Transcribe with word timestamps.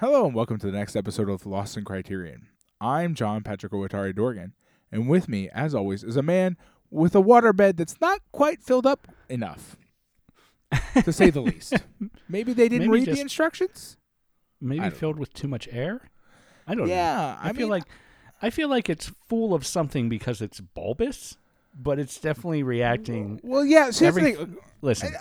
Hello 0.00 0.26
and 0.26 0.34
welcome 0.34 0.58
to 0.58 0.66
the 0.70 0.76
next 0.76 0.94
episode 0.96 1.28
of 1.28 1.44
Lost 1.46 1.76
in 1.76 1.84
Criterion. 1.84 2.46
I'm 2.80 3.14
John 3.14 3.42
Patrick 3.42 3.72
Owatari 3.72 4.14
Dorgan, 4.14 4.54
and 4.92 5.08
with 5.08 5.28
me, 5.28 5.48
as 5.52 5.74
always, 5.74 6.04
is 6.04 6.16
a 6.16 6.22
man 6.22 6.56
with 6.90 7.14
a 7.16 7.22
waterbed 7.22 7.76
that's 7.76 8.00
not 8.00 8.20
quite 8.32 8.62
filled 8.62 8.86
up 8.86 9.08
enough, 9.28 9.76
to 11.04 11.12
say 11.12 11.30
the 11.30 11.40
least. 11.40 11.74
Maybe 12.28 12.52
they 12.52 12.68
didn't 12.68 12.90
Maybe 12.90 13.06
read 13.06 13.16
the 13.16 13.20
instructions. 13.20 13.96
Maybe 14.60 14.88
filled 14.90 15.18
with 15.18 15.32
too 15.34 15.48
much 15.48 15.68
air. 15.72 16.02
I 16.66 16.74
don't 16.74 16.86
know. 16.86 16.94
Yeah, 16.94 17.36
I, 17.40 17.48
I 17.48 17.52
feel 17.52 17.62
mean- 17.66 17.70
like 17.70 17.84
I 18.40 18.50
feel 18.50 18.68
like 18.68 18.88
it's 18.88 19.10
full 19.28 19.52
of 19.52 19.66
something 19.66 20.08
because 20.08 20.40
it's 20.40 20.60
bulbous, 20.60 21.36
but 21.74 21.98
it's 21.98 22.18
definitely 22.20 22.62
reacting. 22.62 23.40
Well, 23.42 23.64
yeah. 23.64 23.90
See, 23.90 24.04
that's 24.04 24.16
the 24.16 24.22
Every- 24.22 24.34
thing. 24.34 24.56
Listen, 24.80 25.12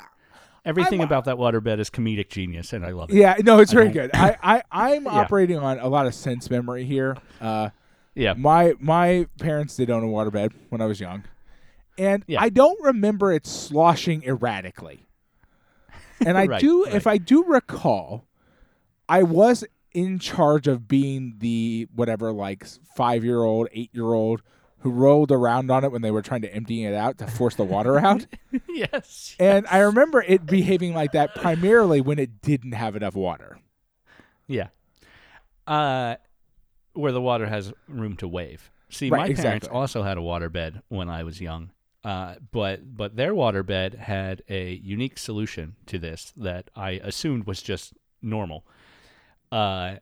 everything 0.68 1.00
I'm- 1.02 1.08
about 1.08 1.26
that 1.26 1.38
waterbed 1.38 1.80
is 1.80 1.90
comedic 1.90 2.30
genius, 2.30 2.74
and 2.74 2.86
I 2.86 2.92
love 2.92 3.10
it. 3.10 3.16
Yeah, 3.16 3.36
no, 3.44 3.60
it's 3.60 3.72
I 3.72 3.76
very 3.76 3.90
good. 3.90 4.12
I, 4.14 4.38
I, 4.44 4.64
I'm 4.72 5.06
Yeah. 5.06 5.12
operating 5.12 5.58
on 5.58 5.80
a 5.80 5.88
lot 5.88 6.06
of 6.08 6.14
sense 6.14 6.50
memory 6.50 6.84
here. 6.86 7.18
Uh, 7.42 7.70
Yeah, 8.16 8.34
my 8.34 8.74
my 8.80 9.28
parents 9.40 9.76
did 9.76 9.90
own 9.90 10.04
a 10.04 10.08
waterbed 10.08 10.52
when 10.70 10.82
I 10.82 10.86
was 10.86 11.00
young, 11.00 11.24
and 11.98 12.24
Yeah. 12.28 12.42
I 12.42 12.50
don't 12.50 12.82
remember 12.84 13.32
it 13.32 13.46
sloshing 13.48 14.24
erratically. 14.26 15.08
And 16.26 16.38
I 16.38 16.46
Right, 16.48 16.62
do, 16.62 16.86
right. 16.86 16.96
if 16.96 17.06
I 17.08 17.18
do 17.18 17.44
recall, 17.44 18.26
I 19.08 19.24
was 19.24 19.64
in 19.94 20.20
charge 20.20 20.68
of 20.68 20.88
being 20.88 21.36
the 21.40 21.88
whatever, 21.96 22.32
like 22.32 22.66
five 22.96 23.24
year 23.24 23.44
old, 23.44 23.68
eight 23.72 23.90
year 23.94 24.14
old 24.14 24.42
who 24.80 24.92
rolled 24.92 25.32
around 25.32 25.72
on 25.72 25.84
it 25.84 25.92
when 25.92 26.02
they 26.02 26.12
were 26.12 26.22
trying 26.22 26.42
to 26.42 26.54
empty 26.54 26.86
it 26.86 26.94
out 26.94 27.18
to 27.18 27.28
force 27.28 27.56
the 27.56 27.64
water 27.64 27.98
out. 28.06 28.26
yes. 28.70 29.36
And 29.40 29.66
I 29.68 29.80
remember 29.80 30.22
it 30.22 30.46
behaving 30.46 30.94
like 30.94 31.12
that 31.14 31.36
primarily 31.36 32.02
when 32.02 32.20
it 32.20 32.42
didn't 32.42 32.74
have 32.74 32.96
enough 32.96 33.16
water. 33.16 33.60
Yeah. 34.48 34.68
Uh, 35.66 36.16
where 36.94 37.12
the 37.12 37.22
water 37.22 37.48
has 37.48 37.74
room 37.88 38.16
to 38.18 38.28
wave. 38.28 38.72
See, 38.90 39.10
Right, 39.10 39.30
my 39.30 39.42
parents 39.42 39.68
also 39.68 40.04
had 40.04 40.18
a 40.18 40.22
waterbed 40.22 40.82
when 40.88 41.10
I 41.10 41.24
was 41.24 41.42
young. 41.42 41.72
Uh, 42.04 42.36
but 42.54 42.96
but 42.96 43.18
their 43.18 43.34
waterbed 43.34 43.98
had 43.98 44.42
a 44.48 44.72
unique 44.76 45.18
solution 45.18 45.76
to 45.88 46.00
this 46.00 46.32
that 46.38 46.70
I 46.76 46.92
assumed 46.92 47.46
was 47.46 47.62
just 47.62 47.94
normal. 48.22 48.66
Uh, 49.52 49.96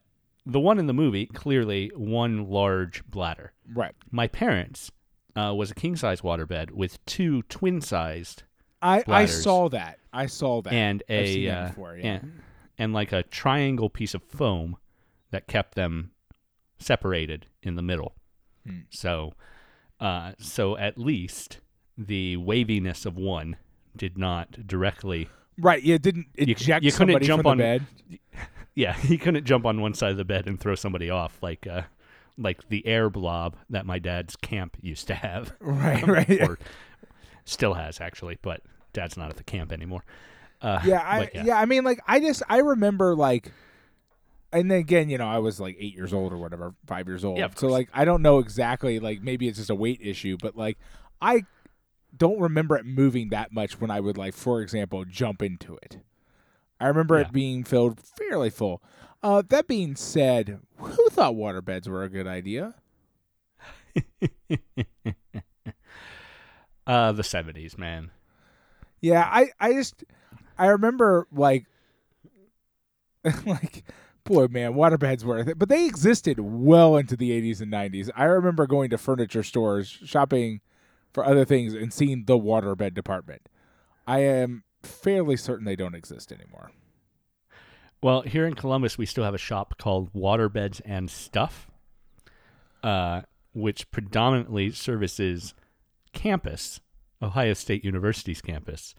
the 0.45 0.59
one 0.59 0.77
in 0.79 0.87
the 0.87 0.93
movie 0.93 1.25
clearly 1.25 1.91
one 1.95 2.47
large 2.49 3.03
bladder. 3.07 3.53
Right. 3.73 3.93
My 4.11 4.27
parents 4.27 4.91
uh, 5.35 5.53
was 5.55 5.71
a 5.71 5.75
king 5.75 5.95
size 5.95 6.21
waterbed 6.21 6.71
with 6.71 7.03
two 7.05 7.41
twin 7.43 7.81
sized 7.81 8.43
I, 8.81 8.99
I 8.99 9.03
Bladders. 9.03 9.43
saw 9.43 9.69
that. 9.69 9.99
I 10.13 10.27
saw 10.27 10.61
that. 10.61 10.73
and 10.73 11.01
I've 11.09 11.27
seen 11.27 11.45
a 11.45 11.51
that 11.51 11.57
uh, 11.57 11.67
before, 11.69 11.97
yeah. 11.97 12.05
and, 12.05 12.41
and 12.77 12.93
like 12.93 13.11
a 13.11 13.23
triangle 13.23 13.89
piece 13.89 14.13
of 14.13 14.23
foam 14.23 14.77
that 15.31 15.47
kept 15.47 15.75
them 15.75 16.11
separated 16.77 17.47
in 17.63 17.75
the 17.75 17.81
middle. 17.81 18.13
Hmm. 18.65 18.79
So, 18.91 19.33
uh, 19.99 20.33
so 20.39 20.77
at 20.77 20.97
least 20.97 21.59
the 21.97 22.37
waviness 22.37 23.05
of 23.05 23.17
one 23.17 23.57
did 23.95 24.17
not 24.17 24.67
directly. 24.67 25.29
Right. 25.57 25.81
Yeah. 25.81 25.95
It 25.95 26.01
didn't 26.03 26.27
you 26.35 26.51
eject 26.51 26.83
couldn't 26.83 26.91
somebody 26.91 27.25
jump 27.25 27.43
from 27.43 27.51
on- 27.51 27.57
the 27.57 27.63
bed. 27.63 27.85
Yeah, 28.75 28.93
he 28.97 29.17
couldn't 29.17 29.45
jump 29.45 29.65
on 29.65 29.81
one 29.81 29.93
side 29.93 30.11
of 30.11 30.17
the 30.17 30.25
bed 30.25 30.47
and 30.47 30.59
throw 30.59 30.75
somebody 30.75 31.09
off 31.09 31.41
like 31.41 31.65
uh, 31.65 31.83
like 32.37 32.67
the 32.69 32.85
air 32.85 33.09
blob 33.09 33.55
that 33.69 33.85
my 33.85 33.99
dad's 33.99 34.35
camp 34.35 34.77
used 34.81 35.07
to 35.07 35.15
have. 35.15 35.53
Right. 35.61 36.05
Right. 36.05 36.41
or 36.41 36.59
still 37.45 37.73
has 37.73 38.01
actually, 38.01 38.37
but 38.41 38.61
dad's 38.93 39.17
not 39.17 39.29
at 39.29 39.37
the 39.37 39.43
camp 39.43 39.71
anymore. 39.71 40.03
Uh, 40.61 40.81
yeah, 40.85 41.01
I 41.05 41.19
but 41.19 41.45
yeah. 41.45 41.59
I 41.59 41.65
mean, 41.65 41.83
like, 41.83 41.99
I 42.07 42.19
just 42.19 42.41
I 42.49 42.57
remember 42.57 43.15
like, 43.15 43.51
and 44.51 44.71
then 44.71 44.79
again, 44.79 45.09
you 45.09 45.17
know, 45.17 45.27
I 45.27 45.39
was 45.39 45.59
like 45.59 45.75
eight 45.79 45.93
years 45.93 46.13
old 46.13 46.33
or 46.33 46.37
whatever, 46.37 46.73
five 46.87 47.07
years 47.07 47.23
old. 47.23 47.37
Yeah, 47.37 47.49
so 47.55 47.67
like, 47.67 47.89
I 47.93 48.05
don't 48.05 48.21
know 48.21 48.39
exactly. 48.39 48.99
Like, 48.99 49.21
maybe 49.21 49.47
it's 49.47 49.57
just 49.57 49.69
a 49.69 49.75
weight 49.75 49.99
issue, 50.01 50.37
but 50.41 50.55
like, 50.55 50.77
I 51.21 51.43
don't 52.17 52.39
remember 52.39 52.77
it 52.77 52.85
moving 52.85 53.29
that 53.29 53.51
much 53.51 53.79
when 53.79 53.91
I 53.91 53.99
would 53.99 54.17
like, 54.17 54.33
for 54.33 54.61
example, 54.61 55.03
jump 55.05 55.41
into 55.41 55.77
it. 55.83 55.99
I 56.79 56.87
remember 56.87 57.15
Yeah. 57.15 57.21
it 57.27 57.31
being 57.31 57.63
filled 57.63 57.99
fairly 57.99 58.49
full. 58.49 58.81
Uh, 59.23 59.41
that 59.49 59.67
being 59.67 59.95
said, 59.95 60.59
who 60.77 61.09
thought 61.09 61.33
waterbeds 61.33 61.87
were 61.87 62.03
a 62.03 62.09
good 62.09 62.27
idea? 62.27 62.75
uh, 66.87 67.11
the 67.11 67.23
seventies, 67.23 67.77
man. 67.77 68.11
Yeah, 69.01 69.27
I, 69.31 69.49
I 69.59 69.73
just 69.73 70.03
I 70.57 70.67
remember 70.67 71.27
like 71.31 71.65
like 73.45 73.83
boy 74.23 74.47
man, 74.47 74.73
waterbeds 74.73 75.23
were 75.23 75.55
but 75.55 75.69
they 75.69 75.85
existed 75.85 76.39
well 76.39 76.97
into 76.97 77.15
the 77.15 77.31
80s 77.31 77.61
and 77.61 77.71
90s. 77.71 78.09
I 78.15 78.23
remember 78.25 78.65
going 78.67 78.89
to 78.89 78.97
furniture 78.97 79.43
stores, 79.43 79.87
shopping 79.87 80.61
for 81.13 81.25
other 81.25 81.45
things 81.45 81.73
and 81.73 81.93
seeing 81.93 82.25
the 82.25 82.37
waterbed 82.37 82.93
department. 82.93 83.47
I 84.07 84.19
am 84.19 84.63
fairly 84.85 85.35
certain 85.37 85.65
they 85.65 85.75
don't 85.75 85.95
exist 85.95 86.31
anymore. 86.31 86.71
Well, 88.01 88.21
here 88.21 88.45
in 88.45 88.53
Columbus, 88.53 88.97
we 88.97 89.05
still 89.05 89.23
have 89.23 89.33
a 89.33 89.37
shop 89.39 89.77
called 89.77 90.13
Waterbeds 90.13 90.79
and 90.85 91.09
Stuff, 91.09 91.67
uh, 92.83 93.21
which 93.53 93.89
predominantly 93.91 94.71
services 94.71 95.53
campus, 96.13 96.79
Ohio 97.21 97.53
State 97.53 97.83
University's 97.83 98.41
campus, 98.41 98.93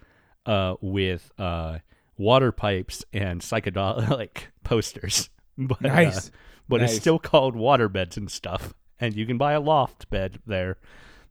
uh, 0.44 0.74
with 0.80 1.30
uh, 1.38 1.78
water 2.16 2.50
pipes 2.52 3.04
and 3.12 3.40
psychedelic 3.40 4.30
posters. 4.64 5.30
But, 5.58 5.82
uh, 5.86 5.88
Nice. 5.88 6.30
but 6.68 6.82
Nice. 6.82 6.90
it's 6.90 7.00
still 7.00 7.18
called 7.18 7.54
Waterbeds 7.56 8.18
and 8.18 8.30
Stuff, 8.30 8.74
and 9.00 9.14
you 9.16 9.24
can 9.24 9.38
buy 9.38 9.54
a 9.54 9.60
loft 9.60 10.10
bed 10.10 10.38
there, 10.46 10.76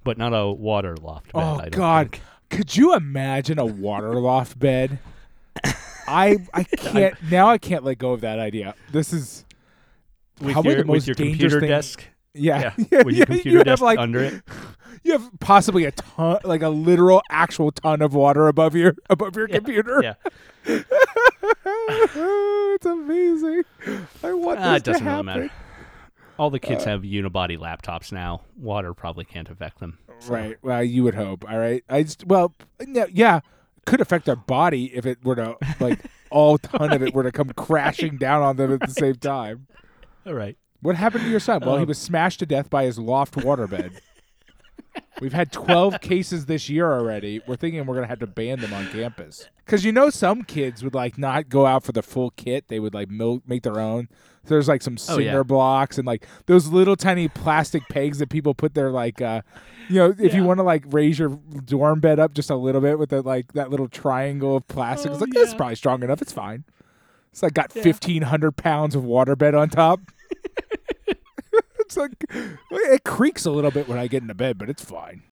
but 0.03 0.17
not 0.17 0.33
a 0.33 0.51
water 0.51 0.95
loft 0.97 1.31
bed. 1.31 1.43
Oh 1.43 1.69
god. 1.69 2.11
think. 2.13 2.23
Could 2.49 2.75
you 2.75 2.95
imagine 2.95 3.59
a 3.59 3.65
water 3.65 4.13
loft 4.15 4.57
bed? 4.59 4.99
I 6.07 6.37
I 6.53 6.63
can't 6.63 7.15
now 7.31 7.47
I 7.49 7.57
can't 7.57 7.83
let 7.83 7.97
go 7.97 8.11
of 8.13 8.21
that 8.21 8.39
idea. 8.39 8.75
This 8.91 9.11
is 9.13 9.45
With 10.41 10.53
probably 10.53 10.73
your, 10.73 10.81
the 10.81 10.87
most 10.87 11.07
with 11.07 11.07
your 11.07 11.15
dangerous 11.15 11.53
computer 11.53 11.59
thing- 11.59 11.69
desk, 11.69 12.03
Yeah. 12.33 12.73
yeah, 12.91 13.01
with 13.03 13.13
you 13.15 13.17
your 13.19 13.25
computer 13.25 13.57
have 13.59 13.65
desk 13.65 13.81
like 13.81 13.99
under 13.99 14.19
it. 14.23 14.41
you 15.03 15.11
have 15.13 15.29
possibly 15.39 15.85
a 15.85 15.91
ton 15.91 16.39
like 16.43 16.61
a 16.61 16.69
literal 16.69 17.21
actual 17.29 17.71
ton 17.71 18.01
of 18.01 18.13
water 18.13 18.47
above 18.47 18.75
your 18.75 18.95
above 19.09 19.35
your 19.35 19.47
Yeah, 19.49 19.55
computer. 19.57 20.01
Yeah. 20.03 20.13
it's 22.75 22.85
amazing. 22.85 23.63
I 24.23 24.33
want 24.33 24.59
Ah, 24.59 24.73
this 24.73 24.77
it 24.81 24.83
doesn't 24.85 25.03
to 25.03 25.09
really 25.09 25.15
happen. 25.15 25.25
matter. 25.25 25.51
All 26.37 26.49
the 26.49 26.59
kids 26.59 26.85
Uh, 26.85 26.89
have 26.91 27.01
unibody 27.03 27.57
laptops 27.57 28.11
now. 28.11 28.41
Water 28.57 28.93
probably 28.93 29.25
can't 29.25 29.49
affect 29.49 29.79
them. 29.79 29.97
So- 30.19 30.33
Right. 30.33 30.57
Well, 30.61 30.83
you 30.83 31.03
would 31.03 31.15
hope. 31.15 31.49
All 31.49 31.57
right. 31.57 31.83
I 31.89 32.03
just 32.03 32.25
well, 32.25 32.53
yeah, 32.87 33.05
yeah, 33.11 33.39
could 33.85 34.01
affect 34.01 34.25
their 34.25 34.35
body 34.35 34.93
if 34.95 35.05
it 35.05 35.23
were 35.23 35.35
to 35.35 35.57
like 35.79 35.99
all 36.31 36.57
ton 36.57 36.91
of 36.93 37.01
it 37.01 37.13
were 37.13 37.23
to 37.23 37.31
come 37.31 37.49
crashing 37.49 38.17
down 38.17 38.41
on 38.41 38.55
them 38.57 38.73
at 38.73 38.81
the 38.81 38.87
same 38.91 39.15
time. 39.15 39.67
All 40.25 40.33
right. 40.33 40.57
What 40.81 40.95
happened 40.95 41.23
to 41.23 41.29
your 41.29 41.39
son? 41.39 41.61
Well, 41.65 41.77
he 41.77 41.81
Um, 41.83 41.87
was 41.87 41.97
smashed 41.97 42.39
to 42.39 42.45
death 42.45 42.69
by 42.69 42.83
his 42.85 42.99
loft 42.99 43.35
waterbed. 43.35 43.99
We've 45.21 45.33
had 45.33 45.51
12 45.51 46.01
cases 46.01 46.45
this 46.45 46.69
year 46.69 46.91
already. 46.91 47.41
We're 47.47 47.55
thinking 47.55 47.85
we're 47.85 47.95
going 47.95 48.03
to 48.03 48.09
have 48.09 48.19
to 48.19 48.27
ban 48.27 48.59
them 48.59 48.73
on 48.73 48.87
campus. 48.89 49.47
Cuz 49.65 49.85
you 49.85 49.91
know 49.91 50.09
some 50.09 50.43
kids 50.43 50.83
would 50.83 50.93
like 50.93 51.17
not 51.17 51.47
go 51.49 51.65
out 51.65 51.83
for 51.83 51.91
the 51.93 52.03
full 52.03 52.31
kit. 52.31 52.67
They 52.67 52.79
would 52.79 52.93
like 52.93 53.09
mil- 53.09 53.41
make 53.47 53.63
their 53.63 53.79
own. 53.79 54.09
So 54.43 54.49
there's 54.49 54.67
like 54.67 54.81
some 54.81 54.97
Oh, 55.09 55.17
yeah. 55.17 55.41
blocks 55.43 55.97
and 55.97 56.05
like 56.05 56.27
those 56.45 56.67
little 56.67 56.95
tiny 56.95 57.27
plastic 57.29 57.87
pegs 57.89 58.19
that 58.19 58.29
people 58.29 58.53
put 58.53 58.73
their 58.75 58.91
like 58.91 59.21
uh 59.21 59.41
you 59.89 59.95
know, 59.95 60.13
if 60.19 60.33
you 60.33 60.43
want 60.43 60.57
to 60.59 60.63
like 60.63 60.83
raise 60.87 61.17
your 61.17 61.39
dorm 61.63 61.99
bed 61.99 62.19
up 62.19 62.33
just 62.33 62.49
a 62.49 62.55
little 62.55 62.81
bit 62.81 62.99
with 62.99 63.09
the 63.09 63.21
like 63.21 63.53
that 63.53 63.69
little 63.71 63.87
triangle 63.87 64.57
of 64.57 64.67
plastic, 64.67 65.11
it's 65.11 65.21
Oh, 65.21 65.25
like 65.25 65.33
that's 65.33 65.53
probably 65.53 65.75
strong 65.75 66.03
enough. 66.03 66.21
It's 66.21 66.33
fine. 66.33 66.63
It's 67.31 67.41
like 67.41 67.53
got 67.53 67.71
Yeah. 67.75 67.83
fifteen 67.83 68.23
hundred 68.23 68.57
pounds 68.57 68.95
of 68.95 69.03
water 69.03 69.35
bed 69.35 69.55
on 69.55 69.69
top. 69.69 69.99
It's 71.97 72.31
like 72.31 72.51
it 72.71 73.03
creaks 73.03 73.45
a 73.45 73.51
little 73.51 73.71
bit 73.71 73.87
when 73.87 73.97
I 73.97 74.07
get 74.07 74.21
into 74.21 74.33
bed, 74.33 74.57
but 74.57 74.69
it's 74.69 74.83
fine. 74.83 75.23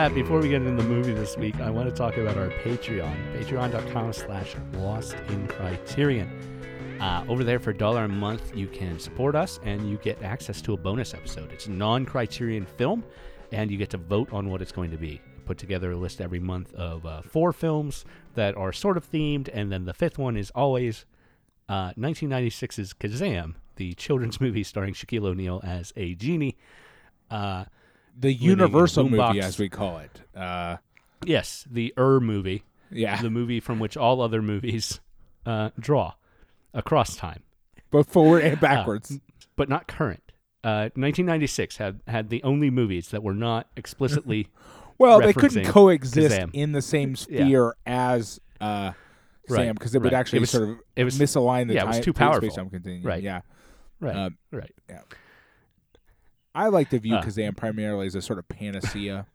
Pat, 0.00 0.14
before 0.14 0.40
we 0.40 0.48
get 0.48 0.62
into 0.62 0.82
the 0.82 0.88
movie 0.88 1.12
this 1.12 1.36
week, 1.36 1.60
I 1.60 1.68
want 1.68 1.86
to 1.86 1.94
talk 1.94 2.16
about 2.16 2.38
our 2.38 2.48
Patreon. 2.48 3.14
Patreon.com 3.36 4.14
slash 4.14 4.56
lost 4.72 5.14
in 5.28 5.46
criterion. 5.46 6.96
Uh, 6.98 7.22
over 7.28 7.44
there 7.44 7.58
for 7.58 7.68
a 7.68 7.76
dollar 7.76 8.04
a 8.04 8.08
month, 8.08 8.56
you 8.56 8.66
can 8.66 8.98
support 8.98 9.36
us 9.36 9.60
and 9.62 9.90
you 9.90 9.98
get 9.98 10.22
access 10.22 10.62
to 10.62 10.72
a 10.72 10.76
bonus 10.78 11.12
episode. 11.12 11.52
It's 11.52 11.68
non 11.68 12.06
criterion 12.06 12.64
film, 12.64 13.04
and 13.52 13.70
you 13.70 13.76
get 13.76 13.90
to 13.90 13.98
vote 13.98 14.32
on 14.32 14.48
what 14.48 14.62
it's 14.62 14.72
going 14.72 14.90
to 14.90 14.96
be. 14.96 15.20
Put 15.44 15.58
together 15.58 15.90
a 15.90 15.96
list 15.96 16.22
every 16.22 16.40
month 16.40 16.72
of 16.72 17.04
uh, 17.04 17.20
four 17.20 17.52
films 17.52 18.06
that 18.36 18.56
are 18.56 18.72
sort 18.72 18.96
of 18.96 19.04
themed, 19.12 19.50
and 19.52 19.70
then 19.70 19.84
the 19.84 19.92
fifth 19.92 20.16
one 20.16 20.34
is 20.34 20.50
always 20.54 21.04
uh, 21.68 21.92
1996's 21.98 22.94
Kazam, 22.94 23.56
the 23.76 23.92
children's 23.92 24.40
movie 24.40 24.64
starring 24.64 24.94
Shaquille 24.94 25.26
O'Neal 25.26 25.60
as 25.62 25.92
a 25.94 26.14
genie. 26.14 26.56
Uh, 27.30 27.66
The 28.20 28.32
Universal 28.32 29.08
movie, 29.08 29.40
as 29.40 29.58
we 29.58 29.68
call 29.68 29.98
it. 29.98 30.20
Uh, 30.36 30.76
yes, 31.24 31.66
the 31.70 31.92
Ur 31.98 32.20
movie, 32.20 32.64
yeah, 32.90 33.20
the 33.20 33.30
movie 33.30 33.60
from 33.60 33.78
which 33.78 33.96
all 33.96 34.20
other 34.20 34.42
movies 34.42 35.00
uh, 35.46 35.70
draw 35.78 36.14
across 36.74 37.16
time, 37.16 37.42
both 37.90 38.12
forward 38.12 38.44
and 38.44 38.60
backwards. 38.60 39.18
but 39.56 39.68
not 39.68 39.88
current. 39.88 40.22
Uh, 40.62 40.92
1996 40.94 41.78
had 41.78 42.00
had 42.06 42.28
the 42.28 42.42
only 42.42 42.68
movies 42.70 43.08
that 43.08 43.22
were 43.22 43.32
not 43.34 43.68
explicitly 43.76 44.48
well, 44.98 45.18
they 45.20 45.32
couldn't 45.32 45.64
coexist 45.64 46.36
Kazam. 46.36 46.50
in 46.52 46.72
the 46.72 46.82
same 46.82 47.16
Yeah. 47.30 47.44
sphere 47.44 47.74
as 47.86 48.38
uh, 48.60 48.92
Right, 49.48 49.64
Sam 49.64 49.74
because 49.74 49.94
it 49.94 50.02
would 50.02 50.12
actually 50.12 50.36
It 50.36 50.40
was- 50.40 50.50
sort 50.50 50.68
of 50.68 50.76
it 50.94 51.04
was 51.04 51.18
misalign 51.18 51.68
the 51.68 51.74
yeah, 51.74 51.84
it 51.84 51.86
was 51.86 51.96
time, 51.96 52.04
too 52.04 52.10
space 52.12 52.18
powerful. 52.18 52.50
time 52.50 52.68
continuum. 52.70 53.06
Right. 53.06 53.22
Yeah, 53.22 53.40
right, 54.00 54.14
Um, 54.14 54.36
right. 54.52 54.70
I 56.54 56.68
like 56.68 56.90
to 56.90 56.98
view 56.98 57.14
Uh. 57.16 57.22
Kazam 57.22 57.56
primarily 57.56 58.06
as 58.06 58.14
a 58.14 58.22
sort 58.22 58.38
of 58.38 58.48
panacea. 58.48 59.26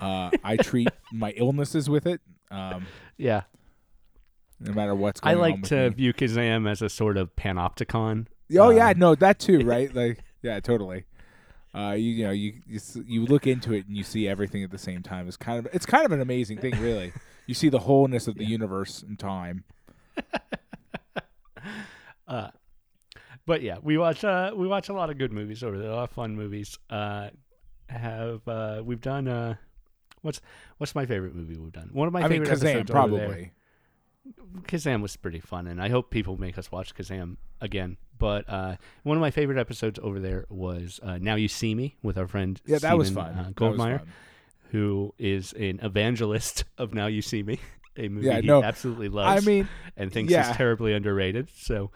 uh, 0.00 0.30
I 0.42 0.56
treat 0.56 0.88
my 1.12 1.30
illnesses 1.36 1.88
with 1.90 2.06
it, 2.06 2.20
um, 2.50 2.86
Yeah, 3.16 3.42
no 4.58 4.72
matter 4.72 4.94
what's 4.94 5.20
going 5.20 5.36
on. 5.36 5.38
I 5.38 5.46
like 5.48 5.60
with 5.60 5.68
to 5.70 5.90
me. 5.90 5.94
view 5.96 6.12
Kazam 6.14 6.68
as 6.70 6.82
a 6.82 6.88
sort 6.88 7.16
of 7.16 7.34
panopticon. 7.36 8.26
Oh 8.58 8.64
uh, 8.68 8.70
yeah, 8.70 8.92
no, 8.96 9.14
that 9.14 9.38
too, 9.38 9.60
right? 9.64 9.94
Like, 9.94 10.22
yeah, 10.42 10.58
totally. 10.60 11.04
Uh, 11.72 11.92
you, 11.92 12.10
you 12.10 12.24
know, 12.24 12.32
you, 12.32 12.54
you 12.66 12.80
you 13.06 13.24
look 13.26 13.46
into 13.46 13.72
it 13.72 13.86
and 13.86 13.96
you 13.96 14.02
see 14.02 14.26
everything 14.26 14.64
at 14.64 14.72
the 14.72 14.78
same 14.78 15.02
time. 15.04 15.28
It's 15.28 15.36
kind 15.36 15.58
of 15.64 15.72
it's 15.72 15.86
kind 15.86 16.04
of 16.04 16.10
an 16.12 16.20
amazing 16.20 16.58
thing, 16.58 16.80
really. 16.80 17.12
you 17.46 17.54
see 17.54 17.68
the 17.68 17.78
wholeness 17.80 18.26
of 18.26 18.36
the 18.36 18.44
universe 18.56 19.02
and 19.02 19.18
time. 19.18 19.64
Uh, 22.28 22.48
but 23.50 23.62
yeah, 23.62 23.78
we 23.82 23.98
watch 23.98 24.22
uh, 24.22 24.52
we 24.54 24.68
watch 24.68 24.90
a 24.90 24.92
lot 24.92 25.10
of 25.10 25.18
good 25.18 25.32
movies 25.32 25.64
over 25.64 25.76
there. 25.76 25.90
A 25.90 25.96
lot 25.96 26.04
of 26.04 26.10
fun 26.10 26.36
movies. 26.36 26.78
Uh, 26.88 27.30
have 27.88 28.46
uh, 28.46 28.80
we've 28.84 29.00
done 29.00 29.26
uh, 29.26 29.56
what's 30.22 30.40
what's 30.78 30.94
my 30.94 31.04
favorite 31.04 31.34
movie 31.34 31.56
we've 31.56 31.72
done? 31.72 31.90
One 31.92 32.06
of 32.06 32.12
my 32.12 32.20
I 32.20 32.28
mean, 32.28 32.44
favorite 32.44 32.60
Kazam 32.60 32.66
episodes 32.76 32.90
probably. 32.92 33.50
Kazam 34.68 35.02
was 35.02 35.16
pretty 35.16 35.40
fun, 35.40 35.66
and 35.66 35.82
I 35.82 35.88
hope 35.88 36.10
people 36.10 36.36
make 36.36 36.58
us 36.58 36.70
watch 36.70 36.94
Kazam 36.94 37.38
again. 37.60 37.96
But 38.16 38.48
uh, 38.48 38.76
one 39.02 39.16
of 39.16 39.20
my 39.20 39.32
favorite 39.32 39.58
episodes 39.58 39.98
over 40.00 40.20
there 40.20 40.46
was 40.48 41.00
uh, 41.02 41.18
"Now 41.20 41.34
You 41.34 41.48
See 41.48 41.74
Me" 41.74 41.96
with 42.04 42.18
our 42.18 42.28
friend 42.28 42.60
Yeah, 42.66 42.78
that 42.78 42.96
was 42.96 43.10
fun. 43.10 43.32
Uh, 43.32 43.50
That 43.56 43.60
was 43.60 43.78
Goldmeyer, 43.80 43.98
fun. 43.98 44.12
who 44.70 45.12
is 45.18 45.54
an 45.54 45.80
evangelist 45.82 46.66
of 46.78 46.94
"Now 46.94 47.08
You 47.08 47.20
See 47.20 47.42
Me," 47.42 47.58
a 47.96 48.08
movie 48.08 48.28
Yeah, 48.28 48.42
he 48.42 48.46
no, 48.46 48.62
absolutely 48.62 49.08
I 49.08 49.34
loves 49.34 49.44
mean, 49.44 49.68
and 49.96 50.12
thinks 50.12 50.30
yeah. 50.32 50.52
is 50.52 50.56
terribly 50.56 50.92
underrated. 50.92 51.48
So 51.52 51.90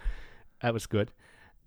that 0.60 0.74
was 0.74 0.86
good. 0.86 1.12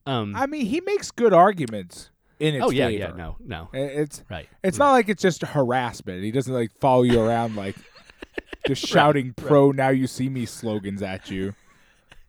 Um, 0.07 0.36
I 0.36 0.45
mean, 0.48 0.65
he 0.65 0.81
makes 0.81 1.12
good 1.12 1.33
arguments 1.33 2.09
in 2.39 2.56
its 2.56 2.63
oh 2.65 2.69
yeah, 2.69 2.88
favor. 2.88 3.00
yeah, 3.00 3.12
no, 3.15 3.36
no, 3.44 3.69
It's 3.74 4.24
right. 4.30 4.48
it's 4.63 4.77
right. 4.80 4.86
not 4.86 4.92
like 4.94 5.09
it's 5.09 5.21
just 5.21 5.42
harassment. 5.42 6.24
He 6.24 6.31
doesn't 6.31 6.54
like 6.54 6.71
follow 6.80 7.04
you 7.04 7.19
around 7.19 7.56
like 7.56 7.75
just 8.68 8.86
shouting 8.86 9.33
pro 9.36 9.71
now 9.71 9.89
you 9.89 10.07
see 10.07 10.30
me 10.30 10.45
slogans 10.45 11.01
at 11.01 11.30
you 11.30 11.54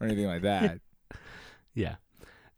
or 0.00 0.06
anything 0.06 0.26
like 0.26 0.42
that. 0.42 0.80
Yeah. 1.74 1.96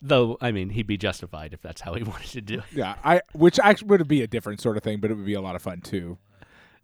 Though, 0.01 0.39
I 0.41 0.51
mean, 0.51 0.71
he'd 0.71 0.87
be 0.87 0.97
justified 0.97 1.53
if 1.53 1.61
that's 1.61 1.83
how 1.83 1.93
he 1.93 2.03
wanted 2.13 2.31
to 2.31 2.41
do 2.41 2.55
it. 2.61 2.65
Yeah, 2.73 2.95
I 3.05 3.21
which 3.35 3.59
actually 3.61 3.89
would 3.89 4.09
be 4.09 4.23
a 4.23 4.27
different 4.27 4.63
sort 4.63 4.79
of 4.79 4.83
thing, 4.83 4.99
but 4.99 5.11
it 5.11 5.15
would 5.15 5.27
be 5.27 5.35
a 5.35 5.43
lot 5.43 5.57
of 5.57 5.61
fun 5.63 5.83
too. 5.83 6.17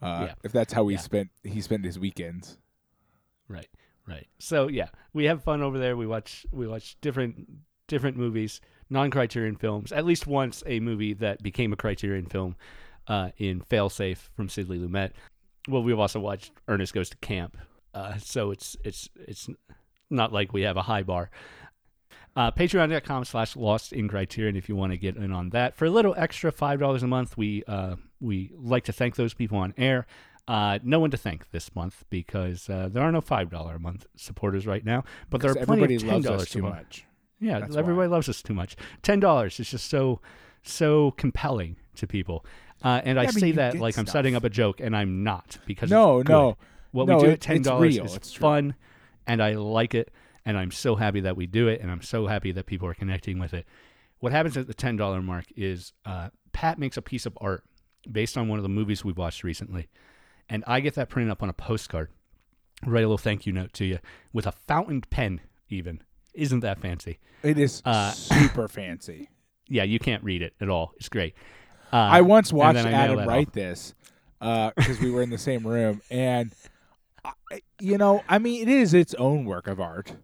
Uh, 0.02 0.26
Yeah. 0.28 0.34
If 0.44 0.52
that's 0.52 0.74
how 0.74 0.86
he 0.88 0.96
Yeah. 0.96 1.00
spent 1.00 1.30
he 1.42 1.62
spent 1.62 1.86
his 1.86 1.98
weekends. 1.98 2.58
Right. 3.48 3.68
Right. 4.06 4.26
So 4.38 4.68
yeah, 4.68 4.88
we 5.14 5.24
have 5.24 5.42
fun 5.42 5.62
over 5.62 5.78
there. 5.78 5.96
We 5.96 6.06
watch 6.06 6.44
we 6.52 6.66
watch 6.66 6.96
different 7.00 7.48
different 7.88 8.16
movies, 8.16 8.60
non-Criterion 8.90 9.56
films. 9.56 9.92
At 9.92 10.04
least 10.04 10.26
once 10.26 10.62
a 10.66 10.80
movie 10.80 11.14
that 11.14 11.42
became 11.42 11.72
a 11.72 11.76
Criterion 11.76 12.26
film 12.26 12.56
uh, 13.08 13.30
in 13.38 13.60
Failsafe 13.60 14.28
from 14.34 14.48
Sidney 14.48 14.78
Lumet. 14.78 15.12
Well, 15.68 15.82
we've 15.82 15.98
also 15.98 16.20
watched 16.20 16.52
Ernest 16.68 16.94
Goes 16.94 17.10
to 17.10 17.16
Camp. 17.18 17.56
Uh, 17.94 18.18
so 18.18 18.50
it's 18.50 18.76
it's 18.84 19.08
it's 19.16 19.48
not 20.10 20.32
like 20.32 20.52
we 20.52 20.62
have 20.62 20.76
a 20.76 20.82
high 20.82 21.02
bar. 21.02 21.30
Uh, 22.36 22.50
Patreon.com 22.50 23.24
slash 23.24 23.56
Lost 23.56 23.94
in 23.94 24.08
Criterion 24.08 24.56
if 24.56 24.68
you 24.68 24.76
want 24.76 24.92
to 24.92 24.98
get 24.98 25.16
in 25.16 25.32
on 25.32 25.48
that. 25.50 25.74
For 25.74 25.86
a 25.86 25.90
little 25.90 26.14
extra 26.18 26.52
five 26.52 26.78
dollars 26.78 27.02
a 27.02 27.06
month, 27.06 27.38
we 27.38 27.64
uh, 27.66 27.96
we 28.20 28.52
like 28.54 28.84
to 28.84 28.92
thank 28.92 29.16
those 29.16 29.32
people 29.32 29.56
on 29.58 29.72
air. 29.78 30.06
Uh, 30.46 30.78
no 30.84 31.00
one 31.00 31.10
to 31.10 31.16
thank 31.16 31.50
this 31.50 31.74
month 31.74 32.04
because 32.10 32.68
uh, 32.68 32.88
there 32.92 33.02
are 33.02 33.10
no 33.10 33.22
five 33.22 33.50
dollar 33.50 33.76
a 33.76 33.80
month 33.80 34.06
supporters 34.16 34.66
right 34.66 34.84
now, 34.84 35.02
but 35.30 35.40
there 35.40 35.50
are 35.50 35.54
plenty 35.54 35.72
everybody 35.84 35.94
of 35.96 36.02
ten 36.02 36.20
dollars 36.20 36.42
us 36.42 36.50
too 36.50 36.62
much. 36.62 37.05
Yeah, 37.40 37.60
That's 37.60 37.76
everybody 37.76 38.08
why. 38.08 38.14
loves 38.14 38.28
us 38.28 38.42
too 38.42 38.54
much. 38.54 38.76
Ten 39.02 39.20
dollars 39.20 39.60
is 39.60 39.70
just 39.70 39.88
so 39.90 40.20
so 40.62 41.12
compelling 41.12 41.76
to 41.96 42.06
people, 42.06 42.44
uh, 42.82 43.00
and 43.04 43.18
I 43.20 43.24
Yeah, 43.24 43.30
say 43.30 43.52
that 43.52 43.78
like 43.78 43.98
I'm 43.98 44.06
setting 44.06 44.34
up 44.34 44.44
a 44.44 44.50
joke, 44.50 44.80
and 44.80 44.96
I'm 44.96 45.22
not 45.22 45.58
because 45.66 45.90
No, 45.90 46.22
no. 46.22 46.56
What 46.92 47.06
No, 47.08 47.16
we 47.16 47.22
do 47.24 47.28
it- 47.30 47.32
at 47.34 47.40
ten 47.40 47.62
dollars 47.62 47.96
is 47.98 48.16
It's 48.16 48.32
true. 48.32 48.40
fun, 48.40 48.74
and 49.26 49.42
I 49.42 49.52
like 49.54 49.94
it, 49.94 50.10
and 50.44 50.56
I'm 50.56 50.70
so 50.70 50.96
happy 50.96 51.20
that 51.20 51.36
we 51.36 51.46
do 51.46 51.68
it, 51.68 51.80
and 51.82 51.90
I'm 51.90 52.02
so 52.02 52.26
happy 52.26 52.52
that 52.52 52.66
people 52.66 52.88
are 52.88 52.94
connecting 52.94 53.38
with 53.38 53.52
it. 53.54 53.66
What 54.18 54.32
happens 54.32 54.56
at 54.56 54.66
the 54.66 54.74
ten 54.74 54.96
dollar 54.96 55.20
mark 55.22 55.44
is 55.56 55.92
uh, 56.06 56.30
Pat 56.52 56.78
makes 56.78 56.96
a 56.96 57.02
piece 57.02 57.26
of 57.26 57.36
art 57.40 57.64
based 58.10 58.38
on 58.38 58.48
one 58.48 58.58
of 58.58 58.62
the 58.62 58.68
movies 58.70 59.04
we've 59.04 59.18
watched 59.18 59.44
recently, 59.44 59.88
and 60.48 60.64
I 60.66 60.80
get 60.80 60.94
that 60.94 61.10
printed 61.10 61.30
up 61.30 61.42
on 61.42 61.48
a 61.50 61.52
postcard. 61.52 62.08
Write 62.84 63.00
a 63.04 63.06
little 63.08 63.18
thank 63.18 63.46
you 63.46 63.52
note 63.52 63.72
to 63.74 63.84
you 63.84 63.98
with 64.32 64.46
a 64.46 64.52
fountain 64.52 65.02
pen. 65.02 65.40
Even 65.68 66.02
isn't 66.36 66.60
that 66.60 66.78
fancy? 66.80 67.18
It 67.42 67.58
is 67.58 67.82
Uh, 67.84 68.10
super 68.12 68.68
fancy. 68.80 69.28
Yeah, 69.68 69.82
you 69.82 69.98
can't 69.98 70.22
read 70.22 70.42
it 70.42 70.54
at 70.60 70.68
all. 70.68 70.92
It's 70.96 71.08
great. 71.08 71.34
Uh, 71.92 71.96
I 71.96 72.20
once 72.20 72.52
watched 72.52 72.78
I 72.78 72.90
Adam 72.92 73.26
write 73.26 73.48
off. 73.48 73.52
this 73.54 73.94
because 74.40 75.00
we 75.00 75.10
were 75.10 75.22
in 75.22 75.30
the 75.30 75.38
same 75.38 75.66
room, 75.66 76.02
and 76.10 76.52
I, 77.24 77.60
you 77.80 77.98
know, 77.98 78.22
I 78.28 78.38
mean, 78.38 78.62
it 78.62 78.68
is 78.68 78.94
its 78.94 79.14
own 79.14 79.44
work 79.44 79.66
of 79.66 79.80
art. 79.80 80.14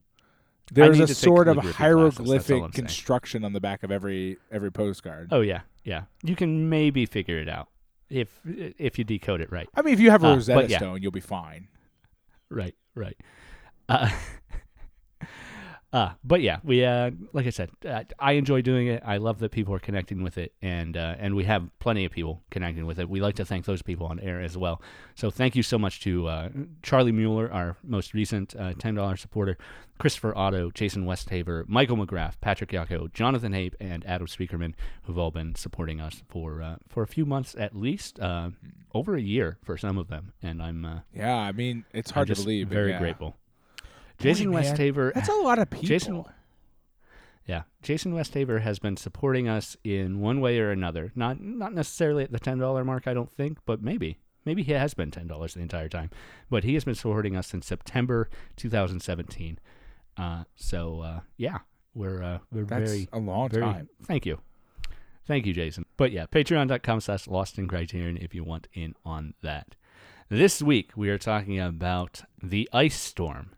There's 0.73 1.01
a 1.01 1.07
sort 1.09 1.49
of 1.49 1.57
calligraphy 1.57 1.61
classes, 1.63 1.77
hieroglyphic 1.77 2.47
saying. 2.47 2.71
construction 2.71 3.45
on 3.45 3.53
the 3.53 3.61
back 3.61 3.83
of 3.83 3.91
every 3.91 4.39
every 4.51 4.71
postcard. 4.73 5.29
Oh 5.33 5.41
yeah, 5.41 5.61
yeah. 5.85 6.03
You 6.23 6.35
can 6.37 6.69
maybe 6.69 7.05
figure 7.07 7.39
it 7.39 7.49
out 7.49 7.69
if 8.09 8.41
if 8.45 8.99
you 8.99 9.05
decode 9.05 9.41
it 9.41 9.51
right. 9.53 9.69
I 9.75 9.83
mean, 9.83 9.93
if 9.95 10.01
you 10.01 10.11
have 10.11 10.25
a 10.25 10.29
Uh, 10.29 10.35
Rosetta 10.35 10.69
yeah. 10.69 10.79
Stone, 10.79 11.03
you'll 11.03 11.11
be 11.13 11.21
fine. 11.21 11.69
Right, 12.49 12.75
right. 12.95 13.17
Uh, 13.89 14.09
uh, 15.93 16.13
but 16.25 16.41
yeah, 16.41 16.59
we 16.65 16.85
uh, 16.85 17.11
like 17.35 17.47
I 17.47 17.51
said, 17.51 17.71
uh, 17.87 18.05
I 18.19 18.33
enjoy 18.33 18.63
doing 18.63 18.87
it. 18.87 19.03
I 19.05 19.19
love 19.19 19.41
that 19.41 19.51
people 19.51 19.75
are 19.75 19.79
connecting 19.79 20.23
with 20.23 20.39
it, 20.39 20.55
and 20.63 20.97
uh, 20.97 21.17
and 21.19 21.35
we 21.37 21.45
have 21.45 21.69
plenty 21.81 22.07
of 22.07 22.13
people 22.13 22.43
connecting 22.51 22.87
with 22.87 22.99
it. 22.99 23.11
We 23.11 23.21
like 23.21 23.37
to 23.37 23.45
thank 23.45 23.67
those 23.67 23.83
people 23.83 24.07
on 24.07 24.19
air 24.19 24.41
as 24.41 24.57
well. 24.57 24.81
So 25.15 25.31
thank 25.31 25.55
you 25.55 25.63
so 25.63 25.79
much 25.79 26.01
to 26.01 26.29
uh, 26.29 26.49
Charlie 26.83 27.13
Mueller, 27.13 27.53
our 27.53 27.77
most 27.83 28.15
recent 28.15 28.57
uh, 28.57 28.73
ten 28.79 28.95
dollars 28.95 29.21
supporter, 29.21 29.59
Christopher 29.99 30.37
Otto, 30.37 30.71
Jason 30.71 31.05
Westhaver, 31.05 31.69
Michael 31.69 31.99
McGrath, 31.99 32.41
Patrick 32.41 32.71
Yako, 32.71 33.13
Jonathan 33.13 33.53
Hape, 33.53 33.77
and 33.79 34.03
Adam 34.07 34.27
Speakerman, 34.27 34.73
who've 35.03 35.19
all 35.19 35.31
been 35.31 35.55
supporting 35.55 36.01
us 36.01 36.23
for 36.27 36.63
uh, 36.63 36.77
for 36.89 37.03
a 37.03 37.07
few 37.07 37.27
months 37.27 37.55
at 37.59 37.77
least, 37.77 38.19
uh, 38.19 38.49
over 38.95 39.15
a 39.15 39.21
year 39.21 39.59
for 39.63 39.77
some 39.77 39.99
of 39.99 40.09
them, 40.09 40.33
and 40.43 40.63
I'm 40.63 40.87
uh, 40.87 41.01
Yeah, 41.15 41.37
I 41.37 41.53
mean, 41.53 41.85
it's 41.93 42.11
hard 42.11 42.29
to 42.29 42.35
believe. 42.35 42.69
Very 42.69 42.93
yeah. 42.93 42.99
grateful. 42.99 43.37
Jason 44.23 44.51
man, 44.51 44.63
Westhaver. 44.65 45.13
That's 45.15 45.29
a 45.29 45.33
lot 45.35 45.59
of 45.59 45.69
people. 45.71 45.87
Jason- 45.89 46.25
Yeah, 47.47 47.63
Jason 47.83 48.13
Westhaver 48.15 48.61
has 48.63 48.79
been 48.79 48.97
supporting 48.97 49.49
us 49.49 49.77
in 49.85 50.21
one 50.21 50.41
way 50.41 50.59
or 50.61 50.71
another. 50.71 51.13
Not 51.15 51.41
not 51.41 51.73
necessarily 51.75 52.25
at 52.25 52.33
the 52.33 52.39
ten 52.41 52.59
dollar 52.59 52.85
mark, 52.85 53.07
I 53.07 53.15
don't 53.15 53.31
think, 53.33 53.59
but 53.67 53.83
maybe 53.83 54.19
maybe 54.45 54.63
he 54.63 54.73
has 54.73 54.95
been 54.95 55.11
ten 55.11 55.27
dollars 55.27 55.55
the 55.55 55.61
entire 55.61 55.89
time. 55.89 56.11
But 56.51 56.65
he 56.65 56.75
has 56.75 56.85
been 56.85 56.95
supporting 56.95 57.37
us 57.37 57.49
since 57.49 57.67
September 57.67 58.29
2017. 58.57 59.59
Uh, 60.17 60.45
so 60.55 61.01
uh, 61.01 61.21
yeah, 61.37 61.59
we're 61.95 62.23
uh, 62.23 62.39
we're 62.53 62.65
That's 62.65 62.91
very 62.91 63.09
a 63.13 63.19
long 63.19 63.49
very 63.49 63.63
time. 63.65 63.89
thank 64.05 64.25
you, 64.27 64.39
thank 65.27 65.45
you, 65.47 65.53
Jason. 65.53 65.85
But 65.97 66.13
yeah, 66.13 66.27
Patreon.com/slash 66.27 67.27
Lost 67.27 67.59
in 67.59 67.67
Criterion 67.67 68.19
if 68.19 68.35
you 68.35 68.45
want 68.45 68.69
in 68.75 68.95
on 69.05 69.35
that. 69.43 69.75
This 70.29 70.63
week 70.63 70.93
we 70.97 71.11
are 71.11 71.19
talking 71.19 71.59
about 71.59 72.23
the 72.43 72.69
Ice 72.73 72.99
Storm 72.99 73.51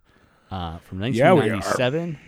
uh, 0.54 0.78
from 0.78 1.02
Yeah, 1.02 1.32
1997. 1.32 2.18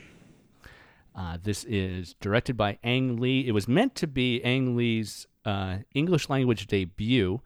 Uh, 1.14 1.38
this 1.42 1.64
is 1.64 2.14
directed 2.20 2.56
by 2.56 2.78
Ang 2.82 3.16
Lee. 3.16 3.46
It 3.46 3.52
was 3.52 3.68
meant 3.68 3.94
to 3.96 4.06
be 4.06 4.42
Ang 4.42 4.76
Lee's 4.76 5.26
uh, 5.44 5.78
English 5.94 6.28
language 6.28 6.66
debut, 6.66 7.40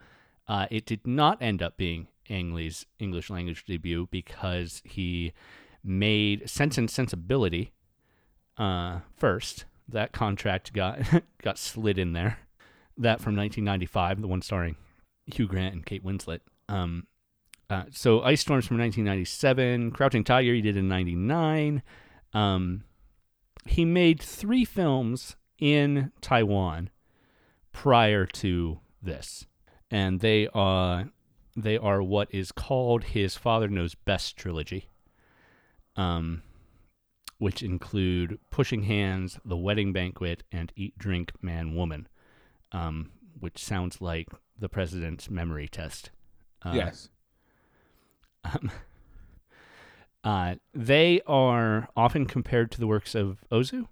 Uh, 0.49 0.67
it 0.69 0.85
did 0.85 1.07
not 1.07 1.41
end 1.41 1.63
up 1.63 1.77
being 1.77 2.09
Ang 2.29 2.55
Lee's 2.55 2.85
English 2.99 3.31
language 3.31 3.65
debut 3.65 4.09
because 4.11 4.83
he 4.85 5.33
made 5.85 6.51
Sense 6.51 6.77
and 6.77 6.91
Sensibility 6.91 7.73
uh, 8.59 9.01
first. 9.17 9.67
That 9.89 10.11
contract 10.11 10.73
got 10.73 10.99
got 11.43 11.57
slid 11.57 11.99
in 11.99 12.15
there. 12.15 12.41
That 12.99 13.21
from 13.21 13.37
1995, 13.37 14.23
the 14.23 14.27
one 14.27 14.43
starring 14.43 14.75
Hugh 15.27 15.47
Grant 15.47 15.75
and 15.75 15.87
Kate 15.87 16.05
Winslet. 16.05 16.41
Um, 16.69 17.07
uh, 17.71 17.85
so 17.93 18.21
Ice 18.23 18.41
Storms 18.41 18.67
from 18.67 18.79
1997, 18.79 19.93
Crouching 19.93 20.25
Tiger 20.25 20.53
he 20.53 20.61
did 20.61 20.77
in 20.77 20.89
99. 20.89 21.83
Um, 22.35 22.83
he 23.65 23.85
made 23.85 24.21
three 24.21 24.65
films 24.65 25.37
in 25.59 26.11
Taiwan 26.21 26.91
prior 27.73 28.27
to 28.27 28.81
this, 29.01 29.47
and 29.89 30.21
they 30.21 30.49
are 30.49 31.11
they 31.57 31.79
are 31.79 32.03
what 32.03 32.29
is 32.33 32.51
called 32.51 33.05
his 33.05 33.37
Father 33.37 33.69
Knows 33.69 33.95
Best 33.95 34.37
trilogy, 34.37 34.89
um, 35.95 36.43
which 37.39 37.63
include 37.63 38.41
Pushing 38.51 38.83
Hands, 38.83 39.39
The 39.45 39.57
Wedding 39.57 39.93
Banquet, 39.93 40.43
and 40.51 40.73
Eat, 40.75 40.99
Drink, 40.99 41.33
Man, 41.41 41.77
Woman, 41.77 42.09
um, 42.73 43.11
which 43.39 43.63
sounds 43.63 44.01
like 44.01 44.29
the 44.59 44.69
president's 44.69 45.31
memory 45.31 45.69
test. 45.69 46.11
Uh, 46.65 46.73
yes. 46.75 47.09
Um, 48.45 48.71
uh, 50.23 50.55
they 50.75 51.21
are 51.27 51.89
often 51.97 52.27
compared 52.27 52.71
to 52.73 52.81
the 52.81 52.87
works 52.87 53.15
of 53.15 53.39
Ozu 53.51 53.87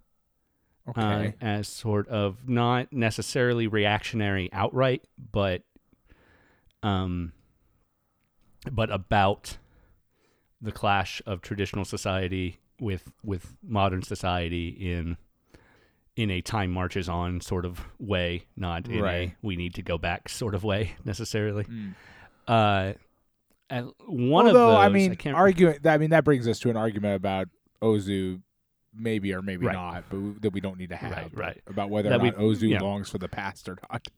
Okay. 0.89 1.35
uh, 1.41 1.45
as 1.45 1.69
sort 1.69 2.09
of 2.09 2.49
not 2.49 2.93
necessarily 2.93 3.67
reactionary 3.67 4.49
outright, 4.53 5.05
but 5.33 5.63
um, 6.83 7.33
but 8.71 8.91
about 8.91 9.59
the 10.61 10.73
clash 10.73 11.21
of 11.27 11.41
traditional 11.43 11.85
society 11.85 12.59
with 12.81 13.13
with 13.23 13.55
modern 13.63 14.03
society 14.03 14.69
in 14.69 15.17
in 16.17 16.31
a 16.31 16.41
time 16.41 16.71
marches 16.73 17.09
on 17.09 17.41
sort 17.41 17.65
of 17.65 17.81
way, 17.99 18.45
not 18.57 18.89
in 18.89 19.01
Right. 19.03 19.29
a 19.31 19.37
we 19.43 19.57
need 19.57 19.75
to 19.75 19.83
go 19.83 19.99
back 19.99 20.29
sort 20.29 20.55
of 20.55 20.65
way 20.65 20.97
necessarily. 21.05 21.65
Mm. 21.65 21.95
Uh, 22.47 22.93
and 23.71 23.93
one 24.07 24.47
Although 24.47 24.71
of 24.71 24.73
those, 24.73 24.79
I 24.79 24.89
mean, 24.89 25.17
can't, 25.17 25.37
arguing. 25.37 25.79
I 25.85 25.99
mean, 25.99 26.11
that 26.11 26.25
brings 26.25 26.47
us 26.49 26.59
to 26.61 26.71
an 26.71 26.77
argument 26.77 27.17
about 27.17 27.49
Ozu, 27.83 28.41
maybe 28.95 29.33
or 29.35 29.43
maybe 29.43 29.67
Right. 29.67 29.73
not, 29.75 30.05
but 30.11 30.19
we, 30.19 30.31
that 30.41 30.53
we 30.53 30.61
don't 30.61 30.79
need 30.79 30.89
to 30.91 30.97
have. 30.97 31.13
Right, 31.13 31.31
right. 31.37 31.63
About 31.67 31.91
whether 31.91 32.09
That 32.09 32.21
or 32.21 32.23
we- 32.23 32.31
not 32.31 32.39
Ozu 32.39 32.71
yeah. 32.71 32.81
longs 32.81 33.09
for 33.11 33.19
the 33.19 33.29
past 33.29 33.69
or 33.69 33.79
not. 33.91 34.09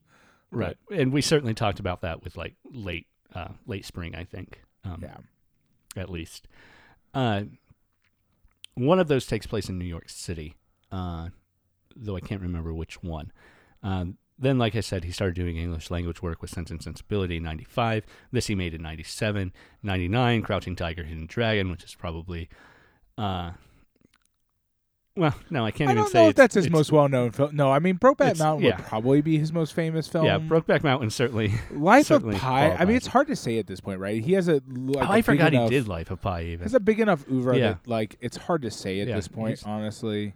right, 0.51 0.77
and 0.93 1.13
we 1.13 1.21
certainly 1.21 1.55
talked 1.55 1.81
about 1.81 2.01
that 2.03 2.23
with 2.23 2.37
like 2.37 2.55
late 2.73 3.07
uh, 3.35 3.49
late 3.67 3.85
spring, 3.85 4.15
I 4.15 4.25
think. 4.25 4.63
Um, 4.85 5.01
Yeah. 5.03 5.19
at 5.97 6.11
least. 6.11 6.49
Uh, 7.15 7.43
one 8.75 8.99
of 8.99 9.09
those 9.09 9.27
takes 9.27 9.47
place 9.47 9.69
in 9.69 9.79
New 9.79 9.85
York 9.85 10.09
City, 10.09 10.57
uh, 10.91 11.29
though 11.95 12.17
I 12.17 12.21
can't 12.21 12.41
remember 12.41 12.73
which 12.73 13.03
one. 13.03 13.31
Um, 13.83 14.17
then, 14.41 14.59
like 14.59 14.75
I 14.75 14.81
said, 14.81 15.05
he 15.05 15.13
started 15.13 15.35
doing 15.35 15.57
English 15.57 15.91
language 15.91 16.23
work 16.23 16.41
with 16.41 16.51
Sense 16.51 16.71
and 16.71 16.83
Sensibility 16.83 17.37
in 17.37 17.43
95. 17.43 18.05
This 18.33 18.47
he 18.47 18.55
made 18.55 18.75
in 18.75 18.83
97. 18.83 19.53
99, 19.83 20.43
Crouching 20.43 20.77
Tiger, 20.77 21.05
Hidden 21.05 21.27
Dragon, 21.27 21.71
which 21.71 21.85
is 21.85 21.95
probably. 21.95 22.49
Uh, 23.19 23.53
well, 25.17 25.35
no, 25.51 25.67
I 25.67 25.73
can't 25.73 25.91
I 25.91 25.93
even 25.93 26.05
don't 26.05 26.13
say 26.13 26.23
know 26.23 26.29
if 26.31 26.37
that's 26.37 26.55
his 26.55 26.71
most 26.71 26.93
well-known 26.93 27.33
film. 27.33 27.55
No, 27.55 27.71
I 27.71 27.81
mean, 27.81 27.99
Brokeback 27.99 28.39
Mountain 28.39 28.65
yeah. 28.65 28.77
would 28.77 28.87
probably 28.87 29.21
be 29.21 29.39
his 29.39 29.53
most 29.53 29.75
famous 29.75 30.07
film. 30.07 30.25
Yeah, 30.25 30.39
Brokeback 30.39 30.83
Mountain 30.83 31.11
certainly. 31.11 31.53
Life 31.73 32.11
of 32.11 32.23
Pi. 32.23 32.71
I 32.71 32.85
mean, 32.85 32.97
it's 32.97 33.09
hard 33.09 33.27
to 33.27 33.37
say 33.37 33.59
at 33.59 33.67
this 33.67 33.81
point, 33.81 34.01
right? 34.01 34.23
He 34.23 34.33
has 34.35 34.49
a. 34.49 34.63
Like, 34.67 35.09
oh, 35.09 35.13
a 35.13 35.17
I 35.17 35.23
forgot 35.23 35.53
enough, 35.53 35.69
he 35.69 35.77
did 35.77 35.89
Life 35.89 36.11
of 36.11 36.23
Pi 36.23 36.45
even. 36.45 36.63
Has 36.63 36.75
a 36.75 36.81
big 36.81 37.01
enough 37.01 37.27
oeuvre 37.31 37.59
Yeah. 37.59 37.69
that 37.73 37.89
like 37.89 38.17
it's 38.21 38.37
hard 38.37 38.63
to 38.63 38.71
say 38.71 39.01
at 39.01 39.09
Yeah, 39.09 39.17
this 39.17 39.29
point. 39.29 39.63
Honestly. 39.67 40.35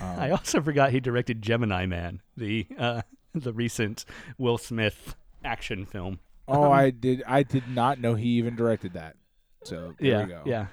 Um, 0.00 0.18
I 0.18 0.30
also 0.30 0.60
forgot 0.60 0.90
he 0.90 1.00
directed 1.00 1.42
Gemini 1.42 1.86
Man, 1.86 2.20
the 2.36 2.66
uh, 2.78 3.02
the 3.34 3.52
recent 3.52 4.04
Will 4.38 4.58
Smith 4.58 5.14
action 5.44 5.86
film. 5.86 6.20
oh, 6.48 6.64
um, 6.64 6.72
I 6.72 6.90
did. 6.90 7.22
I 7.26 7.42
did 7.42 7.68
not 7.68 8.00
know 8.00 8.14
he 8.14 8.28
even 8.30 8.56
directed 8.56 8.94
that. 8.94 9.16
So 9.64 9.94
there 9.98 10.08
yeah, 10.08 10.22
we 10.22 10.28
go. 10.28 10.42
yeah. 10.44 10.66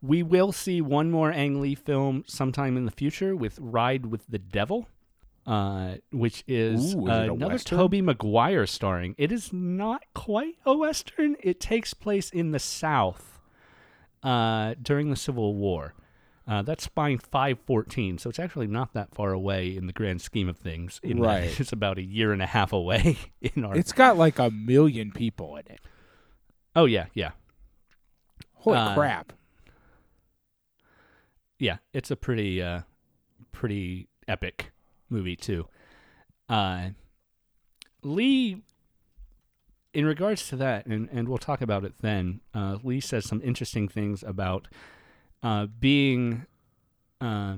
We 0.00 0.22
will 0.22 0.52
see 0.52 0.80
one 0.80 1.10
more 1.10 1.32
Ang 1.32 1.60
Lee 1.60 1.74
film 1.74 2.24
sometime 2.26 2.76
in 2.76 2.84
the 2.84 2.90
future 2.90 3.34
with 3.34 3.58
Ride 3.60 4.06
with 4.06 4.26
the 4.28 4.38
Devil, 4.38 4.88
uh, 5.46 5.94
which 6.12 6.44
is, 6.46 6.94
Ooh, 6.94 7.06
is 7.06 7.10
uh, 7.10 7.32
another 7.32 7.54
Western? 7.54 7.78
Tobey 7.78 8.02
Maguire 8.02 8.66
starring. 8.66 9.14
It 9.18 9.32
is 9.32 9.52
not 9.52 10.04
quite 10.14 10.56
a 10.64 10.76
western. 10.76 11.36
It 11.40 11.58
takes 11.58 11.94
place 11.94 12.30
in 12.30 12.52
the 12.52 12.58
South 12.58 13.40
uh, 14.22 14.74
during 14.80 15.10
the 15.10 15.16
Civil 15.16 15.54
War. 15.54 15.94
Uh, 16.48 16.62
that's 16.62 16.84
Spine 16.84 17.18
514, 17.18 18.16
so 18.16 18.30
it's 18.30 18.38
actually 18.38 18.66
not 18.66 18.94
that 18.94 19.14
far 19.14 19.32
away 19.32 19.76
in 19.76 19.86
the 19.86 19.92
grand 19.92 20.22
scheme 20.22 20.48
of 20.48 20.56
things. 20.56 20.98
In 21.02 21.20
Right. 21.20 21.54
it's 21.60 21.72
about 21.72 21.98
a 21.98 22.02
year 22.02 22.32
and 22.32 22.40
a 22.40 22.46
half 22.46 22.72
away 22.72 23.18
in 23.42 23.64
our. 23.66 23.76
It's 23.76 23.92
got 23.92 24.16
like 24.16 24.38
a 24.38 24.50
million 24.50 25.12
people 25.12 25.56
in 25.56 25.64
it. 25.68 25.80
oh 26.74 26.86
yeah, 26.86 27.06
yeah, 27.12 27.32
Holy 28.54 28.78
Uh, 28.78 28.94
crap! 28.94 29.32
yeah. 31.58 31.76
It's 31.92 32.10
a 32.10 32.16
pretty, 32.16 32.62
uh, 32.62 32.80
pretty 33.52 34.08
epic 34.26 34.70
movie 35.10 35.36
too. 35.36 35.66
Uh, 36.48 36.90
Lee, 38.02 38.62
in 39.92 40.06
regards 40.06 40.48
to 40.48 40.56
that, 40.56 40.86
and 40.86 41.08
and 41.12 41.28
we'll 41.28 41.36
talk 41.38 41.60
about 41.60 41.84
it 41.84 41.94
then. 42.00 42.40
Uh, 42.54 42.78
Lee 42.82 43.00
says 43.00 43.26
some 43.26 43.42
interesting 43.42 43.86
things 43.88 44.22
about 44.22 44.68
uh, 45.42 45.66
being 45.66 46.46
uh, 47.20 47.56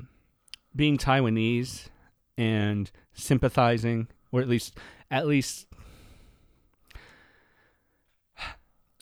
being 0.74 0.98
Taiwanese 0.98 1.88
and 2.36 2.90
sympathizing, 3.12 4.08
or 4.32 4.40
at 4.40 4.48
least 4.48 4.76
at 5.10 5.26
least. 5.26 5.66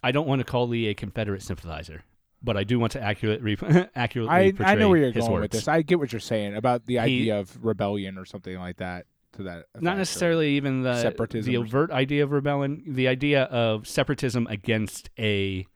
I 0.02 0.12
don't 0.12 0.28
want 0.28 0.38
to 0.40 0.44
call 0.44 0.68
Lee 0.68 0.86
a 0.88 0.94
Confederate 0.94 1.42
sympathizer, 1.42 2.04
but 2.42 2.56
I 2.56 2.62
do 2.62 2.78
want 2.78 2.92
to 2.92 3.02
accurate, 3.02 3.42
re- 3.42 3.56
accurately 3.96 4.32
I 4.32 4.50
portray 4.52 4.66
I 4.66 4.74
know 4.76 4.88
where 4.88 4.98
you're 4.98 5.10
going 5.12 5.32
works. 5.32 5.42
with 5.42 5.50
this. 5.50 5.68
I 5.68 5.82
get 5.82 5.98
what 5.98 6.12
you're 6.12 6.20
saying 6.20 6.54
about 6.54 6.86
the 6.86 6.94
He- 6.94 6.98
idea 7.00 7.40
of 7.40 7.64
rebellion 7.64 8.16
or 8.16 8.24
something 8.24 8.56
like 8.56 8.76
that. 8.76 9.06
To 9.32 9.42
that, 9.42 9.58
effect, 9.58 9.82
Not 9.82 9.98
necessarily 9.98 10.50
even 10.50 10.82
the 10.82 11.02
separatism 11.02 11.52
the 11.52 11.58
overt 11.58 11.90
idea 11.90 12.24
of 12.24 12.32
rebellion, 12.32 12.82
the 12.86 13.08
idea 13.08 13.42
of 13.42 13.86
separatism 13.86 14.46
against 14.48 15.10
a 15.18 15.66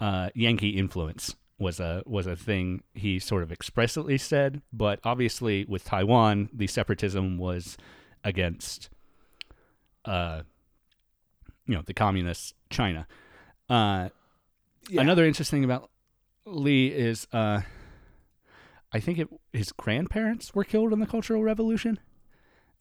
uh, 0.00 0.28
Yankee 0.34 0.70
influence 0.70 1.34
was 1.60 1.78
a 1.78 2.02
was 2.06 2.26
a 2.26 2.34
thing 2.34 2.82
he 2.94 3.18
sort 3.20 3.42
of 3.42 3.52
expressly 3.52 4.18
said, 4.18 4.62
but 4.72 4.98
obviously 5.04 5.64
with 5.68 5.84
Taiwan, 5.84 6.48
the 6.52 6.66
separatism 6.66 7.36
was 7.38 7.76
against, 8.24 8.88
uh, 10.06 10.42
you 11.66 11.74
know, 11.74 11.82
the 11.84 11.94
communist 11.94 12.54
China. 12.70 13.06
Uh, 13.68 14.08
Yeah. 14.88 15.02
Another 15.02 15.24
interesting 15.26 15.58
thing 15.60 15.64
about 15.70 15.90
Lee 16.46 16.88
is, 16.88 17.28
uh, 17.32 17.60
I 18.92 18.98
think 18.98 19.18
it, 19.18 19.28
his 19.52 19.70
grandparents 19.72 20.54
were 20.54 20.64
killed 20.64 20.92
in 20.92 20.98
the 20.98 21.06
Cultural 21.06 21.44
Revolution. 21.44 22.00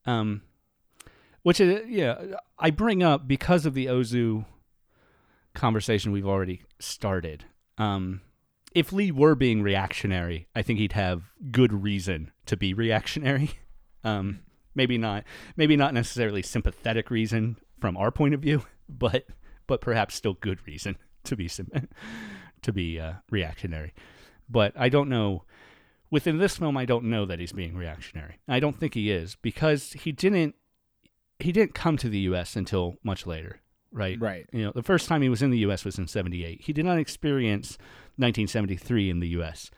Um, 0.06 0.42
which 1.44 1.60
is 1.60 1.86
yeah, 1.88 2.36
I 2.58 2.72
bring 2.72 3.04
up 3.04 3.28
because 3.28 3.66
of 3.66 3.74
the 3.74 3.86
Ozu 3.88 4.46
conversation 5.54 6.12
we've 6.12 6.26
already 6.26 6.64
started. 6.80 7.46
Um, 7.78 8.22
if 8.72 8.94
Lee 8.94 9.12
were 9.12 9.36
being 9.36 9.62
reactionary, 9.62 10.48
I 10.56 10.62
think 10.62 10.80
he'd 10.80 10.94
have 10.94 11.24
good 11.52 11.74
reason 11.74 12.32
to 12.46 12.58
be 12.58 12.74
reactionary. 12.74 13.52
Um, 14.02 14.40
maybe 14.76 14.98
not, 14.98 15.26
maybe 15.58 15.76
not 15.76 15.94
necessarily 15.94 16.42
sympathetic 16.42 17.12
reason 17.12 17.58
from 17.82 17.98
our 17.98 18.12
point 18.12 18.34
of 18.34 18.40
view, 18.40 18.64
but 18.90 19.26
but 19.68 19.82
perhaps 19.82 20.16
still 20.16 20.36
good 20.36 20.66
reason 20.66 20.98
to 21.26 21.36
be 21.36 21.50
to 22.62 22.72
be 22.72 22.98
uh, 22.98 23.16
reactionary. 23.30 23.94
But 24.50 24.72
I 24.78 24.88
don't 24.88 25.10
know. 25.10 25.44
Within 26.10 26.38
this 26.38 26.56
film, 26.56 26.78
I 26.78 26.86
don't 26.86 27.04
know 27.04 27.26
that 27.26 27.40
he's 27.40 27.52
being 27.52 27.76
reactionary. 27.76 28.40
I 28.48 28.62
don't 28.62 28.80
think 28.80 28.94
he 28.94 29.12
is 29.12 29.36
because 29.36 29.92
he 29.92 30.14
didn't 30.14 30.56
he 31.40 31.52
didn't 31.52 31.74
come 31.74 31.98
to 31.98 32.08
the 32.08 32.20
U.S. 32.20 32.56
until 32.56 32.96
much 33.04 33.28
later, 33.28 33.60
right? 33.92 34.20
right. 34.20 34.46
You 34.52 34.66
know, 34.66 34.72
the 34.74 34.84
first 34.84 35.08
time 35.08 35.22
he 35.22 35.30
was 35.30 35.42
in 35.42 35.50
the 35.52 35.60
U.S. 35.60 35.86
was 35.86 35.98
in 35.98 36.08
'78. 36.08 36.62
He 36.62 36.74
did 36.74 36.86
not 36.86 36.98
experience 36.98 37.78
1973 38.18 39.10
in 39.10 39.20
the 39.20 39.28
U.S. 39.30 39.72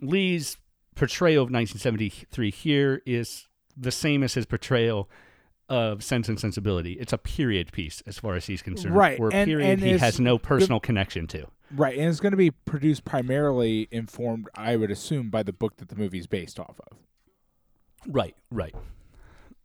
Lee's 0.00 0.56
portrayal 0.94 1.42
of 1.44 1.50
1973 1.50 2.50
here 2.50 3.02
is 3.06 3.48
the 3.76 3.90
same 3.92 4.22
as 4.22 4.34
his 4.34 4.44
portrayal 4.46 5.08
of 5.68 6.02
Sense 6.04 6.28
and 6.28 6.38
Sensibility. 6.38 6.92
It's 6.94 7.12
a 7.12 7.18
period 7.18 7.72
piece 7.72 8.02
as 8.06 8.18
far 8.18 8.34
as 8.34 8.46
he's 8.46 8.60
concerned. 8.60 8.94
Right, 8.94 9.18
Or 9.18 9.28
a 9.30 9.34
and- 9.34 9.48
period 9.48 9.70
and 9.70 9.80
he 9.80 9.96
has 9.96 10.20
no 10.20 10.38
personal 10.38 10.80
connection 10.80 11.26
to. 11.28 11.46
Right, 11.74 11.96
and 11.96 12.08
it's 12.10 12.20
going 12.20 12.32
to 12.32 12.36
be 12.36 12.50
produced 12.50 13.06
primarily 13.06 13.88
informed, 13.90 14.48
I 14.54 14.76
would 14.76 14.90
assume, 14.90 15.30
by 15.30 15.42
the 15.42 15.54
book 15.54 15.78
that 15.78 15.88
the 15.88 15.96
movie's 15.96 16.26
based 16.26 16.60
off 16.60 16.78
of. 16.90 16.98
Right, 18.06 18.36
right. 18.50 18.74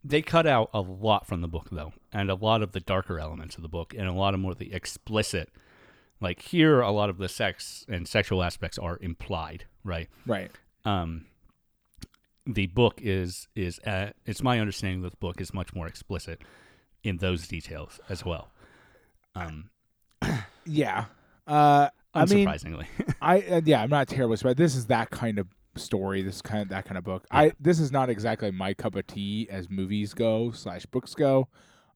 They 0.04 0.22
cut 0.22 0.46
out 0.46 0.70
a 0.72 0.80
lot 0.80 1.26
from 1.26 1.40
the 1.40 1.48
book 1.48 1.68
though, 1.70 1.92
and 2.12 2.30
a 2.30 2.34
lot 2.34 2.62
of 2.62 2.72
the 2.72 2.80
darker 2.80 3.18
elements 3.18 3.56
of 3.56 3.62
the 3.62 3.68
book, 3.68 3.94
and 3.96 4.08
a 4.08 4.12
lot 4.12 4.34
of 4.34 4.40
more 4.40 4.52
of 4.52 4.58
the 4.58 4.72
explicit. 4.72 5.50
Like 6.20 6.42
here, 6.42 6.80
a 6.80 6.90
lot 6.90 7.10
of 7.10 7.18
the 7.18 7.28
sex 7.28 7.86
and 7.88 8.08
sexual 8.08 8.42
aspects 8.42 8.78
are 8.78 8.98
implied, 9.00 9.66
right? 9.84 10.08
Right. 10.26 10.50
Um, 10.84 11.26
the 12.46 12.66
book 12.66 13.00
is 13.02 13.46
is 13.54 13.78
uh, 13.80 14.10
it's 14.26 14.42
my 14.42 14.58
understanding 14.58 15.02
that 15.02 15.10
the 15.10 15.18
book 15.18 15.40
is 15.40 15.52
much 15.54 15.74
more 15.74 15.86
explicit 15.86 16.42
in 17.04 17.18
those 17.18 17.46
details 17.46 18.00
as 18.08 18.24
well. 18.24 18.50
Um, 19.34 19.70
Yeah. 20.64 21.06
Uh, 21.46 21.88
I 22.14 22.24
mean, 22.24 22.48
I 23.22 23.40
uh, 23.42 23.60
yeah, 23.64 23.82
I'm 23.82 23.90
not 23.90 24.08
terribly 24.08 24.36
surprised. 24.36 24.58
This 24.58 24.74
is 24.74 24.86
that 24.86 25.10
kind 25.10 25.38
of 25.38 25.46
story. 25.78 26.22
This 26.22 26.36
is 26.36 26.42
kind 26.42 26.62
of 26.62 26.68
that 26.68 26.84
kind 26.84 26.98
of 26.98 27.04
book. 27.04 27.24
I 27.30 27.52
this 27.60 27.80
is 27.80 27.90
not 27.92 28.10
exactly 28.10 28.50
my 28.50 28.74
cup 28.74 28.94
of 28.94 29.06
tea 29.06 29.46
as 29.50 29.68
movies 29.70 30.14
go 30.14 30.50
slash 30.50 30.86
books 30.86 31.14
go. 31.14 31.48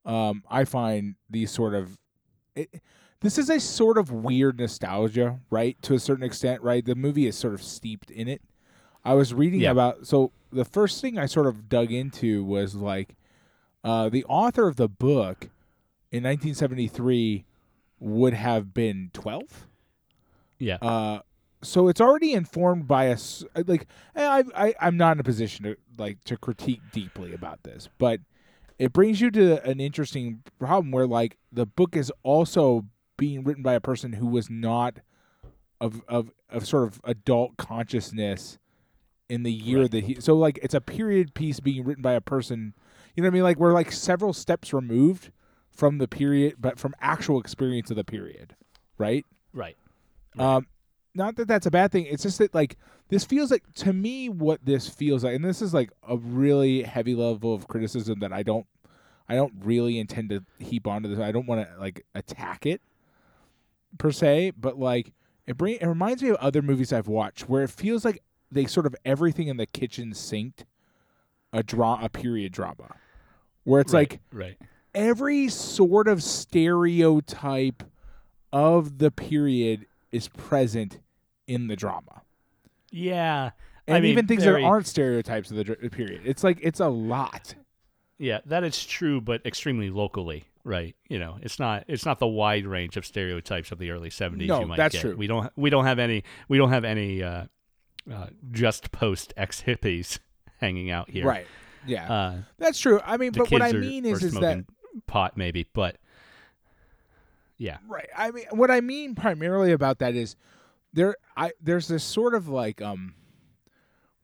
Um, 0.05 0.43
I 0.51 0.65
find 0.65 1.15
these 1.31 1.51
sort 1.51 1.75
of 1.75 1.99
it, 2.57 2.83
this 3.21 3.39
is 3.39 3.49
a 3.49 3.61
sort 3.61 3.99
of 3.99 4.11
weird 4.11 4.59
nostalgia, 4.59 5.39
right? 5.51 5.81
To 5.83 5.95
a 5.95 5.99
certain 6.01 6.25
extent, 6.25 6.61
right? 6.63 6.85
The 6.85 6.95
movie 6.97 7.27
is 7.27 7.37
sort 7.37 7.55
of 7.55 7.63
steeped 7.63 8.11
in 8.11 8.27
it. 8.29 8.43
I 9.05 9.15
was 9.15 9.33
reading 9.35 9.61
Yeah. 9.61 9.71
about 9.71 10.07
so 10.07 10.33
the 10.51 10.65
first 10.65 11.01
thing 11.01 11.19
I 11.19 11.27
sort 11.27 11.47
of 11.47 11.69
dug 11.69 11.91
into 11.93 12.45
was 12.45 12.75
like 12.75 13.15
uh, 13.85 14.09
the 14.09 14.25
author 14.25 14.69
of 14.69 14.77
the 14.77 14.89
book 14.89 15.51
in 16.11 16.23
1973 16.25 17.45
would 18.01 18.35
have 18.35 18.75
been 18.75 19.11
12. 19.13 19.67
yeah, 20.59 20.77
Uh, 20.83 21.21
so 21.63 21.89
it's 21.89 22.01
already 22.01 22.33
informed 22.33 22.87
by 22.89 23.11
us. 23.11 23.45
Like 23.67 23.87
I, 24.15 24.45
I, 24.55 24.75
I'm 24.81 24.97
not 24.97 25.17
in 25.17 25.21
a 25.21 25.25
position 25.25 25.65
to 25.65 25.77
like 25.97 26.23
to 26.25 26.37
critique 26.37 26.81
deeply 26.93 27.33
about 27.33 27.63
this, 27.63 27.89
but 27.99 28.21
it 28.79 28.93
brings 28.93 29.21
you 29.21 29.31
to 29.31 29.63
an 29.65 29.81
interesting 29.81 30.43
problem 30.59 30.91
where 30.91 31.07
like 31.07 31.39
the 31.53 31.67
book 31.67 31.97
is 31.97 32.13
also 32.23 32.87
being 33.17 33.45
written 33.45 33.63
by 33.63 33.75
a 33.75 33.81
person 33.81 34.15
who 34.15 34.27
was 34.27 34.51
not 34.51 34.99
of 35.81 36.03
of 36.09 36.33
of 36.51 36.67
sort 36.67 36.85
of 36.85 37.01
adult 37.05 37.57
consciousness 37.57 38.59
in 39.29 39.43
the 39.45 39.53
year 39.53 39.83
Right. 39.83 39.91
that 39.93 40.05
he. 40.05 40.17
So 40.21 40.35
like 40.35 40.59
it's 40.63 40.75
a 40.75 40.81
period 40.81 41.35
piece 41.35 41.61
being 41.61 41.85
written 41.85 42.03
by 42.03 42.13
a 42.13 42.21
person. 42.21 42.75
You 43.15 43.23
know 43.23 43.29
what 43.29 43.33
I 43.33 43.35
mean? 43.35 43.43
Like 43.45 43.59
we're 43.59 43.73
like 43.73 43.93
several 43.93 44.33
steps 44.33 44.73
removed 44.73 45.31
from 45.71 45.99
the 45.99 46.09
period, 46.09 46.57
but 46.59 46.79
from 46.79 46.95
actual 47.01 47.41
experience 47.41 47.91
of 47.91 47.97
the 47.97 48.05
period, 48.05 48.57
right? 48.99 49.25
right. 49.55 49.77
Um, 50.39 50.67
not 51.15 51.37
that 51.37 51.49
that's 51.49 51.67
a 51.67 51.71
bad 51.71 51.93
thing. 51.93 52.07
It's 52.07 52.23
just 52.23 52.39
that 52.39 52.55
like 52.55 52.77
this 53.09 53.25
feels 53.25 53.51
like 53.51 53.65
to 53.75 53.93
me 53.93 54.29
what 54.29 54.65
this 54.65 54.89
feels 54.89 55.25
like, 55.25 55.35
and 55.35 55.45
this 55.45 55.63
is 55.63 55.75
like 55.75 55.91
a 56.09 56.17
really 56.17 56.83
heavy 56.83 57.15
level 57.15 57.55
of 57.55 57.69
criticism 57.69 58.21
that 58.21 58.33
I 58.33 58.43
don't, 58.43 58.67
I 59.29 59.35
don't 59.35 59.53
really 59.63 59.99
intend 59.99 60.31
to 60.31 60.45
heap 60.59 60.87
onto 60.87 61.09
this. 61.09 61.19
I 61.19 61.33
don't 61.33 61.47
want 61.47 61.69
to 61.69 61.81
like 61.81 62.05
attack 62.15 62.67
it 62.67 62.81
per 63.99 64.11
se, 64.11 64.53
but 64.57 64.79
like 64.79 65.13
it 65.47 65.57
bring 65.57 65.77
it 65.81 65.87
reminds 65.87 66.23
me 66.23 66.31
of 66.31 66.37
other 66.37 66.63
movies 66.63 66.93
I've 66.93 67.09
watched 67.09 67.49
where 67.49 67.63
it 67.63 67.71
feels 67.71 68.05
like 68.05 68.23
they 68.51 68.67
sort 68.67 68.87
of 68.87 68.95
everything 69.05 69.49
in 69.49 69.57
the 69.57 69.67
kitchen 69.67 70.13
synced 70.13 70.65
a 71.53 71.63
draw 71.63 72.03
a 72.03 72.09
period 72.09 72.53
drama, 72.53 72.97
where 73.65 73.81
it's 73.81 73.93
right, 73.93 74.11
like 74.11 74.21
right. 74.33 74.57
every 74.95 75.49
sort 75.49 76.09
of 76.09 76.23
stereotype 76.23 77.83
of 78.53 78.99
the 78.99 79.11
period 79.11 79.87
is 80.13 80.29
present 80.29 80.99
in 81.47 81.67
the 81.67 81.77
drama. 81.77 82.23
Yeah, 82.91 83.51
And 83.87 83.97
I 83.97 84.01
mean, 84.01 84.13
even 84.13 84.27
things 84.27 84.45
very- 84.45 84.63
that 84.63 84.69
aren't 84.69 84.87
stereotypes 84.87 85.51
of 85.51 85.57
the 85.57 85.65
dr- 85.65 85.91
period. 85.91 86.21
It's 86.25 86.45
like 86.45 86.59
it's 86.63 86.81
a 86.81 86.89
lot. 86.89 87.55
Yeah, 88.19 88.41
that 88.47 88.63
is 88.65 88.85
true, 88.85 89.21
but 89.21 89.45
extremely 89.45 89.91
locally, 89.91 90.45
right? 90.63 90.95
You 91.09 91.19
know, 91.19 91.39
it's 91.43 91.59
not 91.59 91.85
it's 91.89 92.05
not 92.07 92.19
the 92.21 92.27
wide 92.27 92.67
range 92.67 92.97
of 92.97 93.05
stereotypes 93.07 93.73
of 93.73 93.79
the 93.79 93.91
early 93.91 94.11
seventies. 94.11 94.49
No, 94.49 94.61
you 94.61 94.67
might 94.67 94.77
that's 94.77 94.93
get. 94.95 95.01
true. 95.01 95.17
We 95.17 95.27
don't 95.27 95.51
we 95.57 95.71
don't 95.71 95.87
have 95.87 95.99
any 95.99 96.23
we 96.49 96.59
don't 96.59 96.71
have 96.71 96.85
any 96.85 97.23
uh, 97.23 97.47
uh, 98.13 98.27
just 98.53 98.93
post 98.93 99.33
ex 99.37 99.63
hippies 99.63 100.19
hanging 100.61 100.91
out 100.91 101.11
here. 101.11 101.25
Right. 101.27 101.47
Yeah. 101.85 102.13
Uh, 102.13 102.37
That's 102.59 102.79
true. 102.79 103.01
I 103.05 103.17
mean, 103.17 103.33
but 103.33 103.51
what 103.51 103.61
I 103.63 103.73
mean 103.73 104.07
are 104.07 104.11
is 104.11 104.23
is 104.23 104.35
that 104.35 104.65
pot 105.09 105.37
maybe, 105.37 105.67
but 105.73 105.97
yeah, 107.63 107.79
Right. 107.87 108.09
I 108.17 108.33
mean, 108.33 108.47
what 108.51 108.73
I 108.73 108.81
mean 108.81 109.15
primarily 109.15 109.71
about 109.71 110.01
that 110.01 110.17
is 110.17 110.35
there. 110.93 111.15
I 111.37 111.53
there's 111.63 111.87
this 111.87 112.03
sort 112.03 112.35
of 112.35 112.49
like 112.49 112.83
um. 112.83 113.15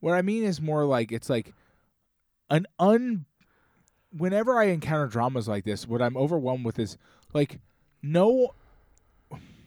What 0.01 0.13
I 0.13 0.21
mean 0.21 0.43
is 0.43 0.59
more 0.59 0.83
like 0.83 1.13
it's 1.13 1.29
like 1.29 1.53
an 2.49 2.67
un. 2.79 3.25
Whenever 4.11 4.59
I 4.59 4.65
encounter 4.65 5.07
dramas 5.07 5.47
like 5.47 5.63
this, 5.63 5.87
what 5.87 6.01
I'm 6.01 6.17
overwhelmed 6.17 6.65
with 6.65 6.79
is 6.79 6.97
like 7.33 7.61
no. 8.03 8.55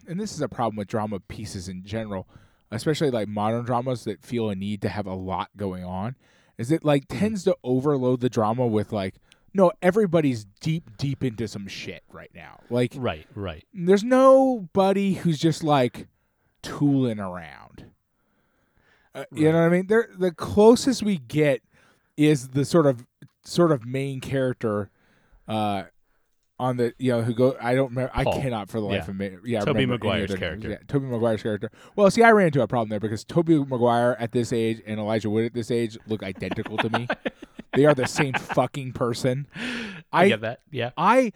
And 0.06 0.20
this 0.20 0.34
is 0.34 0.42
a 0.42 0.48
problem 0.48 0.76
with 0.76 0.88
drama 0.88 1.20
pieces 1.20 1.66
in 1.66 1.82
general, 1.82 2.28
especially 2.70 3.10
like 3.10 3.28
modern 3.28 3.64
dramas 3.64 4.04
that 4.04 4.22
feel 4.22 4.50
a 4.50 4.54
need 4.54 4.82
to 4.82 4.90
have 4.90 5.06
a 5.06 5.14
lot 5.14 5.48
going 5.56 5.84
on. 5.84 6.16
Is 6.58 6.70
it 6.70 6.84
like 6.84 7.08
tends 7.08 7.44
to 7.44 7.56
overload 7.64 8.20
the 8.20 8.28
drama 8.28 8.66
with 8.66 8.92
like, 8.92 9.14
no, 9.54 9.72
everybody's 9.82 10.44
deep, 10.60 10.96
deep 10.96 11.22
into 11.24 11.46
some 11.48 11.66
shit 11.68 12.02
right 12.10 12.30
now. 12.34 12.60
Like, 12.70 12.94
right, 12.96 13.26
right, 13.34 13.64
there's 13.74 14.04
nobody 14.04 15.14
who's 15.14 15.38
just 15.38 15.62
like 15.64 16.08
tooling 16.62 17.18
around. 17.18 17.86
Uh, 19.14 19.24
You 19.32 19.52
know 19.52 19.58
what 19.60 19.64
I 19.64 19.68
mean? 19.68 19.86
They're, 19.88 20.08
the 20.16 20.32
closest 20.32 21.02
we 21.02 21.18
get 21.18 21.60
is 22.16 22.48
the 22.48 22.64
sort 22.64 22.86
of 22.86 23.06
sort 23.44 23.72
of 23.72 23.84
main 23.84 24.20
character 24.20 24.88
uh 25.48 25.82
on 26.60 26.76
the 26.76 26.94
you 26.98 27.10
know 27.10 27.22
who 27.22 27.34
go 27.34 27.56
I 27.60 27.74
don't 27.74 27.88
remember 27.88 28.12
I 28.14 28.22
cannot 28.22 28.68
for 28.68 28.78
the 28.78 28.86
life 28.86 29.04
Yeah. 29.06 29.10
of 29.10 29.16
me 29.16 29.30
yeah 29.44 29.58
remember 29.66 29.86
Maguire's 29.94 30.32
character. 30.36 30.68
yeah, 30.70 30.76
Tobey 30.86 31.06
Maguire's 31.06 31.42
character 31.42 31.70
well 31.96 32.08
see 32.10 32.22
I 32.22 32.30
ran 32.30 32.46
into 32.46 32.62
a 32.62 32.68
problem 32.68 32.90
there 32.90 33.00
because 33.00 33.24
Tobey 33.24 33.58
Maguire 33.58 34.16
at 34.20 34.30
this 34.30 34.52
age 34.52 34.80
and 34.86 35.00
Elijah 35.00 35.28
Wood 35.28 35.44
at 35.46 35.54
this 35.54 35.72
age 35.72 35.98
look 36.06 36.22
identical 36.22 36.76
to 36.76 36.90
me 36.90 37.08
they 37.74 37.84
are 37.86 37.94
the 37.94 38.06
same 38.06 38.34
fucking 38.34 38.92
person 38.92 39.46
I, 40.12 40.24
I 40.24 40.28
get 40.28 40.40
that. 40.42 40.60
Yeah, 40.70 40.90
I 40.96 41.32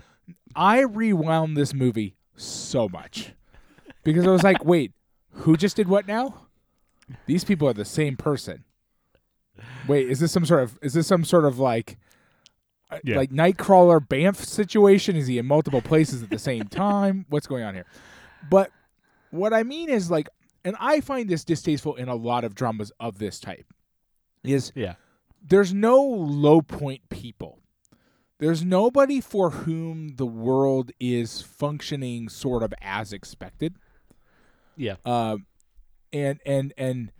I 0.55 0.81
rewound 0.81 1.57
this 1.57 1.72
movie 1.72 2.16
so 2.37 2.88
much 2.88 3.33
because 4.05 4.27
I 4.27 4.31
was 4.31 4.42
like, 4.42 4.64
wait, 4.64 4.92
who 5.33 5.57
just 5.57 5.77
did 5.77 5.88
what 5.88 6.07
now? 6.07 6.46
These 7.27 7.44
people 7.44 7.68
are 7.68 7.72
the 7.72 7.85
same 7.85 8.16
person. 8.16 8.64
Wait, 9.88 10.09
is 10.11 10.20
this 10.20 10.33
some 10.33 10.44
sort 10.44 10.62
of 10.62 10.79
is 10.83 10.92
this 10.94 11.07
some 11.07 11.25
sort 11.25 11.44
of 11.46 11.59
like 11.59 11.96
uh, 12.90 12.99
Yeah. 13.05 13.16
like 13.16 13.31
Nightcrawler 13.31 14.07
bamf 14.07 14.37
situation? 14.37 15.16
Is 15.16 15.27
he 15.27 15.38
in 15.38 15.46
multiple 15.46 15.81
places 15.81 16.22
at 16.22 16.31
the 16.31 16.38
same 16.38 16.64
time? 16.68 17.25
What's 17.31 17.46
going 17.46 17.64
on 17.64 17.75
here? 17.75 17.87
But 18.51 18.70
what 19.31 19.53
I 19.55 19.62
mean 19.62 19.88
is 19.88 20.11
like, 20.11 20.29
and 20.64 20.77
I 20.81 21.01
find 21.01 21.29
this 21.31 21.44
distasteful 21.44 21.94
in 21.96 22.09
a 22.09 22.14
lot 22.14 22.44
of 22.44 22.55
dramas 22.55 22.92
of 23.01 23.18
this 23.18 23.40
type. 23.40 23.66
Is 24.44 24.70
yeah, 24.75 24.94
there's 25.49 25.73
no 25.73 26.01
low 26.03 26.61
point 26.63 27.09
people. 27.09 27.61
There's 28.39 28.65
nobody 28.65 29.21
for 29.21 29.51
whom 29.51 30.17
the 30.17 30.27
world 30.27 30.91
is 31.01 31.41
functioning 31.41 32.29
sort 32.29 32.63
of 32.63 32.75
as 32.83 33.13
expected. 33.13 33.77
yeah, 34.77 34.97
Um, 35.05 35.47
and 36.13 36.41
and 36.45 36.75
and 36.77 37.13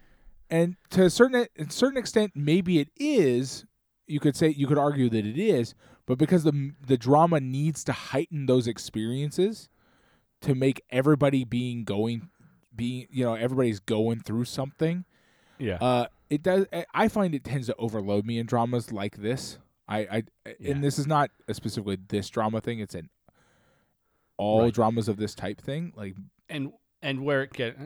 and 0.51 0.77
to 0.91 1.05
a 1.05 1.11
certain 1.11 1.47
a 1.59 1.71
certain 1.71 1.97
extent, 1.97 2.33
maybe 2.35 2.79
it 2.79 2.89
is. 2.97 3.65
You 4.07 4.21
could 4.21 4.37
say 4.37 4.49
you 4.49 4.67
could 4.67 4.79
argue 4.79 5.09
that 5.09 5.25
it 5.25 5.39
is, 5.39 5.75
but 6.05 6.19
because 6.19 6.45
the 6.45 6.73
the 6.87 6.99
drama 6.99 7.41
needs 7.41 7.83
to 7.85 7.93
heighten 7.93 8.47
those 8.47 8.67
experiences 8.67 9.71
to 10.43 10.55
make 10.55 10.83
everybody 10.91 11.45
being 11.45 11.85
going, 11.85 12.29
being 12.75 13.07
you 13.11 13.25
know 13.25 13.35
everybody's 13.35 13.81
going 13.81 14.21
through 14.21 14.45
something 14.45 15.07
yeah. 15.59 15.77
uh, 15.81 16.07
it 16.31 16.43
does. 16.43 16.67
I- 16.73 16.87
I 16.95 17.09
find 17.09 17.35
it 17.35 17.45
tends 17.45 17.67
to 17.69 17.77
overload 17.77 18.25
me 18.27 18.39
in 18.39 18.47
dramas 18.47 18.93
like 18.93 19.17
this. 19.17 19.59
I, 19.89 19.99
I 20.01 20.23
Yeah. 20.59 20.73
and 20.73 20.83
this 20.85 20.99
is 20.99 21.07
not 21.07 21.31
a 21.49 21.55
specifically 21.55 21.97
this 22.09 22.29
drama 22.29 22.61
thing. 22.61 22.81
It's 22.81 22.95
an 22.95 23.09
all 24.37 24.62
Right. 24.62 24.75
dramas 24.75 25.09
of 25.09 25.17
this 25.17 25.35
type 25.35 25.61
thing. 25.61 25.93
Like, 25.97 26.15
and 26.49 26.73
and 27.03 27.25
where 27.25 27.43
it 27.43 27.53
get 27.53 27.77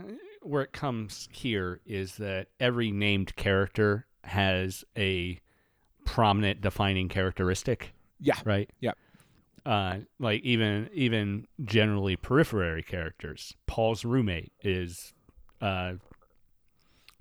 where 0.42 0.62
it 0.62 0.72
comes 0.72 1.28
here 1.32 1.80
is 1.84 2.16
that 2.16 2.48
every 2.58 2.90
named 2.90 3.36
character 3.36 4.06
has 4.24 4.84
a 4.96 5.38
prominent 6.06 6.60
defining 6.60 7.08
characteristic 7.08 7.94
yeah, 8.18 8.36
right 8.44 8.70
Yep. 8.80 8.96
uh 9.66 9.98
like 10.18 10.42
even 10.42 10.88
even 10.92 11.46
generally 11.64 12.16
periphery 12.16 12.82
characters 12.82 13.54
paul's 13.66 14.04
roommate 14.04 14.52
is 14.62 15.12
uh 15.60 15.94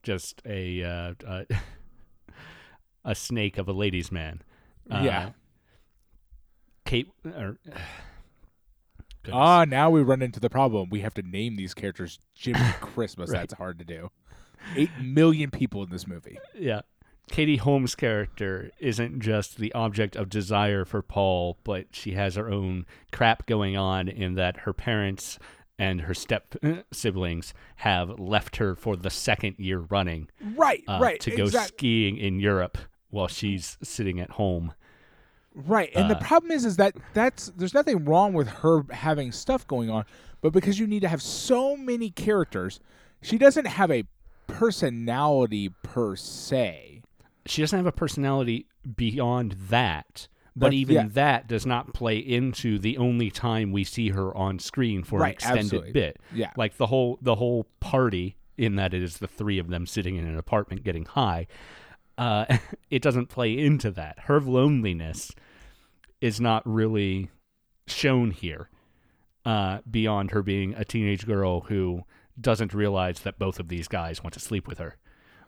just 0.04 0.42
a 0.46 0.84
uh, 0.84 1.14
uh 1.26 1.44
a 3.06 3.16
snake 3.16 3.58
of 3.58 3.68
a 3.68 3.74
ladies 3.74 4.12
man 4.12 4.42
uh, 4.92 5.02
Yeah. 5.04 5.30
kate 6.86 7.10
or 7.26 7.58
ah, 9.32 9.66
now 9.66 9.90
we 9.90 10.02
run 10.02 10.22
into 10.22 10.40
the 10.40 10.50
problem. 10.50 10.90
We 10.90 11.02
have 11.02 11.14
to 11.16 11.22
name 11.22 11.56
these 11.56 11.74
characters 11.74 12.20
Jimmy 12.36 12.60
Christmas. 12.82 13.30
Right. 13.30 13.40
That's 13.40 13.54
hard 13.54 13.80
to 13.80 13.86
do. 13.86 14.10
Eight 14.76 14.92
million 15.02 15.52
people 15.52 15.84
in 15.84 15.90
this 15.90 16.08
movie. 16.08 16.38
Yeah. 16.54 16.82
Katie 17.32 17.58
Holmes' 17.58 17.94
character 17.94 18.72
isn't 18.80 19.20
just 19.20 19.58
the 19.58 19.72
object 19.74 20.16
of 20.16 20.30
desire 20.30 20.84
for 20.84 21.04
Paul, 21.04 21.60
but 21.64 21.88
she 21.92 22.14
has 22.14 22.36
her 22.36 22.50
own 22.50 22.88
crap 23.12 23.46
going 23.46 23.78
on 23.78 24.08
in 24.08 24.34
that 24.36 24.62
her 24.62 24.74
parents 24.74 25.38
and 25.80 26.02
her 26.02 26.14
step 26.14 26.56
siblings 26.92 27.54
have 27.78 28.20
left 28.20 28.58
her 28.58 28.76
for 28.76 28.96
the 28.96 29.10
second 29.10 29.56
year 29.58 29.80
running 29.80 30.30
Right, 30.56 30.84
uh, 30.88 31.00
right. 31.02 31.20
to 31.22 31.32
go 31.36 31.46
exact- 31.46 31.70
skiing 31.70 32.18
in 32.18 32.40
Europe 32.40 32.78
while 33.10 33.28
she's 33.30 33.78
sitting 33.82 34.20
at 34.20 34.32
home. 34.32 34.74
Right, 35.56 35.90
and 35.96 36.10
the 36.10 36.16
Uh, 36.18 36.22
problem 36.22 36.52
is, 36.52 36.64
is 36.66 36.76
that 36.78 36.96
that's 37.14 37.48
there's 37.58 37.74
nothing 37.74 38.06
wrong 38.06 38.34
with 38.34 38.48
her 38.48 38.84
having 38.92 39.32
stuff 39.32 39.66
going 39.66 39.90
on, 39.90 40.06
but 40.42 40.54
because 40.54 40.78
you 40.78 40.86
need 40.86 41.00
to 41.02 41.08
have 41.08 41.22
so 41.22 41.76
many 41.76 42.12
characters, 42.12 42.80
she 43.22 43.38
doesn't 43.38 43.66
have 43.66 43.90
a 43.90 44.04
personality 44.48 45.70
per 45.84 46.16
se. 46.16 47.02
She 47.46 47.62
doesn't 47.62 47.78
have 47.78 47.88
a 47.88 47.92
personality 47.92 48.68
beyond 48.96 49.54
that. 49.70 50.28
But 50.60 50.74
even 50.74 50.96
yeah. 50.96 51.08
that 51.14 51.48
does 51.48 51.66
not 51.66 51.94
play 51.94 52.18
into 52.18 52.80
the 52.80 52.98
only 52.98 53.32
time 53.32 53.72
we 53.72 53.84
see 53.84 54.10
her 54.10 54.36
on 54.36 54.60
screen 54.60 55.04
for 55.04 55.24
an 55.24 55.32
extended 55.32 55.60
absolutely. 55.66 55.92
bit. 55.92 56.18
Yeah, 56.34 56.52
like 56.58 56.78
the 56.78 56.88
whole 56.88 57.18
the 57.22 57.36
whole 57.36 57.66
party 57.80 58.36
in 58.58 58.76
that 58.76 58.94
it 58.94 59.02
is 59.02 59.18
the 59.18 59.28
three 59.28 59.58
of 59.58 59.70
them 59.70 59.88
sitting 59.88 60.18
in 60.18 60.28
an 60.28 60.38
apartment 60.38 60.84
getting 60.84 61.06
high 61.06 61.48
uh, 62.20 62.58
it 62.92 63.02
doesn't 63.02 63.28
play 63.28 63.58
into 63.58 63.90
that 63.90 64.20
her 64.26 64.40
loneliness 64.40 65.32
is 66.22 66.40
not 66.40 66.62
really 66.66 67.30
shown 67.88 68.30
here 68.30 68.70
uh, 69.46 69.80
beyond 69.90 70.32
her 70.32 70.44
being 70.44 70.76
a 70.76 70.84
teenage 70.84 71.26
girl 71.26 71.62
who 71.62 72.04
doesn't 72.40 72.74
realize 72.74 73.22
that 73.22 73.40
both 73.40 73.60
of 73.60 73.70
these 73.70 73.88
guys 73.88 74.22
want 74.22 74.34
to 74.34 74.40
sleep 74.40 74.68
with 74.68 74.78
her 74.78 74.98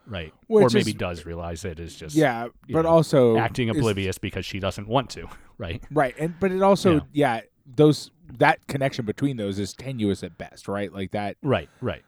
right 0.08 0.34
or 0.48 0.68
maybe 0.74 0.92
is- 0.92 0.94
does 0.96 1.26
realize 1.26 1.64
it 1.66 1.80
is 1.80 1.96
just 1.96 2.16
yeah, 2.16 2.48
but 2.70 2.84
know, 2.84 2.90
also 2.90 3.38
acting 3.38 3.70
is- 3.70 3.78
oblivious 3.78 4.18
because 4.18 4.46
she 4.46 4.60
doesn't 4.60 4.88
want 4.88 5.10
to 5.12 5.28
right 5.58 5.84
Right, 5.92 6.16
and 6.18 6.34
but 6.40 6.52
it 6.52 6.62
also 6.62 6.96
Yeah. 6.96 7.02
yeah. 7.14 7.42
those 7.76 8.12
that 8.38 8.66
connection 8.68 9.06
between 9.06 9.38
those 9.38 9.60
is 9.60 9.74
tenuous 9.74 10.24
at 10.24 10.38
best, 10.38 10.68
right? 10.68 10.92
Like 10.92 11.12
that, 11.12 11.38
right 11.44 11.70
right 11.82 12.02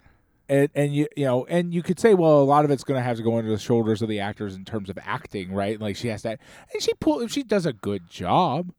and 0.50 0.70
and 0.76 0.94
you 0.96 1.08
you 1.16 1.26
know, 1.26 1.46
and 1.46 1.74
you 1.74 1.82
could 1.84 2.00
say, 2.00 2.14
well, 2.14 2.42
a 2.42 2.44
lot 2.44 2.66
of 2.66 2.72
it's 2.72 2.84
going 2.84 2.98
to 3.00 3.04
have 3.04 3.18
to 3.18 3.24
go 3.24 3.38
under 3.38 3.50
the 3.50 3.58
shoulders 3.60 4.02
of 4.02 4.10
the 4.10 4.20
actors 4.20 4.56
in 4.56 4.66
terms 4.66 4.90
of 4.90 4.98
acting, 5.04 5.54
right? 5.54 5.80
Like 5.80 5.96
she 5.96 6.08
has 6.10 6.24
that, 6.24 6.40
and 6.74 6.82
she 6.82 6.94
pull 6.96 7.26
she 7.28 7.44
does 7.44 7.66
a 7.66 7.74
good 7.74 8.10
job, 8.10 8.74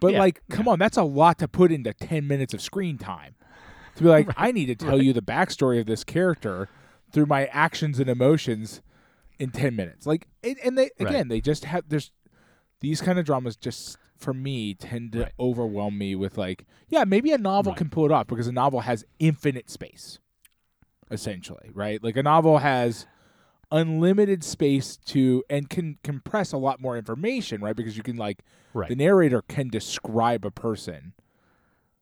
but 0.00 0.12
Yeah, 0.14 0.18
like, 0.20 0.42
come 0.50 0.66
on, 0.68 0.78
that's 0.78 0.96
a 0.96 1.02
lot 1.04 1.38
to 1.38 1.48
put 1.48 1.70
into 1.70 1.92
ten 1.92 2.26
minutes 2.26 2.52
of 2.54 2.60
screen 2.60 2.98
time. 2.98 3.34
To 3.96 4.02
be 4.02 4.08
like, 4.08 4.28
I 4.36 4.50
need 4.50 4.66
to 4.66 4.74
tell 4.74 5.00
you 5.00 5.12
the 5.12 5.22
backstory 5.22 5.78
of 5.80 5.86
this 5.86 6.02
character 6.02 6.68
through 7.14 7.26
my 7.26 7.46
actions 7.46 7.98
and 7.98 8.10
emotions 8.10 8.82
in 9.38 9.50
ten 9.50 9.74
minutes. 9.74 10.06
Like, 10.06 10.26
and, 10.42 10.56
and 10.62 10.76
they 10.76 10.90
Right. 10.98 11.08
again, 11.08 11.28
they 11.28 11.40
just 11.40 11.64
have 11.64 11.84
there's 11.88 12.10
these 12.80 13.00
kind 13.00 13.18
of 13.18 13.24
dramas 13.24 13.56
just 13.56 13.96
for 14.18 14.34
me 14.34 14.74
tend 14.74 15.12
to 15.12 15.20
Right. 15.20 15.32
overwhelm 15.40 15.96
me 15.96 16.14
with 16.14 16.36
like, 16.36 16.66
yeah, 16.88 17.04
maybe 17.04 17.32
a 17.32 17.38
novel 17.38 17.72
Right. 17.72 17.78
can 17.78 17.88
pull 17.88 18.04
it 18.04 18.12
off 18.12 18.26
because 18.26 18.46
a 18.46 18.52
novel 18.52 18.80
has 18.80 19.04
infinite 19.18 19.70
space 19.70 20.18
essentially, 21.10 21.70
right? 21.72 22.02
Like 22.02 22.16
a 22.16 22.22
novel 22.22 22.58
has 22.58 23.06
unlimited 23.70 24.44
space 24.44 24.96
to 24.96 25.42
and 25.50 25.68
can 25.70 25.98
compress 26.02 26.52
a 26.52 26.56
lot 26.58 26.80
more 26.80 26.96
information, 26.96 27.60
right? 27.62 27.74
Because 27.76 27.96
you 27.96 28.02
can 28.02 28.16
like 28.16 28.40
right 28.72 28.88
the 28.88 28.96
narrator 28.96 29.42
can 29.42 29.68
describe 29.68 30.44
a 30.44 30.50
person. 30.50 31.12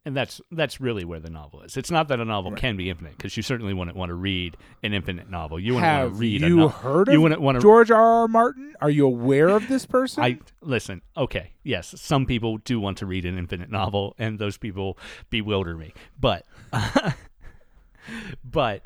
And 0.04 0.16
that's 0.16 0.40
that's 0.50 0.80
really 0.80 1.04
where 1.04 1.20
the 1.20 1.30
novel 1.30 1.62
is. 1.62 1.76
It's 1.76 1.90
not 1.90 2.08
that 2.08 2.18
a 2.18 2.24
novel 2.24 2.50
Right. 2.50 2.58
can 2.60 2.76
be 2.76 2.90
infinite, 2.90 3.16
because 3.16 3.36
you 3.36 3.42
certainly 3.44 3.72
wouldn't 3.72 3.96
want 3.96 4.08
to 4.10 4.14
read 4.16 4.56
an 4.82 4.92
infinite 4.94 5.30
novel. 5.30 5.60
You 5.60 5.74
wouldn't 5.74 5.92
want 5.92 6.14
to 6.14 6.18
read 6.18 6.42
a 6.42 6.48
you 6.48 6.56
novel. 6.56 6.68
heard 6.70 7.08
of 7.08 7.14
you 7.14 7.20
wouldn't 7.20 7.40
want 7.40 7.54
to. 7.56 7.62
George 7.62 7.92
R. 7.92 8.02
R. 8.02 8.26
Martin? 8.28 8.74
Are 8.80 8.90
you 8.90 9.06
aware 9.06 9.48
of 9.48 9.68
this 9.68 9.86
person? 9.86 10.24
I 10.24 10.40
listen. 10.60 11.02
Okay, 11.16 11.52
yes, 11.62 11.94
some 12.00 12.26
people 12.26 12.58
do 12.58 12.80
want 12.80 12.98
to 12.98 13.06
read 13.06 13.24
an 13.24 13.38
infinite 13.38 13.70
novel, 13.70 14.16
and 14.18 14.40
those 14.40 14.56
people 14.58 14.98
bewilder 15.30 15.76
me. 15.76 15.94
But, 16.18 16.46
but 18.44 18.84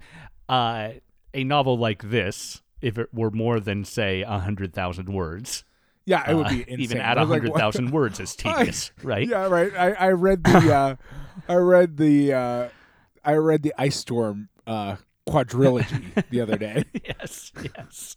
uh, 0.48 0.90
a 1.33 1.44
novel 1.44 1.79
like 1.79 2.02
this, 2.11 2.62
if 2.81 2.98
it 2.98 3.12
were 3.14 3.31
more 3.31 3.59
than 3.61 3.85
say 3.85 4.22
a 4.22 4.38
hundred 4.38 4.74
thousand 4.74 5.09
words, 5.09 5.64
yeah, 6.07 6.31
it 6.31 6.35
would 6.35 6.47
uh, 6.47 6.51
be 6.51 6.61
insane. 6.69 6.81
even 6.81 6.99
I 6.99 7.11
at 7.11 7.16
like, 7.19 7.42
hundred 7.42 7.55
thousand 7.55 7.90
words 7.90 8.19
is 8.21 8.35
tedious, 8.37 8.92
right? 9.03 9.27
Yeah, 9.29 9.47
right. 9.49 9.73
I, 9.77 9.92
I 9.92 10.09
read 10.12 10.45
the 10.45 10.75
uh, 10.75 10.97
I 11.49 11.55
read 11.57 11.97
the 11.99 12.33
uh, 12.33 12.69
I 13.25 13.35
read 13.35 13.62
the 13.62 13.75
Ice 13.77 13.97
Storm 13.97 14.49
uh, 14.66 14.97
quadrilogy 15.29 16.25
the 16.31 16.40
other 16.40 16.57
day. 16.57 16.85
yes, 17.05 17.53
yes. 17.77 18.16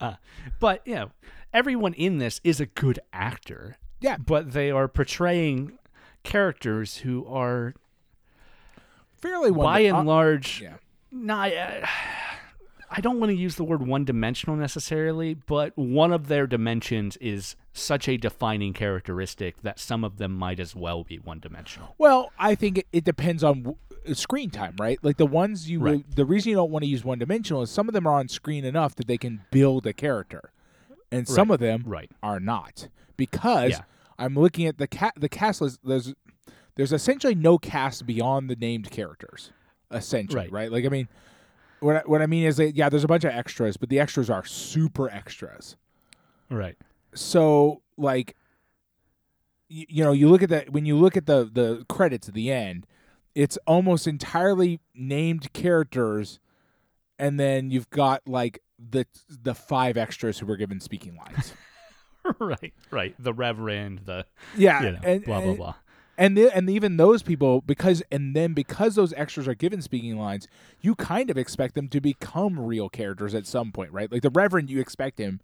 Uh, 0.00 0.14
but 0.58 0.80
you 0.86 0.94
know, 0.94 1.10
everyone 1.52 1.92
in 1.94 2.18
this 2.18 2.40
is 2.42 2.58
a 2.60 2.66
good 2.66 2.98
actor. 3.12 3.76
Yeah. 4.00 4.18
but 4.18 4.52
they 4.52 4.70
are 4.70 4.88
portraying 4.88 5.78
characters 6.22 6.98
who 6.98 7.26
are, 7.26 7.74
Fairly 9.22 9.50
one 9.50 9.64
by 9.64 9.80
and 9.80 10.06
large, 10.06 10.60
yeah. 10.60 10.74
not. 11.10 11.52
Uh, 11.52 11.86
I 12.90 13.00
don't 13.00 13.18
want 13.18 13.30
to 13.30 13.36
use 13.36 13.56
the 13.56 13.64
word 13.64 13.86
one-dimensional 13.86 14.56
necessarily, 14.56 15.34
but 15.34 15.76
one 15.76 16.12
of 16.12 16.28
their 16.28 16.46
dimensions 16.46 17.16
is 17.18 17.56
such 17.72 18.08
a 18.08 18.16
defining 18.16 18.72
characteristic 18.72 19.60
that 19.62 19.78
some 19.78 20.04
of 20.04 20.18
them 20.18 20.32
might 20.32 20.60
as 20.60 20.74
well 20.76 21.02
be 21.04 21.18
one-dimensional. 21.18 21.94
Well, 21.98 22.30
I 22.38 22.54
think 22.54 22.78
it, 22.78 22.86
it 22.92 23.04
depends 23.04 23.42
on 23.42 23.62
w- 23.62 23.76
uh, 24.08 24.14
screen 24.14 24.50
time, 24.50 24.76
right? 24.78 24.98
Like 25.02 25.16
the 25.16 25.26
ones 25.26 25.68
you, 25.68 25.80
Right. 25.80 26.04
the 26.16 26.24
reason 26.24 26.50
you 26.50 26.56
don't 26.56 26.70
want 26.70 26.84
to 26.84 26.88
use 26.88 27.04
one 27.04 27.18
dimensional 27.18 27.62
is 27.62 27.70
some 27.70 27.88
of 27.88 27.92
them 27.92 28.06
are 28.06 28.14
on 28.18 28.28
screen 28.28 28.64
enough 28.64 28.94
that 28.94 29.06
they 29.08 29.18
can 29.18 29.42
build 29.50 29.86
a 29.86 29.92
character, 29.92 30.52
and 31.10 31.26
some 31.28 31.48
Right, 31.48 31.54
of 31.54 31.60
them 31.60 31.82
right. 31.86 32.10
are 32.22 32.40
not 32.40 32.88
because 33.16 33.70
Yeah. 33.72 33.80
I'm 34.18 34.34
looking 34.34 34.66
at 34.66 34.78
the 34.78 34.86
cat. 34.86 35.14
The 35.18 35.28
cast 35.28 35.60
list. 35.60 35.80
There's 35.84 36.14
there's 36.76 36.92
essentially 36.92 37.34
no 37.34 37.58
cast 37.58 38.06
beyond 38.06 38.48
the 38.48 38.56
named 38.56 38.90
characters, 38.90 39.50
essentially, 39.90 40.42
Right. 40.44 40.52
right? 40.52 40.72
Like 40.72 40.84
I 40.84 40.88
mean, 40.88 41.08
what 41.80 41.96
I, 41.96 42.02
what 42.06 42.22
I 42.22 42.26
mean 42.26 42.44
is 42.44 42.56
that 42.56 42.76
yeah, 42.76 42.88
there's 42.88 43.04
a 43.04 43.08
bunch 43.08 43.24
of 43.24 43.32
extras, 43.32 43.76
but 43.76 43.88
the 43.88 44.00
extras 44.00 44.30
are 44.30 44.44
super 44.44 45.10
extras. 45.10 45.76
Right. 46.48 46.76
so 47.12 47.82
like 47.96 48.36
you, 49.68 49.86
you 49.88 50.04
know 50.04 50.12
you 50.12 50.28
look 50.28 50.42
at 50.42 50.48
that 50.50 50.70
when 50.70 50.86
you 50.86 50.96
look 50.96 51.16
at 51.16 51.26
the 51.26 51.50
the 51.52 51.84
credits 51.88 52.28
at 52.28 52.34
the 52.34 52.52
end 52.52 52.86
it's 53.34 53.58
almost 53.66 54.06
entirely 54.06 54.78
named 54.94 55.52
characters 55.52 56.38
and 57.18 57.40
then 57.40 57.72
you've 57.72 57.90
got 57.90 58.22
like 58.28 58.62
the 58.78 59.06
the 59.28 59.56
five 59.56 59.96
extras 59.96 60.38
who 60.38 60.46
were 60.46 60.56
given 60.56 60.78
speaking 60.78 61.16
lines 61.16 61.52
right. 62.38 62.72
Right. 62.90 63.14
The 63.18 63.32
Reverend. 63.32 64.02
The 64.04 64.26
yeah 64.56 64.82
you 64.82 64.92
know, 64.92 64.98
and, 65.02 65.24
blah 65.24 65.40
blah 65.40 65.48
and, 65.48 65.58
blah. 65.58 65.74
And 66.18 66.36
the, 66.36 66.54
and 66.56 66.68
even 66.70 66.96
those 66.96 67.22
people 67.22 67.60
because 67.60 68.02
and 68.10 68.34
then 68.34 68.52
because 68.54 68.94
those 68.94 69.12
extras 69.14 69.46
are 69.46 69.54
given 69.54 69.82
speaking 69.82 70.16
lines 70.18 70.48
you 70.80 70.94
kind 70.94 71.30
of 71.30 71.36
expect 71.38 71.74
them 71.74 71.88
to 71.88 72.00
become 72.00 72.58
real 72.58 72.88
characters 72.88 73.34
at 73.34 73.46
some 73.46 73.72
point 73.72 73.92
right 73.92 74.10
like 74.10 74.22
the 74.22 74.30
reverend 74.30 74.70
you 74.70 74.80
expect 74.80 75.18
him 75.18 75.40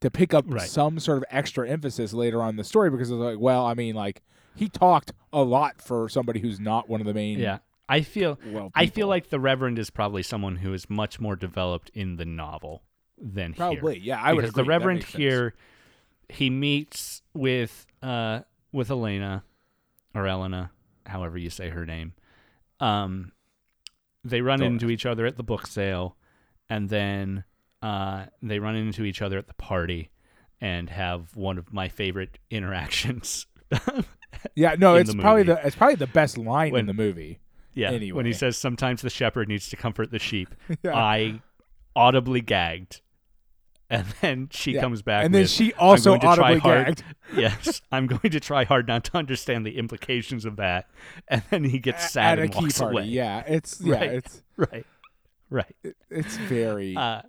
to 0.00 0.10
pick 0.10 0.32
up 0.34 0.44
Right. 0.48 0.68
some 0.68 0.98
sort 0.98 1.18
of 1.18 1.24
extra 1.30 1.68
emphasis 1.68 2.12
later 2.12 2.42
on 2.42 2.50
in 2.50 2.56
the 2.56 2.64
story 2.64 2.90
because 2.90 3.10
it's 3.10 3.18
like 3.18 3.38
well 3.38 3.64
i 3.66 3.74
mean 3.74 3.94
like 3.94 4.22
he 4.54 4.68
talked 4.68 5.12
a 5.32 5.42
lot 5.42 5.80
for 5.82 6.08
somebody 6.08 6.40
who's 6.40 6.58
not 6.60 6.88
one 6.88 7.00
of 7.00 7.06
the 7.06 7.14
main 7.14 7.38
Yeah. 7.38 7.58
I 7.88 8.00
feel 8.00 8.38
well 8.46 8.72
I 8.74 8.86
feel 8.86 9.06
like 9.06 9.28
the 9.30 9.38
Reverend 9.38 9.78
is 9.78 9.90
probably 9.90 10.22
someone 10.24 10.56
who 10.56 10.72
is 10.74 10.90
much 10.90 11.20
more 11.20 11.36
developed 11.36 11.88
in 11.94 12.16
the 12.16 12.24
novel 12.24 12.82
than 13.16 13.52
here. 13.52 13.56
probably 13.58 13.98
yeah 13.98 14.20
i 14.20 14.32
would 14.32 14.40
because 14.42 14.50
agree. 14.54 14.64
the 14.64 14.68
Reverend 14.68 15.02
here, 15.04 15.54
he 16.28 16.50
meets 16.50 17.22
with 17.32 17.86
uh 18.02 18.40
with 18.72 18.90
Elena 18.90 19.44
or 20.16 20.26
Elena, 20.26 20.70
however 21.06 21.38
you 21.38 21.50
say 21.50 21.68
her 21.70 21.84
name. 21.86 22.14
Um, 22.80 23.32
they 24.24 24.40
run 24.40 24.58
Don't 24.60 24.72
into 24.72 24.90
each 24.90 25.06
other 25.06 25.26
at 25.26 25.36
the 25.36 25.42
book 25.42 25.66
sale, 25.66 26.16
and 26.68 26.88
then 26.88 27.44
uh 27.82 28.26
they 28.42 28.58
run 28.58 28.74
into 28.74 29.04
each 29.04 29.22
other 29.22 29.38
at 29.38 29.46
the 29.46 29.54
party, 29.54 30.10
and 30.60 30.90
have 30.90 31.36
one 31.36 31.58
of 31.58 31.72
my 31.72 31.88
favorite 31.88 32.38
interactions. 32.50 33.46
yeah 34.54 34.74
no 34.78 34.94
it's 34.96 35.12
the 35.12 35.20
probably 35.20 35.42
the 35.42 35.64
it's 35.66 35.76
probably 35.76 35.96
the 35.96 36.06
best 36.06 36.36
line 36.38 36.74
in 36.76 36.86
the 36.86 36.92
movie 36.94 37.40
Yeah. 37.74 37.90
When 38.12 38.26
he 38.26 38.32
says 38.32 38.56
sometimes 38.56 39.02
the 39.02 39.10
shepherd 39.10 39.48
needs 39.48 39.68
to 39.70 39.76
comfort 39.76 40.10
the 40.10 40.18
sheep, 40.18 40.54
Yeah. 40.82 40.94
I 40.96 41.40
audibly 41.94 42.40
gagged. 42.40 43.00
And 43.88 44.04
then 44.20 44.48
she 44.50 44.72
Yeah. 44.72 44.80
comes 44.80 45.02
back 45.02 45.24
and 45.24 45.32
then 45.34 45.42
with, 45.42 45.50
she 45.50 45.72
also 45.74 46.14
audibly 46.20 46.58
gagged 46.60 47.04
yes, 47.36 47.82
I'm 47.92 48.06
going 48.08 48.30
to 48.32 48.40
try 48.40 48.64
hard 48.64 48.88
not 48.88 49.04
to 49.04 49.16
understand 49.16 49.64
the 49.64 49.78
implications 49.78 50.44
of 50.44 50.56
that. 50.56 50.88
And 51.28 51.42
then 51.50 51.62
he 51.64 51.78
gets 51.78 52.04
at 52.04 52.10
sad 52.10 52.38
a 52.38 52.42
and 52.42 52.54
walks 52.54 52.78
party 52.80 52.96
away. 52.96 53.04
yeah 53.06 53.44
it's 53.46 53.80
yeah 53.84 53.94
Right. 53.94 54.10
it's 54.12 54.42
Right. 54.56 54.86
Right. 55.50 55.76
it's 56.10 56.36
very 56.36 56.96
Uh, 56.96 57.22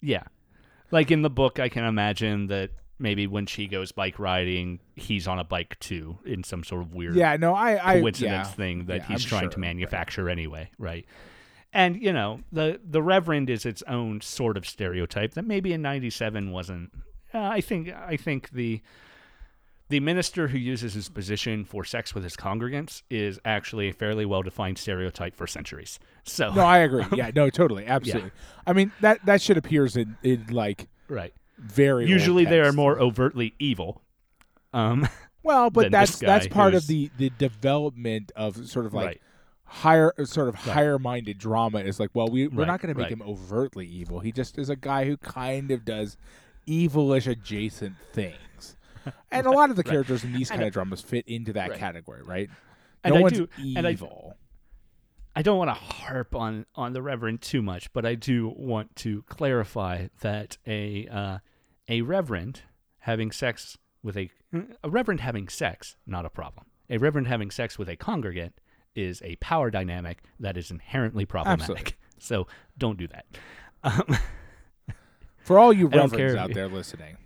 yeah. 0.00 0.24
Like 0.90 1.10
in 1.12 1.22
the 1.22 1.30
book, 1.30 1.60
I 1.60 1.68
can 1.68 1.84
imagine 1.84 2.48
that 2.48 2.70
maybe 2.98 3.26
when 3.28 3.46
she 3.46 3.68
goes 3.68 3.92
bike 3.92 4.18
riding, 4.18 4.80
he's 4.96 5.28
on 5.28 5.38
a 5.38 5.44
bike 5.44 5.78
too, 5.78 6.18
in 6.26 6.42
some 6.42 6.64
sort 6.64 6.82
of 6.82 6.92
weird 6.94 7.14
yeah 7.14 7.36
no 7.36 7.54
i 7.54 7.94
i 7.96 8.00
coincidence 8.00 8.48
yeah. 8.48 8.54
thing 8.54 8.86
that 8.86 8.96
Yeah, 9.02 9.06
he's 9.06 9.24
I'm 9.24 9.28
trying 9.28 9.40
sure, 9.42 9.50
to 9.50 9.56
right. 9.56 9.60
manufacture 9.68 10.28
anyway, 10.28 10.70
right? 10.78 11.06
And 11.72 12.00
you 12.00 12.12
know 12.12 12.40
the 12.52 12.80
the 12.84 13.02
reverend 13.02 13.48
is 13.48 13.64
its 13.64 13.82
own 13.86 14.20
sort 14.20 14.56
of 14.56 14.66
stereotype 14.66 15.34
that 15.34 15.44
maybe 15.44 15.72
in 15.72 15.82
97 15.82 16.50
wasn't 16.50 16.90
uh, 17.34 17.38
i 17.38 17.60
think 17.60 17.92
i 17.92 18.16
think 18.16 18.50
the 18.50 18.82
the 19.90 20.00
minister 20.00 20.48
who 20.48 20.56
uses 20.56 20.94
his 20.94 21.08
position 21.08 21.64
for 21.64 21.84
sex 21.84 22.14
with 22.14 22.22
his 22.22 22.36
congregants 22.36 23.02
is 23.10 23.40
actually 23.44 23.88
a 23.88 23.92
fairly 23.92 24.24
well 24.24 24.42
defined 24.42 24.78
stereotype 24.78 25.34
for 25.34 25.48
centuries. 25.48 25.98
So 26.22 26.52
No, 26.54 26.64
I 26.64 26.78
agree. 26.78 27.04
Yeah, 27.12 27.32
no, 27.34 27.50
totally, 27.50 27.86
absolutely. 27.86 28.30
I 28.66 28.72
mean 28.72 28.92
that 29.00 29.26
that 29.26 29.42
shit 29.42 29.56
appears 29.56 29.96
in, 29.96 30.16
in 30.22 30.46
like 30.50 30.88
right. 31.08 31.34
very 31.58 32.06
usually 32.06 32.44
they 32.44 32.60
are 32.60 32.72
more 32.72 33.00
overtly 33.00 33.52
evil 33.58 34.00
um 34.72 35.08
well, 35.42 35.70
but 35.70 35.90
that's 35.90 36.18
that's 36.18 36.46
part 36.46 36.74
of 36.74 36.86
the 36.86 37.10
the 37.18 37.30
development 37.30 38.30
of 38.36 38.68
sort 38.68 38.86
of 38.86 38.94
like 38.94 39.06
right 39.06 39.20
higher 39.72 40.12
sort 40.24 40.48
of 40.48 40.56
higher 40.56 40.98
minded 40.98 41.38
drama 41.38 41.78
is 41.78 42.00
like 42.00 42.10
well 42.12 42.26
we 42.28 42.48
we're 42.48 42.60
Right, 42.60 42.66
not 42.66 42.80
going 42.82 42.92
to 42.92 42.98
make 42.98 43.04
right. 43.04 43.12
him 43.12 43.22
overtly 43.22 43.86
evil 43.86 44.18
he 44.20 44.32
just 44.32 44.58
is 44.58 44.68
a 44.68 44.74
guy 44.76 45.04
who 45.04 45.16
kind 45.16 45.70
of 45.70 45.84
does 45.84 46.16
evilish 46.66 47.26
adjacent 47.30 47.94
things 48.12 48.76
and 49.30 49.46
a 49.46 49.50
lot 49.50 49.70
of 49.70 49.76
the 49.76 49.84
characters 49.84 50.24
in 50.24 50.32
these 50.32 50.50
And 50.50 50.58
kind 50.58 50.66
of 50.68 50.72
dramas 50.72 51.00
fit 51.00 51.24
into 51.28 51.52
that 51.52 51.70
Right. 51.70 51.78
category 51.78 52.22
right 52.22 52.50
And 53.04 53.14
no 53.14 53.20
I 53.20 53.22
one's 53.22 53.38
do- 53.38 53.48
and 53.76 53.86
I- 53.86 53.92
evil 53.92 54.36
I 55.36 55.42
don't 55.42 55.56
want 55.58 55.68
to 55.70 55.74
harp 55.74 56.34
on 56.34 56.66
on 56.74 56.92
the 56.92 57.00
reverend 57.00 57.40
too 57.40 57.62
much, 57.62 57.92
but 57.92 58.04
I 58.04 58.16
do 58.16 58.48
want 58.56 58.96
to 58.96 59.22
clarify 59.28 60.08
that 60.22 60.58
a 60.66 61.06
uh, 61.06 61.38
a 61.88 62.02
reverend 62.02 62.62
having 62.98 63.30
sex 63.30 63.78
with 64.02 64.16
a 64.16 64.28
a 64.82 64.90
reverend 64.90 65.20
having 65.20 65.48
sex 65.48 65.94
not 66.04 66.26
a 66.26 66.30
problem. 66.30 66.66
A 66.90 66.98
reverend 66.98 67.28
having 67.28 67.52
sex 67.52 67.78
with 67.78 67.88
a 67.88 67.94
congregant 67.94 68.54
is 68.94 69.22
a 69.22 69.36
power 69.36 69.70
dynamic 69.70 70.22
that 70.38 70.56
is 70.56 70.70
inherently 70.70 71.24
problematic. 71.24 71.62
Absolutely. 71.62 71.94
So 72.22 72.46
don't 72.76 72.98
do 72.98 73.08
that. 73.08 73.24
Um, 73.82 74.18
for 75.38 75.58
all 75.58 75.72
you 75.72 75.86
reverends 75.86 76.34
out 76.34 76.52
there 76.52 76.68
listening 76.68 77.16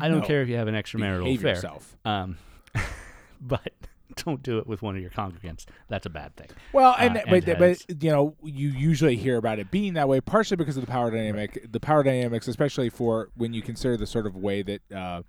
I 0.00 0.06
don't 0.06 0.20
no, 0.20 0.24
care 0.24 0.40
if 0.40 0.48
you 0.48 0.54
have 0.54 0.68
an 0.68 0.76
extramarital 0.76 1.24
behave 1.24 1.40
affair, 1.40 1.54
yourself 1.56 1.96
um, 2.04 2.38
but 3.40 3.72
don't 4.16 4.42
do 4.42 4.58
it 4.58 4.66
with 4.66 4.82
one 4.82 4.96
of 4.96 5.02
your 5.02 5.10
congregants. 5.10 5.66
That's 5.88 6.06
a 6.06 6.10
bad 6.10 6.36
thing. 6.36 6.48
Well, 6.72 6.94
and, 6.98 7.16
uh, 7.16 7.22
but 7.26 7.48
and 7.48 7.58
but 7.58 7.60
has- 7.60 7.86
you 8.00 8.10
know 8.10 8.36
you 8.42 8.68
usually 8.68 9.16
hear 9.16 9.36
about 9.36 9.58
it 9.58 9.70
being 9.70 9.94
that 9.94 10.08
way, 10.08 10.20
partially 10.20 10.56
because 10.56 10.76
of 10.76 10.84
the 10.84 10.90
power 10.90 11.10
dynamic. 11.10 11.70
The 11.70 11.80
power 11.80 12.02
dynamics, 12.02 12.48
especially 12.48 12.90
for 12.90 13.30
when 13.36 13.52
you 13.52 13.62
consider 13.62 13.96
the 13.96 14.06
sort 14.06 14.26
of 14.26 14.36
way 14.36 14.62
that, 14.62 14.92
uh, 14.92 15.22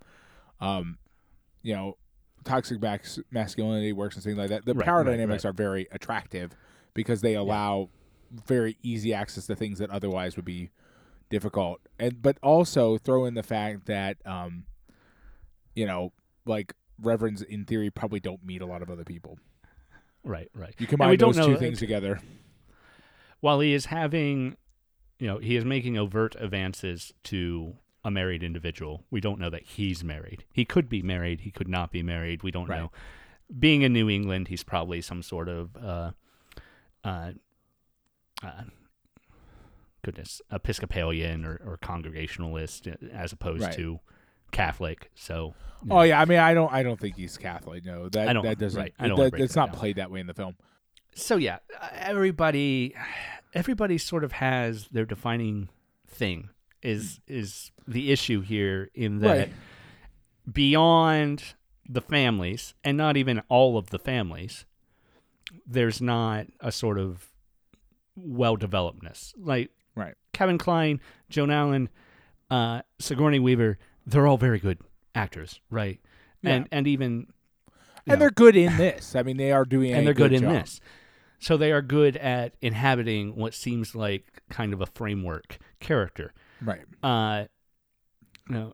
um, 0.59 0.97
you 1.61 1.75
know, 1.75 1.97
toxic 2.43 2.79
masculinity 3.31 3.93
works 3.93 4.15
and 4.15 4.23
things 4.23 4.37
like 4.37 4.49
that. 4.49 4.65
The 4.65 4.73
Right, 4.73 4.85
power 4.85 5.03
right, 5.03 5.11
dynamics 5.11 5.43
right. 5.45 5.49
are 5.49 5.53
very 5.53 5.87
attractive 5.91 6.51
because 6.93 7.21
they 7.21 7.35
allow 7.35 7.89
very 8.47 8.77
easy 8.81 9.13
access 9.13 9.45
to 9.47 9.55
things 9.55 9.79
that 9.79 9.89
otherwise 9.89 10.35
would 10.35 10.45
be 10.45 10.71
difficult. 11.29 11.81
And 11.99 12.21
but 12.21 12.37
also 12.41 12.97
throw 12.97 13.25
in 13.25 13.33
the 13.35 13.43
fact 13.43 13.85
that, 13.87 14.17
um, 14.25 14.65
you 15.75 15.85
know, 15.85 16.13
like 16.45 16.73
reverends 17.01 17.41
in 17.41 17.65
theory 17.65 17.89
probably 17.89 18.19
don't 18.19 18.43
meet 18.45 18.61
a 18.61 18.65
lot 18.65 18.81
of 18.81 18.89
other 18.89 19.03
people. 19.03 19.37
Right, 20.23 20.49
right. 20.53 20.73
You 20.77 20.87
combine 20.87 21.17
those 21.17 21.35
two 21.35 21.51
know- 21.53 21.57
things 21.57 21.79
together. 21.79 22.19
while 23.39 23.59
he 23.59 23.73
is 23.73 23.85
having, 23.85 24.55
you 25.19 25.27
know, 25.27 25.37
he 25.39 25.55
is 25.55 25.65
making 25.65 25.97
overt 25.97 26.35
advances 26.39 27.11
to 27.25 27.75
a 28.03 28.11
married 28.11 28.43
individual. 28.43 29.05
We 29.11 29.21
don't 29.21 29.39
know 29.39 29.49
that 29.49 29.63
he's 29.63 30.03
married. 30.03 30.45
He 30.51 30.65
could 30.65 30.89
be 30.89 31.01
married. 31.01 31.41
He 31.41 31.51
could 31.51 31.67
not 31.67 31.91
be 31.91 32.01
married. 32.03 32.41
We 32.43 32.51
don't 32.51 32.67
Right. 32.67 32.79
know. 32.79 32.91
Being 33.59 33.81
in 33.83 33.93
New 33.93 34.09
England, 34.09 34.47
he's 34.47 34.63
probably 34.63 35.01
some 35.01 35.21
sort 35.21 35.47
of, 35.49 35.75
uh, 35.77 36.11
uh, 37.03 37.31
uh, 38.43 38.63
goodness, 40.03 40.41
Episcopalian 40.51 41.45
or, 41.45 41.61
or 41.65 41.77
Congregationalist 41.77 42.87
uh, 42.87 42.93
as 43.13 43.31
opposed 43.33 43.63
Right. 43.63 43.73
to 43.75 43.99
Catholic. 44.51 45.11
So, 45.15 45.53
Oh 45.89 46.01
yeah, 46.03 46.21
I 46.21 46.25
mean, 46.25 46.37
I 46.39 46.53
don't, 46.53 46.71
I 46.71 46.83
don't 46.83 46.99
think 46.99 47.15
he's 47.15 47.37
Catholic. 47.37 47.83
No, 47.85 48.07
that 48.09 48.41
that 48.43 48.57
doesn't. 48.59 48.79
right, 48.79 48.93
I 48.99 49.07
don't 49.07 49.17
break 49.31 49.41
it's 49.43 49.55
not 49.55 49.71
down. 49.71 49.79
played 49.79 49.95
that 49.95 50.11
way 50.11 50.19
in 50.19 50.27
the 50.27 50.33
film. 50.33 50.55
so 51.15 51.37
yeah, 51.37 51.57
everybody, 51.93 52.93
everybody 53.53 53.97
sort 53.97 54.23
of 54.23 54.33
has 54.33 54.87
their 54.89 55.05
defining 55.05 55.69
thing. 56.07 56.49
Is 56.81 57.19
is 57.27 57.71
the 57.87 58.11
issue 58.11 58.41
here 58.41 58.89
in 58.95 59.19
that 59.19 59.37
Right. 59.37 59.53
beyond 60.51 61.43
the 61.87 62.01
families, 62.01 62.73
and 62.83 62.97
not 62.97 63.17
even 63.17 63.41
all 63.49 63.77
of 63.77 63.89
the 63.89 63.99
families, 63.99 64.65
there's 65.65 66.01
not 66.01 66.47
a 66.59 66.71
sort 66.71 66.97
of 66.97 67.27
well 68.15 68.57
developedness. 68.57 69.33
Like 69.37 69.71
Right. 69.95 70.15
Kevin 70.33 70.57
Kline, 70.57 71.01
Joan 71.29 71.51
Allen, 71.51 71.89
uh, 72.49 72.81
Sigourney 72.97 73.39
Weaver, 73.39 73.77
they're 74.05 74.25
all 74.25 74.37
very 74.37 74.57
good 74.59 74.79
actors, 75.13 75.59
right? 75.69 75.99
And 76.43 76.67
and 76.71 76.87
even 76.87 77.27
And 78.07 78.19
they're 78.19 78.31
good 78.31 78.55
in 78.55 78.77
this. 78.77 79.15
I 79.15 79.21
mean, 79.23 79.37
they 79.37 79.51
are 79.51 79.65
doing. 79.65 79.93
and 79.95 80.07
they're 80.07 80.13
good, 80.13 80.33
in 80.33 80.41
job. 80.41 80.53
this. 80.53 80.79
So 81.39 81.57
they 81.57 81.71
are 81.71 81.81
good 81.81 82.17
at 82.17 82.53
inhabiting 82.61 83.35
what 83.35 83.53
seems 83.53 83.95
like 83.95 84.41
kind 84.49 84.73
of 84.73 84.81
a 84.81 84.85
framework 84.87 85.57
character. 85.79 86.33
Right. 86.61 86.81
Uh, 87.01 87.45
you 88.49 88.55
know, 88.55 88.73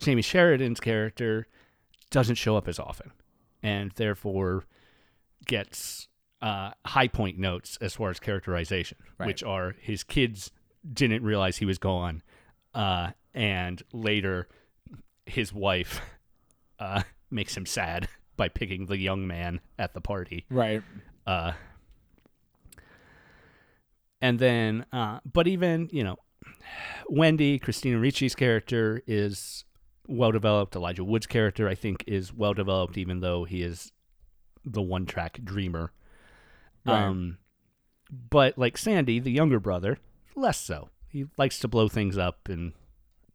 Jamey 0.00 0.24
Sheridan's 0.24 0.80
character 0.80 1.46
doesn't 2.10 2.36
show 2.36 2.56
up 2.56 2.68
as 2.68 2.78
often, 2.78 3.10
and 3.62 3.90
therefore 3.96 4.64
gets 5.46 6.08
uh, 6.42 6.70
high 6.84 7.08
point 7.08 7.38
notes 7.38 7.78
as 7.80 7.94
far 7.94 8.10
as 8.10 8.20
characterization, 8.20 8.98
Right. 9.18 9.26
which 9.26 9.42
are 9.42 9.74
his 9.80 10.04
kids 10.04 10.50
didn't 10.90 11.22
realize 11.22 11.56
he 11.58 11.64
was 11.64 11.78
gone, 11.78 12.22
uh, 12.74 13.10
and 13.34 13.82
later 13.92 14.48
his 15.26 15.52
wife 15.52 16.00
uh, 16.78 17.02
makes 17.30 17.56
him 17.56 17.66
sad 17.66 18.08
by 18.36 18.48
picking 18.48 18.86
the 18.86 18.98
young 18.98 19.26
man 19.26 19.60
at 19.78 19.94
the 19.94 20.00
party. 20.00 20.44
Right. 20.50 20.82
Uh, 21.26 21.52
and 24.20 24.38
then, 24.38 24.86
uh, 24.92 25.20
but 25.30 25.46
even 25.48 25.88
you 25.92 26.04
know, 26.04 26.16
Wendy, 27.08 27.58
Christina 27.58 27.98
Ricci's 27.98 28.34
character 28.34 29.02
is 29.06 29.64
well 30.08 30.32
developed. 30.32 30.74
Elijah 30.76 31.04
Wood's 31.04 31.26
character, 31.26 31.68
I 31.68 31.74
think, 31.74 32.04
is 32.06 32.32
well 32.32 32.54
developed, 32.54 32.96
even 32.98 33.20
though 33.20 33.44
he 33.44 33.62
is 33.62 33.92
the 34.64 34.82
one 34.82 35.06
track 35.06 35.38
dreamer. 35.44 35.92
Right. 36.84 37.02
Um, 37.04 37.38
but 38.30 38.56
like 38.58 38.78
Sandy, 38.78 39.18
the 39.18 39.30
younger 39.32 39.58
brother, 39.60 39.98
less 40.34 40.60
so. 40.60 40.90
He 41.08 41.26
likes 41.38 41.58
to 41.60 41.68
blow 41.68 41.88
things 41.88 42.18
up 42.18 42.48
and 42.48 42.72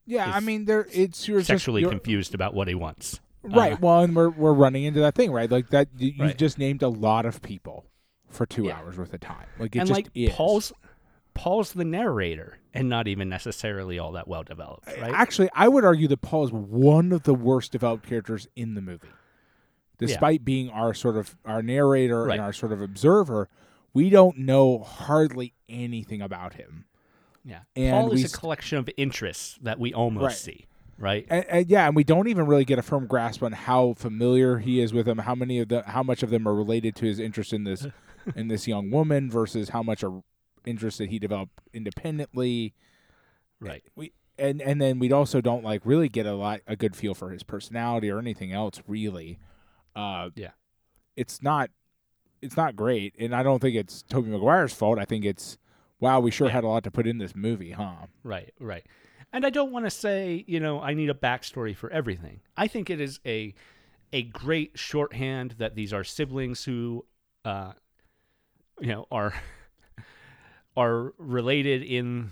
Yeah, 0.05 0.31
I 0.33 0.39
mean, 0.39 0.65
there 0.65 0.87
it's 0.91 1.27
you're 1.27 1.43
sexually 1.43 1.81
just, 1.81 1.91
you're- 1.91 1.99
confused 1.99 2.33
about 2.33 2.53
what 2.53 2.67
he 2.67 2.75
wants. 2.75 3.19
Right. 3.43 3.73
Uh, 3.73 3.77
well, 3.81 4.01
and 4.03 4.15
we're 4.15 4.29
we're 4.29 4.53
running 4.53 4.83
into 4.83 4.99
that 4.99 5.15
thing, 5.15 5.31
right? 5.31 5.49
Like 5.49 5.69
that. 5.71 5.87
You, 5.97 6.11
you 6.15 6.23
Right. 6.25 6.37
just 6.37 6.59
named 6.59 6.83
a 6.83 6.87
lot 6.89 7.25
of 7.25 7.41
people 7.41 7.85
for 8.29 8.45
two 8.45 8.65
Yeah. 8.65 8.77
hours 8.77 8.97
worth 8.99 9.13
of 9.15 9.19
time. 9.19 9.47
Like 9.57 9.75
it 9.75 9.79
and 9.79 9.87
just 9.87 9.97
like 9.97 10.09
is. 10.13 10.29
Paul's 10.31 10.71
Paul's 11.41 11.73
the 11.73 11.83
narrator 11.85 12.59
and 12.73 12.87
not 12.87 13.07
even 13.07 13.27
necessarily 13.29 13.97
all 13.97 14.11
that 14.11 14.27
well 14.27 14.43
developed, 14.43 14.87
right? 14.99 15.11
Actually, 15.13 15.49
I 15.55 15.67
would 15.67 15.83
argue 15.83 16.07
that 16.09 16.21
Paul 16.21 16.45
is 16.45 16.51
one 16.51 17.11
of 17.11 17.23
the 17.23 17.33
worst 17.33 17.71
developed 17.71 18.05
characters 18.07 18.47
in 18.55 18.75
the 18.75 18.81
movie. 18.81 19.07
Despite 19.97 20.45
being 20.45 20.69
our 20.69 20.93
sort 20.93 21.17
of 21.17 21.35
our 21.45 21.61
narrator 21.63 22.23
Right. 22.25 22.33
and 22.35 22.41
our 22.43 22.53
sort 22.53 22.71
of 22.71 22.81
observer, 22.81 23.49
we 23.93 24.09
don't 24.09 24.37
know 24.37 24.79
hardly 24.79 25.53
anything 25.69 26.21
about 26.21 26.53
him. 26.53 26.85
yeah. 27.43 27.61
and 27.75 27.91
Paul 27.91 28.11
is 28.13 28.23
a 28.23 28.27
st- 28.27 28.39
collection 28.39 28.77
of 28.77 28.87
interests 28.97 29.57
that 29.63 29.79
we 29.79 29.93
almost 29.95 30.23
Right. 30.23 30.35
see, 30.35 30.67
right? 30.99 31.25
And, 31.27 31.45
and 31.49 31.67
yeah, 31.69 31.87
and 31.87 31.95
we 31.95 32.03
don't 32.03 32.27
even 32.27 32.45
really 32.45 32.65
get 32.65 32.77
a 32.77 32.83
firm 32.83 33.07
grasp 33.07 33.41
on 33.41 33.51
how 33.51 33.93
familiar 33.97 34.59
he 34.59 34.79
is 34.79 34.93
with 34.93 35.07
them, 35.07 35.17
how 35.17 35.33
many 35.33 35.57
of 35.57 35.69
the 35.69 35.81
how 35.87 36.03
much 36.03 36.21
of 36.21 36.29
them 36.29 36.47
are 36.47 36.53
related 36.53 36.95
to 36.97 37.05
his 37.05 37.19
interest 37.19 37.51
in 37.51 37.63
this 37.63 37.87
in 38.35 38.47
this 38.47 38.67
young 38.67 38.91
woman 38.91 39.29
versus 39.31 39.69
how 39.69 39.81
much 39.81 40.03
are 40.03 40.21
interest 40.65 40.97
that 40.99 41.09
he 41.09 41.19
developed 41.19 41.59
independently. 41.73 42.73
right. 43.59 43.83
We 43.95 44.13
and 44.39 44.61
and 44.61 44.81
then 44.81 44.97
we'd 44.99 45.13
also 45.13 45.41
don't 45.41 45.63
like 45.63 45.81
really 45.85 46.09
get 46.09 46.25
a 46.25 46.33
lot 46.33 46.61
a 46.67 46.75
good 46.75 46.95
feel 46.95 47.13
for 47.13 47.29
his 47.31 47.43
personality 47.43 48.09
or 48.09 48.17
anything 48.19 48.51
else 48.51 48.81
really. 48.87 49.39
Uh, 49.95 50.29
Yeah. 50.35 50.51
it's 51.15 51.41
not 51.41 51.69
it's 52.41 52.57
not 52.57 52.75
great, 52.75 53.13
and 53.19 53.35
I 53.35 53.43
don't 53.43 53.59
think 53.59 53.75
it's 53.75 54.01
Tobey 54.03 54.29
Maguire's 54.29 54.73
fault. 54.73 54.97
I 54.97 55.05
think 55.05 55.25
it's 55.25 55.57
wow, 55.99 56.19
we 56.19 56.31
sure 56.31 56.47
Yeah. 56.47 56.53
had 56.53 56.63
a 56.63 56.67
lot 56.67 56.83
to 56.85 56.91
put 56.91 57.05
in 57.05 57.19
this 57.19 57.35
movie, 57.35 57.71
huh? 57.71 58.07
Right, 58.23 58.51
right. 58.59 58.83
And 59.33 59.45
I 59.45 59.49
don't 59.51 59.71
want 59.71 59.85
to 59.85 59.91
say, 59.91 60.43
you 60.47 60.59
know, 60.59 60.81
I 60.81 60.93
need 60.95 61.09
a 61.09 61.13
backstory 61.13 61.75
for 61.75 61.89
everything. 61.91 62.41
I 62.57 62.67
think 62.67 62.89
it 62.89 62.99
is 62.99 63.19
a 63.25 63.53
a 64.13 64.23
great 64.23 64.71
shorthand 64.79 65.55
that 65.59 65.75
these 65.75 65.93
are 65.93 66.03
siblings 66.03 66.63
who 66.65 67.05
uh 67.45 67.73
you 68.79 68.87
know 68.87 69.05
are 69.11 69.33
are 70.77 71.13
related 71.17 71.83
in 71.83 72.31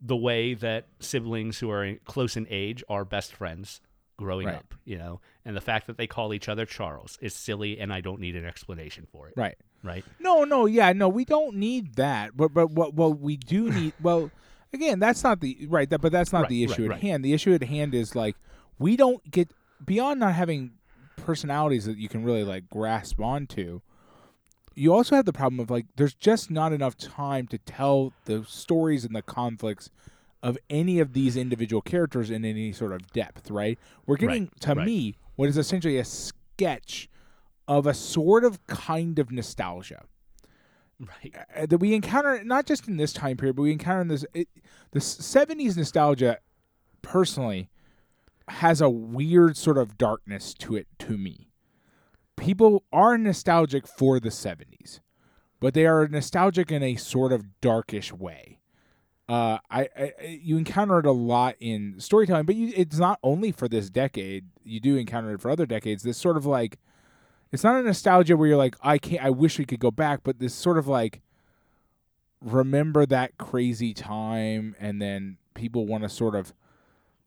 the 0.00 0.16
way 0.16 0.54
that 0.54 0.86
siblings 1.00 1.58
who 1.58 1.70
are 1.70 1.94
close 2.04 2.36
in 2.36 2.46
age 2.50 2.84
are 2.88 3.04
best 3.04 3.34
friends 3.34 3.80
growing 4.16 4.46
Right. 4.46 4.56
up, 4.56 4.74
you 4.84 4.98
know, 4.98 5.20
and 5.44 5.56
the 5.56 5.60
fact 5.60 5.86
that 5.86 5.96
they 5.96 6.06
call 6.06 6.34
each 6.34 6.48
other 6.48 6.66
Charles 6.66 7.18
is 7.20 7.34
silly, 7.34 7.78
and 7.78 7.92
I 7.92 8.00
don't 8.00 8.20
need 8.20 8.36
an 8.36 8.44
explanation 8.44 9.06
for 9.10 9.28
it, 9.28 9.34
Right. 9.36 9.56
right? 9.82 10.04
No, 10.20 10.44
no, 10.44 10.66
yeah, 10.66 10.92
no, 10.92 11.08
we 11.08 11.24
don't 11.24 11.56
need 11.56 11.94
that. 11.96 12.36
But 12.36 12.52
but 12.52 12.70
what 12.70 12.94
what 12.94 13.18
we 13.20 13.36
do 13.36 13.70
need 13.72 13.94
well 14.00 14.30
again, 14.72 14.98
that's 14.98 15.22
not 15.24 15.40
the 15.40 15.66
right, 15.68 15.88
that 15.90 16.00
but 16.00 16.12
that's 16.12 16.32
not 16.32 16.42
Right, 16.42 16.48
the 16.50 16.64
issue 16.64 16.88
right, 16.88 16.96
at 16.96 17.02
hand. 17.02 17.24
The 17.24 17.32
issue 17.32 17.54
at 17.54 17.62
hand 17.62 17.94
is 17.94 18.14
like 18.16 18.36
we 18.78 18.96
don't 18.96 19.28
get 19.30 19.50
beyond 19.84 20.20
not 20.20 20.34
having 20.34 20.72
personalities 21.16 21.84
that 21.86 21.96
you 21.98 22.08
can 22.08 22.24
really 22.24 22.44
like 22.44 22.68
grasp 22.68 23.20
onto. 23.20 23.80
You 24.78 24.94
also 24.94 25.16
have 25.16 25.24
the 25.24 25.32
problem 25.32 25.58
of 25.60 25.70
like 25.70 25.86
there's 25.96 26.14
just 26.14 26.50
not 26.50 26.72
enough 26.72 26.96
time 26.96 27.46
to 27.48 27.58
tell 27.58 28.12
the 28.26 28.44
stories 28.46 29.04
and 29.04 29.14
the 29.14 29.22
conflicts 29.22 29.90
of 30.40 30.56
any 30.70 31.00
of 31.00 31.14
these 31.14 31.36
individual 31.36 31.82
characters 31.82 32.30
in 32.30 32.44
any 32.44 32.72
sort 32.72 32.92
of 32.92 33.10
depth, 33.12 33.50
right? 33.50 33.76
We're 34.06 34.16
getting 34.16 34.44
Right, 34.44 34.60
to 34.60 34.74
right. 34.74 34.86
me 34.86 35.16
what 35.34 35.48
is 35.48 35.56
essentially 35.58 35.98
a 35.98 36.04
sketch 36.04 37.08
of 37.66 37.86
a 37.86 37.92
sort 37.94 38.44
of 38.44 38.64
kind 38.68 39.18
of 39.18 39.32
nostalgia 39.32 40.04
Right. 41.00 41.34
uh, 41.56 41.66
that 41.66 41.78
we 41.78 41.94
encounter 41.94 42.42
not 42.44 42.66
just 42.66 42.86
in 42.88 42.96
this 42.96 43.12
time 43.12 43.36
period, 43.36 43.56
but 43.56 43.62
we 43.62 43.72
encounter 43.72 44.00
in 44.02 44.08
this 44.08 44.24
it, 44.32 44.48
the 44.92 45.00
'70s 45.00 45.76
nostalgia. 45.76 46.38
Personally, 47.02 47.68
has 48.48 48.80
a 48.80 48.88
weird 48.90 49.56
sort 49.56 49.78
of 49.78 49.96
darkness 49.98 50.52
to 50.54 50.76
it 50.76 50.86
to 51.00 51.16
me. 51.16 51.47
People 52.38 52.84
are 52.92 53.18
nostalgic 53.18 53.86
for 53.86 54.20
the 54.20 54.30
'70s, 54.30 55.00
but 55.60 55.74
they 55.74 55.86
are 55.86 56.08
nostalgic 56.08 56.70
in 56.72 56.82
a 56.82 56.96
sort 56.96 57.32
of 57.32 57.60
darkish 57.60 58.12
way. 58.12 58.58
Uh, 59.28 59.58
I, 59.70 59.88
I 59.96 60.12
you 60.40 60.56
encounter 60.56 60.98
it 60.98 61.06
a 61.06 61.12
lot 61.12 61.56
in 61.60 61.96
storytelling, 61.98 62.46
but 62.46 62.54
you, 62.54 62.72
it's 62.74 62.98
not 62.98 63.18
only 63.22 63.52
for 63.52 63.68
this 63.68 63.90
decade. 63.90 64.46
You 64.64 64.80
do 64.80 64.96
encounter 64.96 65.34
it 65.34 65.40
for 65.40 65.50
other 65.50 65.66
decades. 65.66 66.02
This 66.02 66.16
sort 66.16 66.36
of 66.36 66.46
like 66.46 66.78
it's 67.52 67.64
not 67.64 67.76
a 67.76 67.82
nostalgia 67.82 68.36
where 68.36 68.48
you're 68.48 68.56
like 68.56 68.76
i 68.82 68.98
can't 68.98 69.24
i 69.24 69.30
wish 69.30 69.58
we 69.58 69.64
could 69.64 69.80
go 69.80 69.90
back 69.90 70.20
but 70.22 70.38
this 70.38 70.54
sort 70.54 70.78
of 70.78 70.86
like 70.86 71.20
remember 72.40 73.04
that 73.06 73.36
crazy 73.38 73.92
time 73.92 74.76
and 74.78 75.00
then 75.02 75.36
people 75.54 75.86
want 75.86 76.02
to 76.02 76.08
sort 76.08 76.34
of 76.34 76.52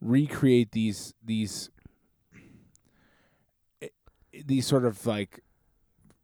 recreate 0.00 0.72
these 0.72 1.14
these 1.22 1.70
these 4.46 4.66
sort 4.66 4.84
of 4.84 5.06
like 5.06 5.40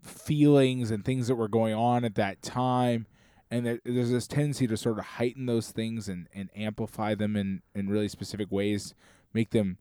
feelings 0.03 0.90
and 0.90 1.05
things 1.05 1.29
that 1.29 1.35
were 1.35 1.49
going 1.49 1.75
on 1.75 2.05
at 2.05 2.14
that 2.14 2.40
time 2.42 3.07
and 3.51 3.64
there, 3.66 3.81
there's 3.85 4.11
this 4.11 4.27
tendency 4.27 4.66
to 4.66 4.77
sort 4.77 4.99
of 4.99 5.05
heighten 5.05 5.47
those 5.47 5.71
things 5.71 6.09
and, 6.09 6.29
and 6.35 6.51
amplify 6.55 7.14
them 7.14 7.35
in, 7.37 7.62
in 7.75 7.88
really 7.88 8.09
specific 8.09 8.51
ways 8.51 8.94
make 9.35 9.51
them 9.51 9.79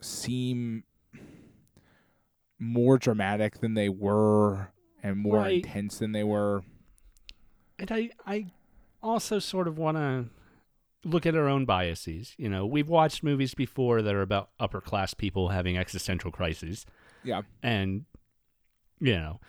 seem 0.00 0.84
more 2.58 2.98
dramatic 2.98 3.60
than 3.60 3.74
they 3.74 3.88
were 3.88 4.68
and 5.02 5.16
more 5.18 5.36
Right. 5.38 5.56
intense 5.64 5.98
than 5.98 6.12
they 6.12 6.24
were. 6.24 6.62
And 7.78 7.90
I, 7.92 8.10
I 8.26 8.46
also 9.02 9.38
sort 9.38 9.68
of 9.68 9.78
want 9.78 9.96
to 9.96 10.26
look 11.04 11.24
at 11.24 11.36
our 11.36 11.46
own 11.46 11.64
biases. 11.64 12.34
You 12.36 12.48
know, 12.48 12.66
we've 12.66 12.88
watched 12.88 13.22
movies 13.22 13.54
before 13.54 14.02
that 14.02 14.14
are 14.14 14.22
about 14.22 14.50
upper 14.58 14.80
class 14.80 15.14
people 15.14 15.50
having 15.50 15.78
existential 15.78 16.32
crises, 16.32 16.84
Yeah. 17.24 17.42
and 17.62 18.04
you 19.00 19.14
know, 19.14 19.40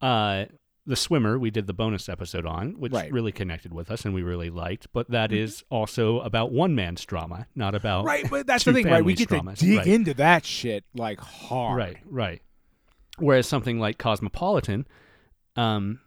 uh, 0.00 0.44
the 0.86 0.96
swimmer 0.96 1.38
we 1.38 1.50
did 1.50 1.66
the 1.66 1.72
bonus 1.72 2.08
episode 2.08 2.44
on, 2.46 2.72
which 2.80 2.92
Right. 2.92 3.12
really 3.12 3.32
connected 3.32 3.72
with 3.72 3.90
us 3.90 4.04
and 4.04 4.12
we 4.14 4.22
really 4.22 4.50
liked. 4.50 4.88
But 4.92 5.10
that 5.10 5.32
is 5.32 5.62
also 5.70 6.20
about 6.20 6.52
one 6.52 6.74
man's 6.74 7.04
drama, 7.04 7.46
not 7.54 7.74
about 7.74 8.04
Right, 8.04 8.28
but 8.28 8.46
that's 8.46 8.64
the 8.64 8.72
thing, 8.72 8.86
right? 8.86 9.04
We 9.04 9.14
get 9.14 9.28
to 9.28 9.40
dig 9.56 9.78
right. 9.78 9.86
into 9.86 10.14
that 10.14 10.44
shit 10.44 10.84
like 10.94 11.20
hard. 11.20 11.76
Right, 11.78 11.96
right. 12.06 12.42
Whereas 13.18 13.46
something 13.46 13.78
like 13.78 13.98
Cosmopolitan, 13.98 14.86
um, 15.56 16.00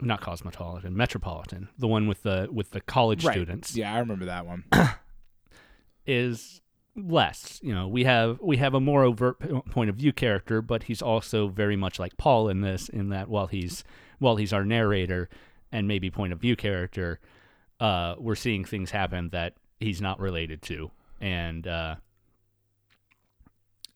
not 0.00 0.20
Cosmopolitan, 0.20 0.96
Metropolitan, 0.96 1.68
the 1.76 1.88
one 1.88 2.06
with 2.06 2.22
the 2.22 2.48
with 2.52 2.70
the 2.70 2.80
college 2.80 3.24
Right. 3.24 3.34
students, 3.34 3.76
Yeah, 3.76 3.92
I 3.92 3.98
remember 3.98 4.26
that 4.26 4.46
one. 4.46 4.64
is 6.06 6.60
less. 7.06 7.60
You 7.62 7.74
know, 7.74 7.86
we 7.88 8.04
have 8.04 8.40
we 8.40 8.56
have 8.58 8.74
a 8.74 8.80
more 8.80 9.04
overt 9.04 9.38
p- 9.40 9.60
point 9.70 9.90
of 9.90 9.96
view 9.96 10.12
character, 10.12 10.60
but 10.62 10.84
he's 10.84 11.02
also 11.02 11.48
very 11.48 11.76
much 11.76 11.98
like 11.98 12.16
Paul 12.16 12.48
in 12.48 12.60
this, 12.60 12.88
in 12.88 13.08
that 13.10 13.28
while 13.28 13.46
he's 13.46 13.84
while 14.18 14.36
he's 14.36 14.52
our 14.52 14.64
narrator 14.64 15.28
and 15.70 15.86
maybe 15.86 16.10
point 16.10 16.32
of 16.32 16.40
view 16.40 16.56
character, 16.56 17.20
uh, 17.80 18.14
we're 18.18 18.34
seeing 18.34 18.64
things 18.64 18.90
happen 18.90 19.28
that 19.30 19.54
he's 19.80 20.00
not 20.00 20.18
related 20.20 20.62
to, 20.62 20.90
and 21.20 21.66
uh, 21.66 21.96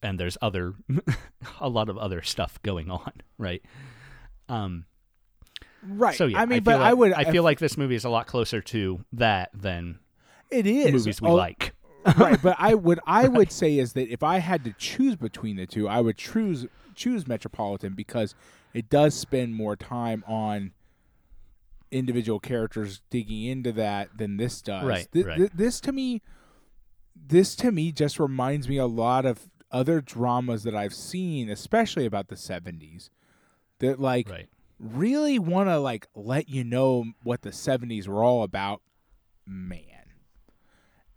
and 0.01 0.19
there's 0.19 0.37
other 0.41 0.73
a 1.59 1.69
lot 1.69 1.89
of 1.89 1.97
other 1.97 2.21
stuff 2.21 2.61
going 2.61 2.89
on, 2.91 3.11
right? 3.37 3.61
Um, 4.49 4.85
Right. 5.85 6.15
so 6.15 6.27
yeah, 6.27 6.39
I 6.39 6.45
mean, 6.45 6.59
feel 6.63 6.75
but 6.75 6.79
like, 6.79 6.89
I 6.89 6.93
would. 6.93 7.11
I 7.11 7.29
feel 7.29 7.43
like 7.43 7.59
this 7.59 7.75
movie 7.77 7.95
is 7.95 8.05
a 8.05 8.09
lot 8.09 8.25
closer 8.25 8.61
to 8.61 9.03
that 9.11 9.49
than 9.53 9.99
it 10.49 10.65
is 10.65 10.93
movies 10.93 11.21
we 11.21 11.27
Oh, 11.27 11.33
like. 11.35 11.73
Right, 12.17 12.41
but 12.41 12.55
I 12.59 12.73
would. 12.75 12.99
I 13.07 13.27
would 13.27 13.51
say 13.51 13.77
is 13.79 13.93
that 13.93 14.09
if 14.11 14.23
I 14.23 14.39
had 14.39 14.63
to 14.65 14.73
choose 14.73 15.15
between 15.15 15.55
the 15.57 15.65
two, 15.65 15.87
I 15.87 16.01
would 16.01 16.17
choose 16.17 16.65
choose 16.95 17.27
Metropolitan 17.27 17.93
because 17.93 18.35
it 18.73 18.89
does 18.89 19.13
spend 19.15 19.55
more 19.55 19.75
time 19.75 20.23
on 20.27 20.71
individual 21.91 22.39
characters 22.39 23.01
digging 23.09 23.43
into 23.45 23.71
that 23.73 24.17
than 24.17 24.37
this 24.37 24.61
does. 24.61 24.83
Right, 24.85 25.07
Thi- 25.11 25.23
right. 25.23 25.37
thi- 25.39 25.49
this 25.53 25.79
to 25.81 25.91
me, 25.91 26.21
this 27.15 27.55
to 27.57 27.71
me 27.71 27.91
just 27.91 28.19
reminds 28.19 28.67
me 28.67 28.77
a 28.77 28.85
lot 28.87 29.25
of 29.25 29.49
other 29.71 30.01
dramas 30.01 30.63
that 30.63 30.75
I've 30.75 30.93
seen, 30.93 31.49
especially 31.49 32.05
about 32.05 32.27
the 32.27 32.35
'70s, 32.35 33.09
that 33.79 33.99
like 33.99 34.29
Right. 34.29 34.49
really 34.79 35.37
want 35.39 35.69
to 35.69 35.79
like 35.79 36.07
let 36.15 36.49
you 36.49 36.63
know 36.63 37.05
what 37.23 37.41
the 37.43 37.51
70s 37.51 38.07
were 38.07 38.23
all 38.23 38.43
about 38.43 38.81
man 39.45 39.92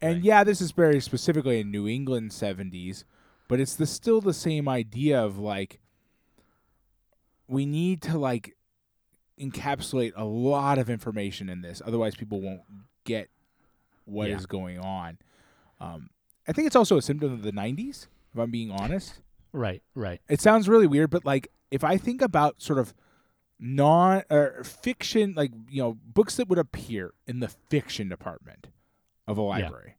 and 0.07 0.25
yeah 0.25 0.45
this 0.45 0.61
is 0.61 0.71
very 0.73 1.01
specifically 1.01 1.61
in 1.61 1.71
new 1.71 1.87
england 1.89 2.31
70s 2.31 3.05
but 3.49 3.61
it's 3.61 3.75
the 3.75 3.87
still 3.87 4.21
the 4.21 4.35
same 4.35 4.69
idea 4.69 5.21
of 5.23 5.39
like 5.39 5.81
we 7.49 7.67
need 7.67 8.03
to 8.03 8.19
like 8.19 8.57
encapsulate 9.41 10.13
a 10.17 10.25
lot 10.25 10.79
of 10.79 10.89
information 10.89 11.49
in 11.49 11.61
this 11.61 11.83
otherwise 11.85 12.15
people 12.15 12.41
won't 12.41 12.63
get 13.05 13.29
what 14.05 14.29
is 14.31 14.43
Yeah. 14.43 14.47
going 14.49 14.79
on 14.79 15.19
um, 15.81 16.11
i 16.49 16.53
think 16.53 16.67
it's 16.67 16.77
also 16.77 16.97
a 16.97 17.03
symptom 17.03 17.33
of 17.33 17.43
the 17.43 17.53
90s 17.53 18.07
if 18.33 18.39
i'm 18.39 18.51
being 18.51 18.71
honest 18.71 19.21
Right, 19.53 19.83
right. 19.95 20.21
it 20.29 20.43
sounds 20.43 20.69
really 20.69 20.87
weird, 20.87 21.09
but 21.09 21.25
like 21.25 21.49
if 21.71 21.83
I 21.83 21.97
think 21.97 22.21
about 22.21 22.61
sort 22.61 22.79
of 22.79 22.93
non 23.59 24.23
or 24.29 24.63
fiction, 24.65 25.33
like 25.35 25.51
you 25.71 25.81
know, 25.83 25.97
books 26.05 26.37
that 26.37 26.47
would 26.49 26.59
appear 26.59 27.15
in 27.27 27.41
the 27.41 27.49
fiction 27.49 28.11
department 28.11 28.67
of 29.27 29.39
a 29.39 29.41
library 29.43 29.96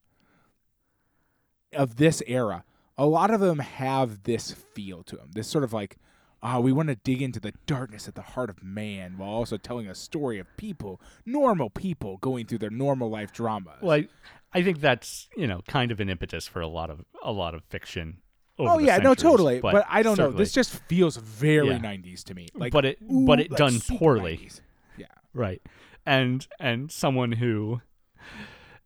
of 1.73 1.97
this 1.97 2.21
era, 2.27 2.63
a 2.97 3.05
lot 3.05 3.31
of 3.31 3.39
them 3.39 3.59
have 3.59 4.23
this 4.23 4.51
feel 4.51 5.03
to 5.03 5.15
them. 5.15 5.29
This 5.33 5.47
sort 5.47 5.63
of 5.63 5.73
like, 5.73 5.97
ah, 6.41 6.59
we 6.59 6.71
want 6.71 6.89
to 6.89 6.95
dig 6.95 7.21
into 7.21 7.39
the 7.39 7.53
darkness 7.65 8.07
at 8.07 8.15
the 8.15 8.21
heart 8.21 8.49
of 8.49 8.63
man 8.63 9.17
while 9.17 9.29
also 9.29 9.57
telling 9.57 9.87
a 9.87 9.95
story 9.95 10.39
of 10.39 10.47
people, 10.57 10.99
normal 11.25 11.69
people 11.69 12.17
going 12.17 12.45
through 12.45 12.59
their 12.59 12.69
normal 12.69 13.09
life 13.09 13.31
dramas. 13.31 13.77
Well, 13.81 13.97
I, 13.97 14.07
I 14.53 14.63
think 14.63 14.79
that's 14.79 15.29
you 15.35 15.47
know 15.47 15.61
kind 15.67 15.91
of 15.91 15.99
an 15.99 16.09
impetus 16.09 16.47
for 16.47 16.61
a 16.61 16.67
lot 16.67 16.89
of 16.89 17.03
a 17.21 17.31
lot 17.31 17.53
of 17.53 17.63
fiction. 17.65 18.17
Over 18.59 18.71
oh 18.71 18.77
yeah, 18.79 18.97
no, 18.97 19.13
totally. 19.13 19.59
But, 19.59 19.85
I 19.87 20.01
don't 20.01 20.17
know. 20.17 20.31
This 20.31 20.51
just 20.51 20.71
feels 20.87 21.15
very 21.17 21.67
Yeah. 21.67 21.77
90s 21.77 22.23
to 22.23 22.33
me. 22.33 22.47
Like, 22.55 22.73
but 22.73 22.85
it 22.85 22.97
ooh, 23.03 23.25
but 23.27 23.39
it 23.39 23.51
like 23.51 23.57
done 23.59 23.79
poorly, 23.99 24.37
90s. 24.37 24.61
Yeah. 24.97 25.05
right? 25.33 25.61
And 26.07 26.47
and 26.59 26.91
someone 26.91 27.33
who 27.33 27.81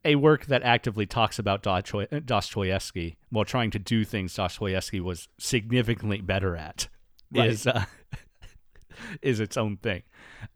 a 0.03 0.15
work 0.15 0.47
that 0.47 0.63
actively 0.63 1.05
talks 1.05 1.37
about 1.37 1.61
Dostoevsky 1.63 3.17
while 3.29 3.45
trying 3.45 3.71
to 3.71 3.79
do 3.79 4.03
things 4.03 4.33
Dostoevsky 4.35 4.99
was 4.99 5.27
significantly 5.37 6.21
better 6.21 6.55
at 6.55 6.87
Right. 7.33 7.49
is 7.49 7.65
uh, 7.65 7.85
is 9.21 9.39
its 9.39 9.57
own 9.57 9.77
thing. 9.77 10.03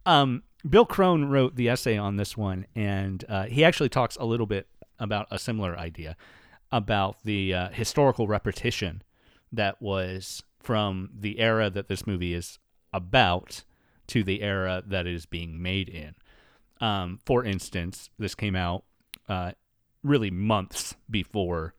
Um, 0.05 0.43
Bill 0.67 0.85
Krohn 0.85 1.29
wrote 1.29 1.55
the 1.55 1.69
essay 1.69 1.97
on 1.97 2.17
this 2.17 2.35
one, 2.35 2.65
and 2.75 3.23
uh, 3.29 3.45
he 3.45 3.63
actually 3.63 3.89
talks 3.89 4.15
a 4.17 4.25
little 4.25 4.47
bit 4.47 4.67
about 4.99 5.27
a 5.31 5.37
similar 5.37 5.77
idea 5.77 6.17
about 6.71 7.17
the 7.23 7.53
uh, 7.53 7.69
historical 7.69 8.27
repetition 8.27 9.03
that 9.51 9.81
was 9.81 10.43
from 10.59 11.09
the 11.17 11.39
era 11.39 11.69
that 11.69 11.87
this 11.87 12.07
movie 12.07 12.33
is 12.33 12.59
about 12.91 13.63
to 14.07 14.23
the 14.23 14.41
era 14.41 14.83
that 14.85 15.05
it 15.07 15.13
is 15.13 15.25
being 15.25 15.61
made 15.61 15.87
in. 15.87 16.15
Um, 16.81 17.19
for 17.25 17.45
instance, 17.45 18.09
this 18.17 18.35
came 18.35 18.55
out 18.55 18.83
uh, 19.27 19.51
really 20.03 20.31
months 20.31 20.95
before 21.09 21.73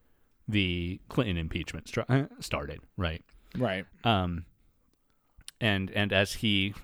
the 0.48 1.00
Clinton 1.08 1.36
impeachment 1.36 1.88
str- 1.88 2.00
uh, 2.08 2.24
started, 2.40 2.80
right? 2.96 3.24
Right. 3.56 3.84
Um, 4.04 4.44
and 5.60 5.90
and 5.92 6.12
as 6.12 6.34
he 6.34 6.74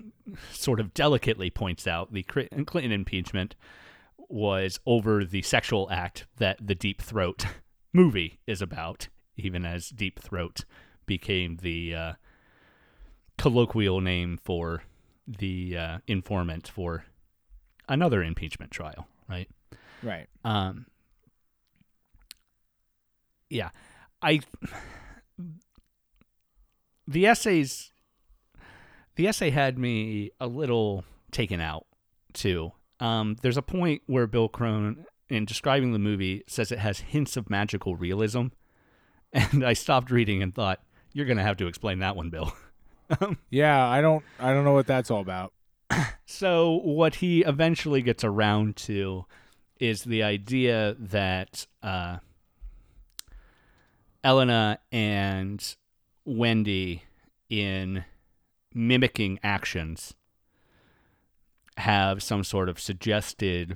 sort 0.51 0.79
of 0.79 0.93
delicately 0.93 1.49
points 1.49 1.87
out, 1.87 2.11
the 2.11 2.23
Clinton 2.23 2.91
impeachment 2.91 3.55
was 4.29 4.79
over 4.85 5.23
the 5.23 5.41
sexual 5.43 5.87
act 5.91 6.25
that 6.37 6.57
the 6.65 6.75
Deep 6.75 7.01
Throat 7.01 7.45
movie 7.93 8.39
is 8.47 8.61
about 8.61 9.09
even 9.35 9.65
as 9.65 9.89
Deep 9.89 10.19
Throat 10.19 10.65
became 11.05 11.57
the 11.61 11.95
uh, 11.95 12.13
colloquial 13.37 14.01
name 14.01 14.39
for 14.41 14.83
the 15.27 15.77
uh, 15.77 15.97
informant 16.07 16.67
for 16.67 17.05
another 17.87 18.23
impeachment 18.23 18.71
trial, 18.71 19.07
right? 19.29 19.49
Right. 20.03 20.27
Um, 20.43 20.85
yeah, 23.49 23.69
I 24.21 24.41
the 27.07 27.25
essays 27.27 27.91
the 29.15 29.27
essay 29.27 29.51
had 29.51 29.77
me 29.77 30.31
a 30.39 30.47
little 30.47 31.05
taken 31.31 31.59
out 31.59 31.85
too. 32.33 32.71
Um, 32.99 33.37
there's 33.41 33.57
a 33.57 33.61
point 33.61 34.01
where 34.05 34.27
Bill 34.27 34.49
Krohn, 34.49 35.05
in 35.29 35.45
describing 35.45 35.93
the 35.93 35.99
movie, 35.99 36.43
says 36.47 36.71
it 36.71 36.79
has 36.79 36.99
hints 36.99 37.37
of 37.37 37.49
magical 37.49 37.95
realism, 37.95 38.47
and 39.33 39.63
I 39.63 39.73
stopped 39.73 40.11
reading 40.11 40.41
and 40.41 40.53
thought, 40.53 40.81
"You're 41.13 41.25
gonna 41.25 41.43
have 41.43 41.57
to 41.57 41.67
explain 41.67 41.99
that 41.99 42.15
one, 42.15 42.29
Bill." 42.29 42.53
Yeah, 43.51 43.85
I 43.87 44.01
don't 44.01 44.23
I 44.39 44.53
don't 44.53 44.63
know 44.63 44.73
what 44.73 44.87
that's 44.87 45.11
all 45.11 45.21
about. 45.21 45.53
So 46.25 46.81
what 46.83 47.15
he 47.15 47.41
eventually 47.41 48.01
gets 48.01 48.23
around 48.23 48.75
to 48.77 49.25
is 49.83 50.05
the 50.05 50.23
idea 50.23 50.95
that 50.97 51.67
uh, 51.83 52.17
Elena 54.23 54.79
and 54.93 55.75
Wendy, 56.23 57.03
in 57.49 58.05
mimicking 58.73 59.39
actions, 59.43 60.13
have 61.75 62.23
some 62.23 62.45
sort 62.45 62.69
of 62.69 62.79
suggested 62.79 63.75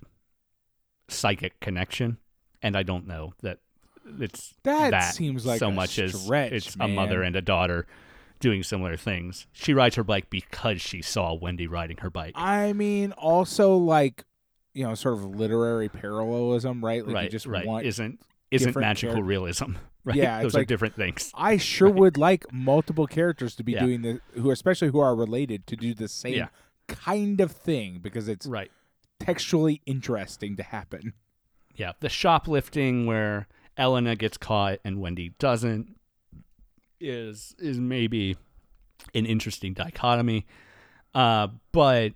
psychic 1.09 1.59
connection, 1.59 2.19
and 2.61 2.77
I 2.77 2.83
don't 2.83 3.05
know 3.05 3.33
that 3.41 3.59
it's 4.17 4.53
That 4.63 5.13
seems 5.13 5.45
like 5.45 5.59
so 5.59 5.67
a 5.67 5.71
much 5.71 5.99
as 5.99 6.17
stretch, 6.17 6.53
it's 6.53 6.77
a 6.79 6.87
mother 6.87 7.21
and 7.21 7.35
a 7.35 7.41
daughter 7.41 7.85
doing 8.39 8.63
similar 8.63 8.95
things. 8.95 9.45
She 9.51 9.73
rides 9.73 9.95
her 9.95 10.05
bike 10.05 10.29
because 10.29 10.81
she 10.81 11.01
saw 11.01 11.33
Wendy 11.33 11.67
riding 11.67 11.97
her 11.97 12.09
bike. 12.09 12.31
I 12.35 12.71
mean, 12.71 13.11
also 13.11 13.75
like, 13.75 14.23
you 14.77 14.83
know, 14.83 14.93
sort 14.93 15.15
of 15.15 15.25
literary 15.25 15.89
parallelism, 15.89 16.83
right? 16.85 17.01
Like 17.01 17.09
you 17.09 17.15
right, 17.15 17.31
just 17.31 17.45
right. 17.47 17.65
want. 17.65 17.85
isn't 17.85 18.19
isn't 18.51 18.75
magical 18.75 19.21
realism, 19.23 19.71
right? 20.05 20.15
Yeah, 20.15 20.41
Those 20.43 20.55
are 20.55 20.59
like- 20.59 20.67
different 20.67 20.95
things. 20.95 21.31
I 21.35 21.57
sure 21.57 21.89
would 21.89 22.15
like 22.17 22.45
multiple 22.53 23.07
characters 23.07 23.55
to 23.55 23.63
be 23.63 23.71
Yeah. 23.73 23.85
doing 23.85 24.01
the 24.03 24.21
who, 24.39 24.51
especially 24.51 24.89
who 24.89 24.99
are 24.99 25.15
related, 25.15 25.65
to 25.67 25.75
do 25.75 25.93
the 25.93 26.07
same 26.07 26.35
Yeah. 26.35 26.47
kind 26.87 27.41
of 27.41 27.51
thing 27.51 27.99
because 28.01 28.27
it's 28.27 28.45
Right. 28.45 28.71
textually 29.19 29.81
interesting 29.85 30.55
to 30.57 30.63
happen. 30.63 31.13
Yeah. 31.75 31.93
The 31.99 32.09
shoplifting 32.09 33.05
where 33.07 33.47
Elena 33.77 34.15
gets 34.15 34.37
caught 34.37 34.79
and 34.85 35.01
Wendy 35.01 35.29
doesn't 35.39 35.95
is 36.99 37.55
is 37.59 37.79
maybe 37.79 38.37
an 39.13 39.25
interesting 39.25 39.73
dichotomy. 39.73 40.45
Uh, 41.13 41.47
but 41.71 42.13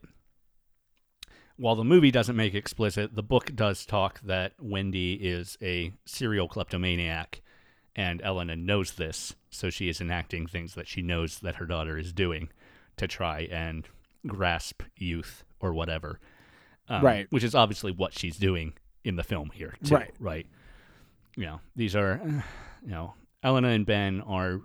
while 1.61 1.75
the 1.75 1.83
movie 1.83 2.09
doesn't 2.09 2.35
make 2.35 2.55
explicit, 2.55 3.15
the 3.15 3.21
book 3.21 3.55
does 3.55 3.85
talk 3.85 4.19
that 4.21 4.53
Wendy 4.59 5.13
is 5.13 5.59
a 5.61 5.93
serial 6.05 6.47
kleptomaniac 6.47 7.41
and 7.95 8.19
Elena 8.23 8.55
knows 8.55 8.93
this, 8.93 9.35
so 9.51 9.69
she 9.69 9.87
is 9.87 10.01
enacting 10.01 10.47
things 10.47 10.73
that 10.73 10.87
she 10.87 11.03
knows 11.03 11.37
that 11.39 11.57
her 11.57 11.67
daughter 11.67 11.99
is 11.99 12.13
doing 12.13 12.49
to 12.97 13.07
try 13.07 13.41
and 13.51 13.87
grasp 14.25 14.81
youth 14.97 15.43
or 15.59 15.71
whatever. 15.71 16.19
Um, 16.89 17.05
Right. 17.05 17.27
Which 17.29 17.43
is 17.43 17.53
obviously 17.53 17.91
what 17.91 18.17
she's 18.17 18.37
doing 18.37 18.73
in 19.03 19.15
the 19.15 19.23
film 19.23 19.51
here, 19.53 19.75
too. 19.83 19.93
Right. 19.95 20.13
Right. 20.19 20.47
You 21.35 21.45
know, 21.45 21.59
these 21.75 21.95
are, 21.95 22.19
you 22.83 22.89
know, 22.91 23.13
Elena 23.43 23.67
and 23.67 23.85
Ben 23.85 24.21
are 24.21 24.61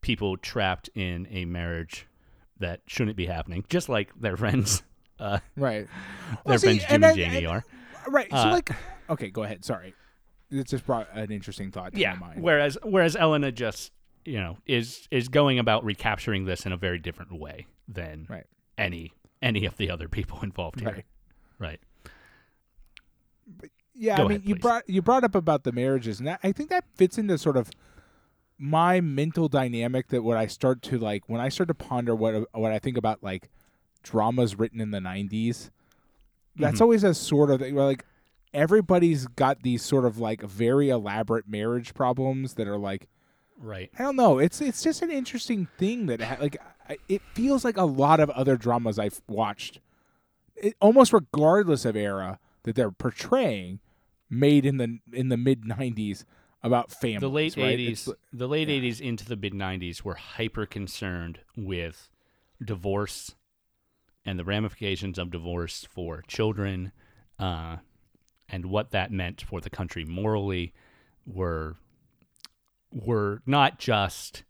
people 0.00 0.36
trapped 0.36 0.90
in 0.94 1.26
a 1.28 1.44
marriage 1.44 2.06
that 2.60 2.82
shouldn't 2.86 3.16
be 3.16 3.26
happening, 3.26 3.64
just 3.68 3.88
like 3.88 4.10
their 4.20 4.36
friends, 4.36 4.84
uh, 5.18 5.38
Right. 5.56 5.86
their 5.86 6.38
Well, 6.44 6.58
see, 6.58 6.66
friends 6.78 6.80
Jim 6.82 6.94
and 6.94 7.04
and, 7.04 7.12
I- 7.12 7.14
Janey 7.16 7.36
and- 7.38 7.46
are. 7.48 7.64
Right. 8.08 8.30
So 8.30 8.36
Uh, 8.36 8.50
like, 8.52 8.70
okay, 9.10 9.30
go 9.30 9.42
ahead. 9.42 9.64
Sorry, 9.64 9.94
it 10.50 10.66
just 10.68 10.86
brought 10.86 11.08
an 11.12 11.30
interesting 11.32 11.70
thought 11.70 11.92
to 11.94 11.98
yeah. 12.00 12.14
my 12.14 12.28
mind. 12.28 12.42
Whereas 12.42 12.78
whereas 12.84 13.16
Elena 13.16 13.50
just 13.52 13.92
you 14.24 14.38
know 14.38 14.58
is 14.66 15.08
is 15.10 15.28
going 15.28 15.58
about 15.58 15.84
recapturing 15.84 16.44
this 16.44 16.66
in 16.66 16.72
a 16.72 16.76
very 16.76 16.98
different 16.98 17.32
way 17.32 17.66
than 17.88 18.26
Right. 18.28 18.44
any 18.78 19.12
any 19.42 19.64
of 19.66 19.76
the 19.76 19.90
other 19.90 20.08
people 20.08 20.38
involved 20.42 20.80
here. 20.80 20.90
Right. 20.90 21.04
Right. 21.58 21.80
Yeah, 23.94 24.18
Go 24.18 24.24
I 24.24 24.28
mean, 24.28 24.36
ahead, 24.38 24.48
you 24.48 24.54
brought 24.56 24.88
you 24.88 25.00
brought 25.02 25.24
up 25.24 25.34
about 25.34 25.64
the 25.64 25.72
marriages, 25.72 26.18
and 26.18 26.28
that, 26.28 26.40
I 26.42 26.52
think 26.52 26.68
that 26.70 26.84
fits 26.96 27.16
into 27.16 27.38
sort 27.38 27.56
of 27.56 27.70
my 28.58 29.00
mental 29.00 29.48
dynamic. 29.48 30.08
That 30.08 30.22
what 30.22 30.36
I 30.36 30.46
start 30.48 30.82
to 30.82 30.98
like 30.98 31.28
when 31.28 31.40
I 31.40 31.48
start 31.48 31.68
to 31.68 31.74
ponder 31.74 32.14
what 32.14 32.46
what 32.52 32.72
I 32.72 32.78
think 32.78 32.96
about 32.98 33.22
like 33.22 33.48
dramas 34.06 34.56
written 34.56 34.80
in 34.80 34.90
the 34.90 35.00
'90s. 35.00 35.70
That's 36.56 36.78
Mhm. 36.78 36.82
always 36.82 37.04
a 37.04 37.14
sort 37.14 37.50
of 37.50 37.60
like 37.60 38.04
everybody's 38.54 39.26
got 39.26 39.62
these 39.62 39.82
sort 39.82 40.04
of 40.04 40.18
like 40.18 40.40
very 40.42 40.88
elaborate 40.88 41.46
marriage 41.48 41.92
problems 41.94 42.54
that 42.54 42.66
are 42.66 42.78
like 42.78 43.08
Right. 43.58 43.90
I 43.98 44.02
don't 44.02 44.16
know. 44.16 44.38
It's 44.38 44.60
it's 44.60 44.82
just 44.82 45.00
an 45.02 45.10
interesting 45.10 45.66
thing 45.78 46.06
that 46.06 46.20
ha- 46.20 46.36
like 46.40 46.56
it 47.08 47.22
feels 47.34 47.64
like 47.64 47.76
a 47.78 47.84
lot 47.86 48.20
of 48.20 48.28
other 48.30 48.56
dramas 48.56 48.98
I've 48.98 49.20
watched, 49.26 49.80
it, 50.56 50.76
almost 50.80 51.12
regardless 51.12 51.84
of 51.86 51.96
era 51.96 52.38
that 52.64 52.74
they're 52.76 52.90
portraying, 52.90 53.80
made 54.28 54.66
in 54.66 54.76
the 54.76 54.98
in 55.12 55.30
the 55.30 55.38
mid 55.38 55.62
'90s 55.62 56.24
about 56.62 56.92
families. 56.92 57.20
The 57.22 57.28
late 57.30 57.56
right? 57.56 57.78
80s, 57.78 58.08
It's- 58.08 58.16
the 58.32 58.46
late 58.48 58.68
yeah. 58.68 58.74
80s 58.74 59.00
into 59.00 59.24
the 59.24 59.36
mid 59.36 59.54
90s 59.54 60.04
were 60.04 60.16
hyper 60.16 60.66
concerned 60.66 61.40
with 61.56 62.10
divorce 62.62 63.34
and 64.26 64.38
the 64.38 64.44
ramifications 64.44 65.18
of 65.18 65.30
divorce 65.30 65.86
for 65.90 66.22
children 66.26 66.92
uh, 67.38 67.76
and 68.48 68.66
what 68.66 68.90
that 68.90 69.10
meant 69.10 69.40
for 69.40 69.60
the 69.60 69.70
country 69.70 70.04
morally 70.04 70.74
were 71.24 71.76
were 72.92 73.42
not 73.46 73.78
just 73.78 74.44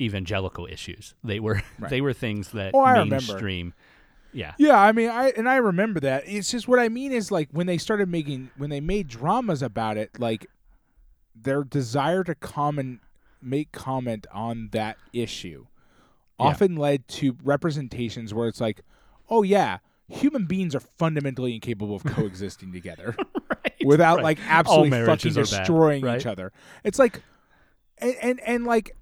evangelical 0.00 0.66
issues. 0.66 1.14
They 1.24 1.40
were 1.40 1.62
Right. 1.78 1.90
they 1.90 2.00
were 2.00 2.12
things 2.12 2.50
that 2.50 2.72
Oh, 2.74 3.04
mainstream 3.04 3.74
yeah. 4.30 4.52
Yeah, 4.58 4.78
I 4.78 4.92
mean, 4.92 5.08
I 5.08 5.30
and 5.36 5.48
I 5.48 5.56
remember 5.56 6.00
that. 6.00 6.24
It's 6.26 6.50
just 6.50 6.68
what 6.68 6.78
I 6.78 6.88
mean 6.90 7.12
is 7.12 7.30
like 7.30 7.48
when 7.50 7.66
they 7.66 7.78
started 7.78 8.08
making 8.10 8.50
when 8.56 8.68
they 8.68 8.80
made 8.80 9.08
dramas 9.08 9.62
about 9.62 9.96
it, 9.96 10.20
like 10.20 10.46
their 11.34 11.64
desire 11.64 12.22
to 12.24 12.34
comment 12.34 13.00
make 13.40 13.70
comment 13.72 14.26
on 14.32 14.68
that 14.72 14.98
issue 15.12 15.66
Yeah. 16.40 16.46
often 16.48 16.76
led 16.76 17.06
to 17.08 17.36
representations 17.42 18.34
where 18.34 18.48
it's 18.48 18.60
like, 18.60 18.80
oh 19.28 19.42
yeah, 19.42 19.78
human 20.08 20.46
beings 20.46 20.74
are 20.74 20.80
fundamentally 20.80 21.54
incapable 21.54 21.94
of 21.94 22.04
coexisting 22.04 22.72
together 22.72 23.14
Right, 23.50 23.74
without 23.84 24.16
right. 24.16 24.24
like 24.24 24.38
absolutely 24.46 25.04
fucking 25.04 25.32
are 25.32 25.34
bad, 25.34 25.44
destroying 25.44 26.04
right? 26.04 26.20
each 26.20 26.26
other. 26.26 26.52
It's 26.84 26.98
like, 26.98 27.22
and, 27.98 28.14
and 28.22 28.40
and 28.40 28.64
like, 28.64 28.96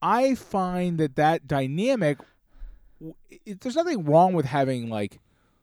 I 0.00 0.34
find 0.34 0.98
that 0.98 1.16
that 1.16 1.46
dynamic. 1.46 2.18
It, 3.44 3.60
there's 3.60 3.74
nothing 3.74 4.04
wrong 4.04 4.32
with 4.32 4.46
having 4.46 4.88
like 4.88 5.18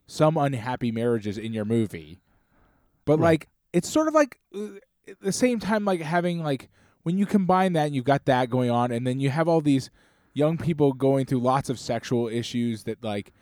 some 0.08 0.36
unhappy 0.38 0.92
marriages 0.92 1.38
in 1.38 1.54
your 1.54 1.66
movie, 1.66 2.20
but 3.06 3.20
like 3.20 3.48
it's 3.72 3.90
sort 3.90 4.08
of 4.08 4.14
like 4.14 4.40
uh, 4.54 4.76
at 5.08 5.20
the 5.22 5.32
same 5.32 5.60
time 5.60 5.86
like 5.86 6.02
having 6.02 6.44
like 6.44 6.70
when 7.04 7.18
you 7.18 7.26
combine 7.26 7.74
that 7.74 7.88
and 7.88 7.96
you've 7.96 8.06
got 8.06 8.26
that 8.26 8.50
going 8.50 8.70
on, 8.70 8.92
and 8.92 9.08
then 9.08 9.20
you 9.20 9.30
have 9.30 9.48
all 9.48 9.62
these 9.62 9.90
young 10.34 10.58
people 10.58 10.94
going 10.94 11.26
through 11.26 11.40
lots 11.40 11.70
of 11.70 11.80
sexual 11.80 12.28
issues 12.28 12.84
that 12.84 13.04
like 13.04 13.34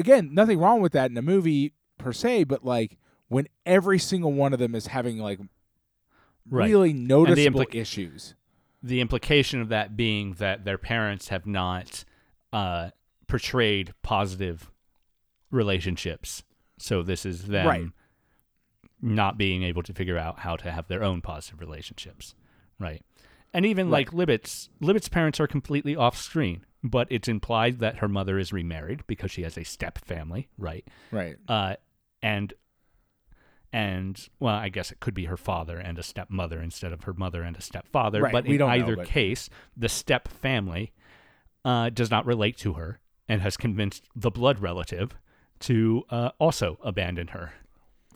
again 0.00 0.34
nothing 0.34 0.58
wrong 0.58 0.80
with 0.80 0.92
that 0.92 1.10
in 1.10 1.16
a 1.16 1.22
movie 1.22 1.72
per 1.98 2.12
se, 2.12 2.44
but 2.44 2.64
like 2.64 2.98
when 3.28 3.46
every 3.64 3.98
single 3.98 4.32
one 4.32 4.52
of 4.52 4.58
them 4.58 4.74
is 4.74 4.88
having 4.88 5.18
like 5.18 5.38
Right. 6.48 6.66
really 6.66 6.92
noticeable 6.92 7.60
implica- 7.60 7.74
issues. 7.76 8.34
the 8.82 9.00
implication 9.00 9.60
of 9.60 9.68
that 9.68 9.96
being 9.96 10.32
that 10.34 10.64
their 10.64 10.78
parents 10.78 11.28
have 11.28 11.46
not 11.46 12.04
uh, 12.52 12.90
portrayed 13.28 13.92
positive 14.02 14.70
relationships. 15.50 16.42
So 16.78 17.02
this 17.02 17.24
is 17.26 17.46
them 17.48 17.66
Right. 17.66 17.86
not 19.00 19.38
being 19.38 19.62
able 19.62 19.82
to 19.82 19.92
figure 19.92 20.18
out 20.18 20.40
how 20.40 20.56
to 20.56 20.70
have 20.72 20.88
their 20.88 21.02
own 21.02 21.20
positive 21.20 21.60
relationships, 21.60 22.34
right? 22.78 23.02
And 23.52 23.64
even 23.66 23.88
Right. 23.90 24.10
like 24.10 24.10
Libbets', 24.28 24.68
Libbets' 24.80 25.10
parents 25.10 25.38
are 25.40 25.46
completely 25.46 25.94
off 25.94 26.16
screen, 26.16 26.64
but 26.82 27.06
it's 27.10 27.28
implied 27.28 27.78
that 27.80 27.98
her 27.98 28.08
mother 28.08 28.38
is 28.38 28.52
remarried 28.52 29.06
because 29.06 29.30
she 29.30 29.42
has 29.42 29.56
a 29.58 29.64
step 29.64 29.98
family, 29.98 30.48
right? 30.58 30.86
Right. 31.10 31.36
uh, 31.48 31.76
and 32.22 32.52
and 33.72 34.28
well, 34.40 34.56
I 34.56 34.68
guess 34.68 34.90
it 34.90 34.98
could 35.00 35.14
be 35.14 35.26
her 35.26 35.36
father 35.36 35.78
and 35.78 35.98
a 35.98 36.02
stepmother 36.02 36.60
instead 36.60 36.92
of 36.92 37.04
her 37.04 37.12
mother 37.12 37.42
and 37.42 37.56
a 37.56 37.60
stepfather. 37.60 38.22
Right, 38.22 38.32
But 38.32 38.44
we 38.44 38.54
in 38.54 38.58
don't 38.58 38.68
know, 38.70 38.74
either 38.84 38.96
but- 38.96 39.06
case, 39.06 39.48
the 39.76 39.88
step 39.88 40.26
family 40.28 40.92
uh, 41.64 41.90
does 41.90 42.10
not 42.10 42.26
relate 42.26 42.56
to 42.58 42.72
her 42.74 42.98
and 43.28 43.42
has 43.42 43.56
convinced 43.56 44.02
the 44.16 44.30
blood 44.30 44.58
relative 44.60 45.12
to 45.60 46.02
uh, 46.10 46.30
also 46.40 46.78
abandon 46.82 47.28
her 47.28 47.52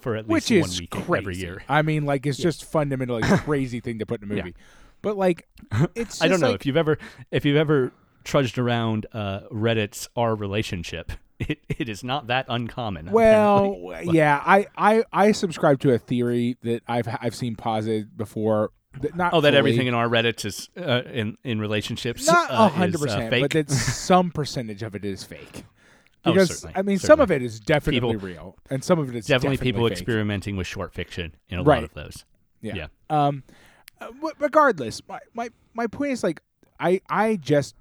for 0.01 0.17
at 0.17 0.29
least 0.29 0.51
Which 0.51 0.61
one 0.61 0.71
is 0.71 0.81
week 0.81 0.91
crazy. 0.91 1.23
every 1.23 1.37
year. 1.37 1.62
I 1.69 1.83
mean, 1.83 2.05
like 2.05 2.27
it's 2.27 2.39
just 2.39 2.65
fundamentally 2.65 3.23
crazy 3.23 3.79
thing 3.81 4.01
to 4.01 4.07
put 4.07 4.23
in 4.23 4.31
a 4.31 4.35
movie. 4.35 4.55
But 5.03 5.17
like, 5.17 5.47
it's 5.95 6.21
I 6.21 6.25
don't 6.27 6.33
just 6.35 6.43
know 6.43 6.49
like- 6.49 6.61
if 6.62 6.67
you've 6.67 6.77
ever 6.77 6.99
if 7.31 7.45
you've 7.45 7.57
ever 7.59 7.93
trudged 8.25 8.59
around 8.59 9.07
uh, 9.12 9.41
Reddit's 9.53 10.09
our 10.16 10.35
relationship. 10.35 11.12
It 11.41 11.59
it 11.68 11.89
is 11.89 12.05
not 12.05 12.29
that 12.29 12.47
uncommon. 12.49 13.11
Well, 13.11 13.75
apparently. 13.89 14.14
yeah, 14.16 14.41
I, 14.47 14.68
I 14.79 15.03
I 15.12 15.33
subscribe 15.33 15.81
to 15.81 15.93
a 15.93 15.99
theory 15.99 16.57
that 16.62 16.85
I've 16.87 17.09
I've 17.20 17.35
seen 17.35 17.57
posited 17.57 18.16
before. 18.16 18.70
That 19.01 19.16
not 19.16 19.35
Oh, 19.35 19.41
that 19.41 19.49
fully- 19.49 19.59
everything 19.59 19.87
in 19.89 19.95
our 19.95 20.09
Reddit 20.09 20.45
is 20.45 20.68
uh, 20.77 21.03
in 21.12 21.37
in 21.43 21.59
relationships. 21.61 22.25
not 22.29 22.53
uh, 22.53 22.55
a 22.55 22.68
hundred 22.68 23.01
uh, 23.01 23.05
percent, 23.05 23.31
fake. 23.31 23.43
but 23.43 23.51
that 23.51 23.68
some 23.68 24.31
percentage 24.31 24.85
of 24.85 24.95
it 24.95 25.05
is 25.05 25.25
fake. 25.25 25.64
Oh, 26.25 26.33
Because 26.33 26.61
certainly, 26.61 26.75
I 26.77 26.83
mean, 26.83 26.99
some 27.01 27.18
of 27.20 27.33
it 27.33 27.43
is 27.43 27.59
definitely 27.59 28.12
People- 28.12 28.14
real, 28.29 28.57
and 28.70 28.85
some 28.85 29.01
of 29.01 29.09
it 29.09 29.16
is 29.16 29.27
definitely, 29.27 29.57
people 29.59 29.83
fake. 29.89 29.93
experimenting 29.99 30.57
with 30.57 30.68
short 30.68 30.95
fiction 30.95 31.35
in 31.49 31.59
a 31.59 31.62
lot 31.62 31.83
of 31.83 31.93
those. 31.95 32.25
Yeah. 32.61 32.75
Yeah. 32.77 32.87
Um, 33.11 33.43
uh, 34.01 34.07
regardless, 34.39 35.03
my, 35.09 35.18
my 35.35 35.49
my 35.75 35.89
point 35.89 36.12
is 36.12 36.22
like 36.22 36.41
I 36.79 37.01
I 37.11 37.37
just 37.37 37.75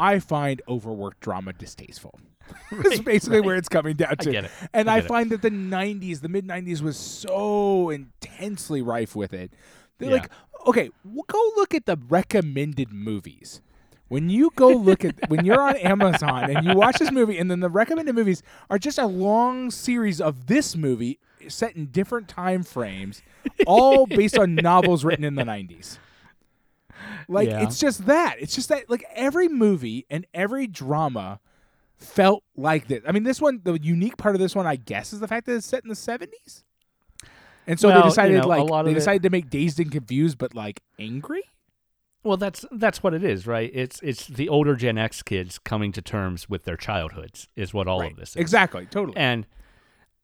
I 0.00 0.18
find 0.18 0.62
overworked 0.68 1.20
drama 1.20 1.52
distasteful. 1.52 2.18
That's 2.72 2.96
Right, 2.96 3.04
basically 3.04 3.40
where 3.40 3.56
it's 3.56 3.68
coming 3.68 3.94
down 3.96 4.16
to. 4.16 4.32
get 4.32 4.44
it. 4.46 4.50
And 4.72 4.90
I 4.90 4.94
I, 4.94 4.96
get 4.98 5.04
it. 5.04 5.08
find 5.08 5.30
that 5.30 5.42
the 5.42 5.50
'90s, 5.50 6.20
the 6.20 6.28
mid 6.28 6.46
'90s, 6.46 6.80
was 6.82 6.96
so 6.96 7.90
intensely 7.90 8.82
rife 8.82 9.14
with 9.14 9.32
it. 9.32 9.52
They're 9.98 10.08
Yeah. 10.10 10.16
like, 10.16 10.30
okay, 10.66 10.90
w- 11.04 11.22
go 11.28 11.50
look 11.56 11.74
at 11.74 11.86
the 11.86 11.96
recommended 12.08 12.92
movies. 12.92 13.60
When 14.08 14.28
you 14.28 14.50
go 14.56 14.70
look 14.70 15.04
at 15.04 15.14
when 15.30 15.44
you're 15.44 15.60
on 15.60 15.76
Amazon 15.76 16.50
and 16.50 16.66
you 16.66 16.74
watch 16.74 16.98
this 16.98 17.12
movie, 17.12 17.38
and 17.38 17.48
then 17.48 17.60
the 17.60 17.68
recommended 17.68 18.14
movies 18.16 18.42
are 18.68 18.78
just 18.78 18.98
a 18.98 19.06
long 19.06 19.70
series 19.70 20.20
of 20.20 20.46
this 20.46 20.74
movie 20.74 21.20
set 21.46 21.76
in 21.76 21.86
different 21.86 22.26
time 22.26 22.64
frames, 22.64 23.22
all 23.66 24.06
based 24.08 24.36
on 24.36 24.56
novels 24.56 25.04
written 25.04 25.24
in 25.24 25.36
the 25.36 25.44
'90s. 25.44 25.98
Like 27.28 27.48
Yeah. 27.48 27.62
it's 27.62 27.78
just 27.78 28.06
that. 28.06 28.36
It's 28.40 28.54
just 28.54 28.68
that 28.70 28.88
like 28.90 29.04
every 29.14 29.48
movie 29.48 30.06
and 30.10 30.26
every 30.34 30.66
drama 30.66 31.40
felt 31.96 32.42
like 32.56 32.88
this. 32.88 33.02
I 33.06 33.12
mean, 33.12 33.24
this 33.24 33.40
one, 33.40 33.60
the 33.62 33.74
unique 33.80 34.16
part 34.16 34.34
of 34.34 34.40
this 34.40 34.54
one, 34.54 34.66
I 34.66 34.76
guess, 34.76 35.12
is 35.12 35.20
the 35.20 35.28
fact 35.28 35.46
that 35.46 35.54
it's 35.54 35.66
set 35.66 35.82
in 35.82 35.88
the 35.88 35.94
'70s. 35.94 36.62
And 37.66 37.78
so 37.78 37.88
Well, 37.88 37.98
they 37.98 38.04
you 38.04 38.10
decided, 38.10 38.38
know, 38.38 38.44
a 38.44 38.48
like, 38.48 38.66
they 38.68 38.74
of 38.74 38.86
it- 38.88 38.94
decided 38.94 39.22
to 39.22 39.30
make 39.30 39.50
Dazed 39.50 39.78
and 39.78 39.92
Confused, 39.92 40.38
but 40.38 40.54
like 40.54 40.82
angry. 40.98 41.42
Well, 42.22 42.36
that's 42.36 42.64
that's 42.72 43.02
what 43.02 43.14
it 43.14 43.24
is, 43.24 43.46
right? 43.46 43.70
It's 43.72 44.00
it's 44.02 44.26
the 44.26 44.48
older 44.48 44.74
Gen 44.76 44.98
X 44.98 45.22
kids 45.22 45.58
coming 45.58 45.90
to 45.92 46.02
terms 46.02 46.48
with 46.50 46.64
their 46.64 46.76
childhoods 46.76 47.48
is 47.56 47.72
what 47.72 47.86
all 47.88 48.00
right. 48.00 48.10
of 48.12 48.18
this 48.18 48.30
is. 48.30 48.36
Exactly. 48.36 48.86
Totally. 48.86 49.16
And 49.16 49.46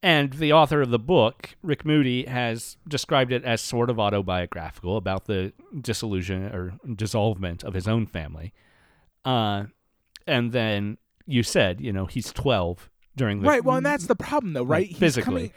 and 0.07 0.35
the 0.35 0.53
author 0.53 0.83
of 0.83 0.91
the 0.91 1.01
book, 1.01 1.57
Rick 1.65 1.85
Moody, 1.85 2.27
has 2.27 2.77
described 2.87 3.33
it 3.33 3.43
as 3.45 3.61
sort 3.61 3.91
of 3.91 3.99
autobiographical 3.99 4.97
about 4.97 5.25
the 5.25 5.53
disillusion 5.81 6.45
or 6.45 6.75
dissolvement 6.87 7.65
of 7.65 7.75
his 7.75 7.89
own 7.89 8.07
family. 8.07 8.53
Uh, 9.25 9.65
and 10.29 10.53
then 10.53 10.99
you 11.27 11.43
said, 11.43 11.81
you 11.81 11.93
know, 11.93 12.07
he's 12.07 12.33
twelve 12.33 12.89
during 13.17 13.41
the 13.41 13.49
right. 13.49 13.65
Well, 13.65 13.79
and 13.79 13.87
that's 13.87 14.07
the 14.07 14.15
problem, 14.15 14.53
though, 14.53 14.63
right? 14.63 14.87
He's 14.87 14.97
physically. 14.97 15.49
coming- 15.49 15.53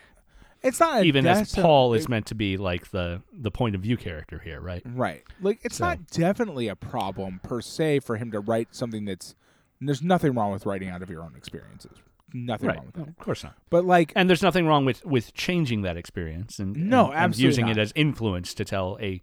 it's 0.62 0.80
not 0.80 1.02
a 1.02 1.04
even 1.06 1.26
as 1.28 1.54
Paul 1.56 1.93
is 1.93 2.10
meant 2.10 2.26
to 2.26 2.36
be 2.36 2.58
like 2.58 2.89
the 2.91 3.22
the 3.32 3.52
point 3.52 3.76
of 3.76 3.82
view 3.82 3.97
character 3.97 4.39
here, 4.39 4.60
right? 4.60 4.82
Right. 4.86 5.24
Like 5.39 5.60
it's 5.64 5.78
So- 5.78 5.86
not 5.86 6.08
definitely 6.08 6.68
a 6.68 6.76
problem 6.76 7.39
per 7.43 7.62
se 7.62 8.00
for 8.00 8.18
him 8.18 8.32
to 8.32 8.39
write 8.39 8.74
something 8.76 9.06
that's. 9.06 9.36
There's 9.80 10.02
nothing 10.02 10.34
wrong 10.34 10.52
with 10.52 10.66
writing 10.66 10.89
out 10.89 11.02
of 11.02 11.10
your 11.10 11.22
own 11.24 11.36
experiences. 11.38 12.00
Nothing 12.34 12.68
Right. 12.68 12.78
wrong 12.78 12.86
with 12.88 12.98
No, 12.98 13.04
that. 13.06 13.10
of 13.12 13.18
course 13.18 13.44
not. 13.44 13.56
But 13.70 13.86
like, 13.86 14.12
And 14.16 14.30
there's 14.30 14.42
nothing 14.44 14.66
wrong 14.68 14.86
with 14.86 15.06
with 15.06 15.34
changing 15.34 15.82
that 15.84 15.98
experience 15.98 16.60
and 16.60 16.76
No, 16.76 17.12
and- 17.12 17.26
and 17.26 17.38
using 17.38 17.66
not. 17.66 17.78
it 17.78 17.82
as 17.82 17.92
influence 17.96 18.54
to 18.56 18.66
tell 18.66 18.98
a 19.02 19.22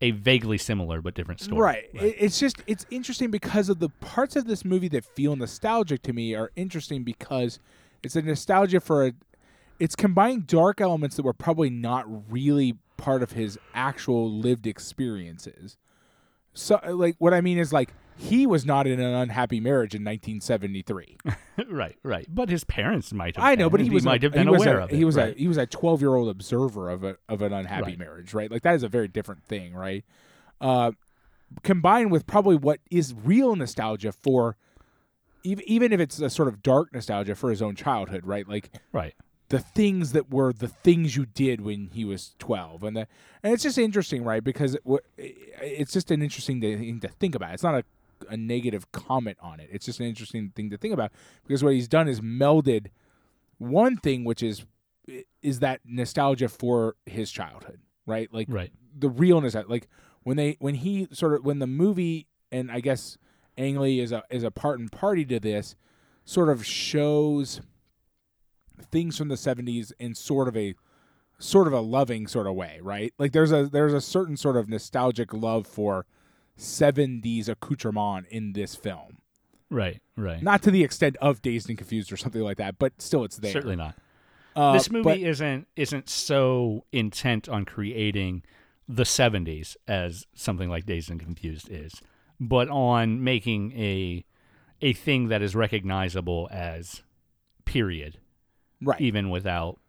a 0.00 0.10
vaguely 0.10 0.58
similar 0.58 1.00
but 1.00 1.14
different 1.14 1.40
story. 1.40 1.60
Right. 1.60 1.84
It, 1.94 2.16
it's 2.18 2.38
just 2.38 2.62
it's 2.66 2.84
interesting 2.90 3.30
because 3.30 3.68
of 3.68 3.78
the 3.78 3.88
parts 3.88 4.36
of 4.36 4.46
this 4.46 4.64
movie 4.64 4.88
that 4.88 5.04
feel 5.04 5.34
nostalgic 5.36 6.02
to 6.02 6.12
me 6.12 6.34
are 6.34 6.50
interesting 6.56 7.04
because 7.04 7.58
it's 8.02 8.16
a 8.16 8.22
nostalgia 8.22 8.80
for 8.80 9.06
a 9.06 9.12
it's 9.80 9.96
combining 9.96 10.40
dark 10.40 10.80
elements 10.80 11.16
that 11.16 11.22
were 11.24 11.32
probably 11.32 11.70
not 11.70 12.04
really 12.30 12.76
part 12.96 13.22
of 13.22 13.32
his 13.32 13.58
actual 13.74 14.30
lived 14.30 14.66
experiences. 14.66 15.76
So 16.52 16.78
like 16.84 17.16
what 17.18 17.32
I 17.34 17.40
mean 17.40 17.58
is 17.58 17.72
like 17.72 17.92
he 18.16 18.46
was 18.46 18.64
not 18.64 18.86
in 18.86 19.00
an 19.00 19.14
unhappy 19.14 19.60
marriage 19.60 19.94
in 19.94 20.02
1973. 20.02 21.18
right, 21.70 21.96
right. 22.02 22.26
But 22.28 22.48
his 22.48 22.64
parents 22.64 23.12
might 23.12 23.36
have 23.36 23.44
I 23.44 23.54
know, 23.54 23.68
been, 23.68 23.72
but 23.72 23.80
he 23.80 23.86
and 23.86 23.94
was 23.94 24.04
might 24.04 24.22
a, 24.22 24.26
have 24.26 24.32
been 24.32 24.48
aware 24.48 24.80
a, 24.80 24.84
of 24.84 24.92
it. 24.92 24.96
He 24.96 25.04
was 25.04 25.16
right? 25.16 25.34
a 25.34 25.38
he 25.38 25.48
was 25.48 25.56
a 25.56 25.66
12 25.66 26.00
year 26.00 26.14
old 26.14 26.28
observer 26.28 26.88
of 26.90 27.04
a 27.04 27.16
of 27.28 27.42
an 27.42 27.52
unhappy 27.52 27.82
Right. 27.84 27.98
marriage, 27.98 28.34
right? 28.34 28.50
Like 28.50 28.62
that 28.62 28.74
is 28.74 28.82
a 28.82 28.88
very 28.88 29.08
different 29.08 29.42
thing, 29.44 29.74
right? 29.74 30.04
Uh, 30.60 30.92
combined 31.62 32.10
with 32.10 32.26
probably 32.26 32.56
what 32.56 32.80
is 32.90 33.14
real 33.14 33.56
nostalgia 33.56 34.12
for, 34.12 34.56
even 35.42 35.64
even 35.66 35.92
if 35.92 36.00
it's 36.00 36.20
a 36.20 36.30
sort 36.30 36.48
of 36.48 36.62
dark 36.62 36.92
nostalgia 36.92 37.34
for 37.34 37.50
his 37.50 37.60
own 37.62 37.74
childhood, 37.74 38.26
right? 38.26 38.48
Like 38.48 38.70
right. 38.92 39.14
the 39.48 39.58
things 39.58 40.12
that 40.12 40.30
were 40.30 40.52
the 40.52 40.68
things 40.68 41.16
you 41.16 41.26
did 41.26 41.60
when 41.60 41.90
he 41.92 42.04
was 42.04 42.34
12 42.38 42.82
and 42.84 42.96
the, 42.96 43.06
and 43.42 43.52
it's 43.52 43.62
just 43.62 43.76
interesting 43.76 44.24
right 44.24 44.42
because 44.42 44.74
it, 44.74 44.82
it's 45.18 45.92
just 45.92 46.10
an 46.10 46.22
interesting 46.22 46.60
thing 46.60 47.00
to 47.00 47.08
think 47.08 47.34
about 47.34 47.52
it's 47.52 47.62
not 47.62 47.74
a, 47.74 47.84
a 48.28 48.36
negative 48.36 48.90
comment 48.92 49.36
on 49.40 49.60
it 49.60 49.68
it's 49.72 49.86
just 49.86 50.00
an 50.00 50.06
interesting 50.06 50.50
thing 50.54 50.70
to 50.70 50.76
think 50.76 50.92
about 50.94 51.10
because 51.46 51.62
what 51.64 51.72
he's 51.74 51.88
done 51.88 52.08
is 52.08 52.20
melded 52.20 52.86
one 53.58 53.96
thing 53.96 54.24
which 54.24 54.42
is 54.42 54.64
is 55.42 55.60
that 55.60 55.80
nostalgia 55.84 56.48
for 56.48 56.96
his 57.06 57.30
childhood 57.30 57.80
right 58.06 58.32
like 58.32 58.46
Right. 58.50 58.72
the 58.98 59.08
realness 59.08 59.54
like 59.68 59.88
when 60.22 60.36
they 60.36 60.56
when 60.60 60.74
he 60.76 61.08
sort 61.12 61.34
of 61.34 61.44
when 61.44 61.58
the 61.58 61.66
movie 61.66 62.26
and 62.50 62.70
I 62.70 62.80
guess 62.80 63.18
Ang 63.58 63.78
Lee 63.78 64.00
is 64.00 64.10
a 64.12 64.22
is 64.30 64.42
a 64.42 64.50
part 64.50 64.78
and 64.80 64.90
party 64.90 65.24
to 65.26 65.38
this 65.38 65.76
sort 66.24 66.48
of 66.48 66.64
shows 66.64 67.60
things 68.90 69.16
from 69.16 69.28
the 69.28 69.34
70s 69.34 69.92
in 69.98 70.14
sort 70.14 70.48
of 70.48 70.56
a 70.56 70.74
sort 71.38 71.66
of 71.66 71.72
a 71.72 71.80
loving 71.80 72.26
sort 72.26 72.46
of 72.46 72.54
way, 72.54 72.78
right? 72.82 73.12
Like 73.18 73.32
there's 73.32 73.52
a 73.52 73.66
there's 73.66 73.92
a 73.92 74.00
certain 74.00 74.36
sort 74.36 74.56
of 74.56 74.68
nostalgic 74.68 75.32
love 75.32 75.66
for 75.66 76.06
70s 76.58 77.48
accoutrement 77.48 78.26
in 78.30 78.52
this 78.52 78.74
film. 78.74 79.18
Right. 79.70 80.00
Right. 80.16 80.42
Not 80.42 80.62
to 80.62 80.70
the 80.70 80.84
extent 80.84 81.16
of 81.20 81.42
Dazed 81.42 81.68
and 81.68 81.76
Confused 81.76 82.12
or 82.12 82.16
something 82.16 82.42
like 82.42 82.58
that, 82.58 82.78
but 82.78 83.00
still 83.00 83.24
it's 83.24 83.36
there. 83.36 83.52
Certainly 83.52 83.76
not. 83.76 83.96
Uh, 84.54 84.72
this 84.72 84.90
movie 84.90 85.02
but- 85.02 85.18
isn't 85.18 85.66
isn't 85.74 86.08
so 86.08 86.84
intent 86.92 87.48
on 87.48 87.64
creating 87.64 88.44
the 88.88 89.02
70s 89.02 89.76
as 89.88 90.26
something 90.34 90.68
like 90.68 90.86
Dazed 90.86 91.10
and 91.10 91.18
Confused 91.18 91.68
is, 91.70 92.00
but 92.38 92.68
on 92.68 93.24
making 93.24 93.72
a 93.72 94.24
a 94.80 94.92
thing 94.92 95.28
that 95.28 95.42
is 95.42 95.56
recognizable 95.56 96.48
as 96.52 97.02
period, 97.64 98.18
right. 98.82 99.00
even 99.00 99.30
without 99.30 99.80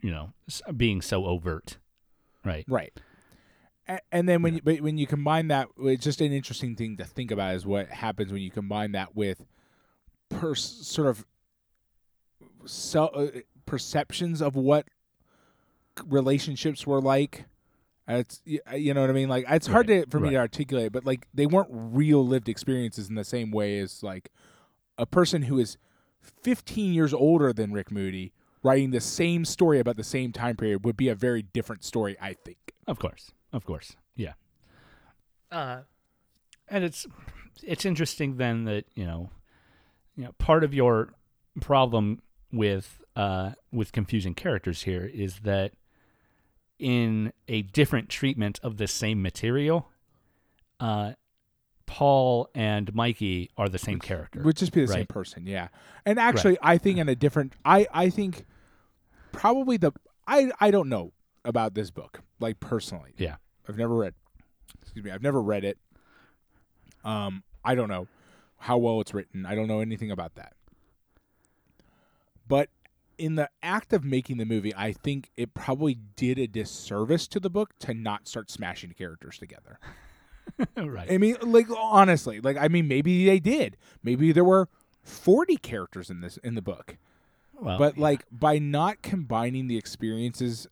you 0.00 0.10
know 0.10 0.32
being 0.76 1.00
so 1.00 1.24
overt. 1.26 1.78
Right. 2.44 2.64
Right. 2.68 2.92
And 4.10 4.28
then 4.28 4.42
when 4.42 4.54
you 4.54 4.62
but 4.62 4.80
when 4.80 4.96
you 4.96 5.06
combine 5.06 5.48
that, 5.48 5.68
it's 5.78 6.04
just 6.04 6.20
an 6.20 6.32
interesting 6.32 6.74
thing 6.74 6.96
to 6.96 7.04
think 7.04 7.30
about 7.30 7.54
is 7.54 7.66
what 7.66 7.88
happens 7.88 8.32
when 8.32 8.40
you 8.40 8.50
combine 8.50 8.92
that 8.92 9.14
with 9.14 9.44
per, 10.30 10.54
sort 10.54 11.08
of 11.08 11.26
so, 12.64 13.06
uh, 13.06 13.26
perceptions 13.66 14.40
of 14.40 14.56
what 14.56 14.86
relationships 16.06 16.86
were 16.86 17.00
like. 17.00 17.44
It's 18.08 18.42
uh, 18.70 18.74
you 18.76 18.94
know 18.94 19.02
what 19.02 19.10
I 19.10 19.14
mean. 19.14 19.28
Like 19.28 19.44
it's 19.48 19.66
hard 19.66 19.88
Right, 19.88 20.04
to 20.04 20.10
for 20.10 20.20
me 20.20 20.30
to 20.30 20.36
articulate, 20.36 20.92
but 20.92 21.04
like 21.04 21.26
they 21.34 21.46
weren't 21.46 21.68
real 21.70 22.26
lived 22.26 22.48
experiences 22.48 23.08
in 23.08 23.14
the 23.14 23.24
same 23.24 23.50
way 23.50 23.78
as 23.78 24.02
like 24.02 24.30
a 24.98 25.06
person 25.06 25.42
who 25.42 25.58
is 25.58 25.76
15 26.20 26.92
years 26.92 27.12
older 27.12 27.52
than 27.52 27.72
Rick 27.72 27.90
Moody 27.90 28.32
writing 28.62 28.90
the 28.90 29.00
same 29.00 29.44
story 29.44 29.78
about 29.78 29.96
the 29.96 30.04
same 30.04 30.32
time 30.32 30.56
period 30.56 30.84
would 30.84 30.96
be 30.96 31.08
a 31.08 31.14
very 31.14 31.42
different 31.42 31.84
story, 31.84 32.16
I 32.20 32.32
think. 32.32 32.72
Of 32.86 32.98
course, 32.98 33.32
of 33.54 33.64
course, 33.64 33.96
yeah. 34.16 34.34
Uh, 35.50 35.82
and 36.68 36.84
it's 36.84 37.06
it's 37.62 37.84
interesting 37.84 38.36
then 38.36 38.64
that 38.64 38.84
you 38.94 39.06
know, 39.06 39.30
you 40.16 40.24
know, 40.24 40.32
part 40.38 40.64
of 40.64 40.74
your 40.74 41.14
problem 41.60 42.20
with 42.52 43.00
uh 43.16 43.52
with 43.72 43.92
confusing 43.92 44.34
characters 44.34 44.82
here 44.82 45.10
is 45.14 45.40
that 45.40 45.72
in 46.78 47.32
a 47.48 47.62
different 47.62 48.08
treatment 48.08 48.58
of 48.62 48.76
the 48.76 48.88
same 48.88 49.22
material, 49.22 49.88
uh, 50.80 51.12
Paul 51.86 52.48
and 52.54 52.92
Mikey 52.94 53.50
are 53.56 53.68
the 53.68 53.78
same 53.78 54.00
character. 54.00 54.42
Would 54.42 54.56
just 54.56 54.72
be 54.72 54.80
the 54.80 54.92
same 54.92 55.06
person, 55.06 55.46
yeah. 55.46 55.68
And 56.04 56.18
actually, 56.18 56.58
I 56.60 56.78
think 56.78 56.98
in 56.98 57.08
a 57.08 57.14
different, 57.14 57.52
I 57.64 57.86
I 57.92 58.10
think 58.10 58.44
probably 59.32 59.76
the 59.76 59.92
I 60.26 60.50
I 60.60 60.70
don't 60.70 60.88
know 60.88 61.12
about 61.44 61.74
this 61.74 61.90
book 61.90 62.20
like 62.40 62.58
personally. 62.58 63.14
Yeah. 63.16 63.36
I've 63.68 63.78
never 63.78 63.94
read. 63.94 64.14
Excuse 64.82 65.04
me, 65.04 65.10
I've 65.10 65.22
never 65.22 65.40
read 65.40 65.64
it. 65.64 65.78
Um, 67.04 67.42
I 67.64 67.74
don't 67.74 67.88
know 67.88 68.06
how 68.58 68.78
well 68.78 69.00
it's 69.00 69.14
written. 69.14 69.44
I 69.46 69.54
don't 69.54 69.68
know 69.68 69.80
anything 69.80 70.10
about 70.10 70.34
that. 70.36 70.54
But 72.46 72.68
in 73.18 73.36
the 73.36 73.48
act 73.62 73.92
of 73.92 74.04
making 74.04 74.38
the 74.38 74.44
movie, 74.44 74.74
I 74.74 74.92
think 74.92 75.30
it 75.36 75.54
probably 75.54 75.98
did 76.16 76.38
a 76.38 76.46
disservice 76.46 77.26
to 77.28 77.40
the 77.40 77.50
book 77.50 77.70
to 77.80 77.94
not 77.94 78.28
start 78.28 78.50
smashing 78.50 78.92
characters 78.92 79.38
together. 79.38 79.78
right. 80.76 81.10
I 81.10 81.18
mean, 81.18 81.36
like 81.42 81.66
honestly, 81.76 82.40
like 82.40 82.56
I 82.58 82.68
mean, 82.68 82.88
maybe 82.88 83.26
they 83.26 83.38
did. 83.38 83.76
Maybe 84.02 84.32
there 84.32 84.44
were 84.44 84.68
forty 85.02 85.56
characters 85.56 86.10
in 86.10 86.20
this 86.20 86.36
in 86.38 86.54
the 86.54 86.62
book, 86.62 86.96
well, 87.54 87.78
but 87.78 87.96
like 87.96 88.24
by 88.30 88.58
not 88.58 89.02
combining 89.02 89.68
the 89.68 89.78
experiences 89.78 90.66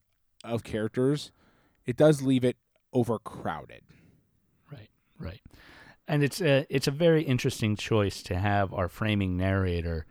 of 0.45 0.63
characters, 0.63 1.33
it 1.87 1.97
does 1.97 2.23
leave 2.23 2.45
it 2.45 2.57
overcrowded. 2.93 3.83
Right, 4.71 4.91
right. 5.19 5.41
And 6.09 6.23
it's 6.23 6.41
a 6.41 6.67
it's 6.69 6.89
a 6.89 6.93
very 6.93 7.23
interesting 7.23 7.77
choice 7.77 8.23
to 8.25 8.37
have 8.37 8.73
our 8.73 8.89
framing 8.89 9.37
narrator 9.37 10.07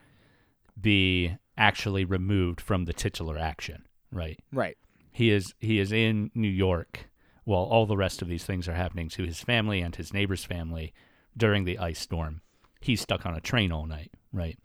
be 0.79 1.37
actually 1.57 2.05
removed 2.05 2.61
from 2.61 2.85
the 2.85 2.93
titular 2.93 3.37
action, 3.37 3.85
right? 4.11 4.39
Right. 4.51 4.77
He 5.11 5.29
is 5.31 5.53
he 5.59 5.79
is 5.79 5.91
in 5.91 6.31
New 6.33 6.47
York 6.47 7.09
while 7.43 7.63
all 7.63 7.85
the 7.85 7.97
rest 7.97 8.21
of 8.21 8.27
these 8.27 8.45
things 8.45 8.67
are 8.67 8.73
happening 8.73 9.09
to 9.09 9.23
his 9.23 9.41
family 9.41 9.81
and 9.81 9.95
his 9.95 10.13
neighbor's 10.13 10.45
family 10.45 10.93
during 11.35 11.65
the 11.65 11.77
ice 11.77 11.99
storm. 11.99 12.41
He's 12.79 13.01
stuck 13.01 13.25
on 13.25 13.35
a 13.35 13.41
train 13.41 13.71
all 13.71 13.85
night, 13.85 14.11
right? 14.31 14.57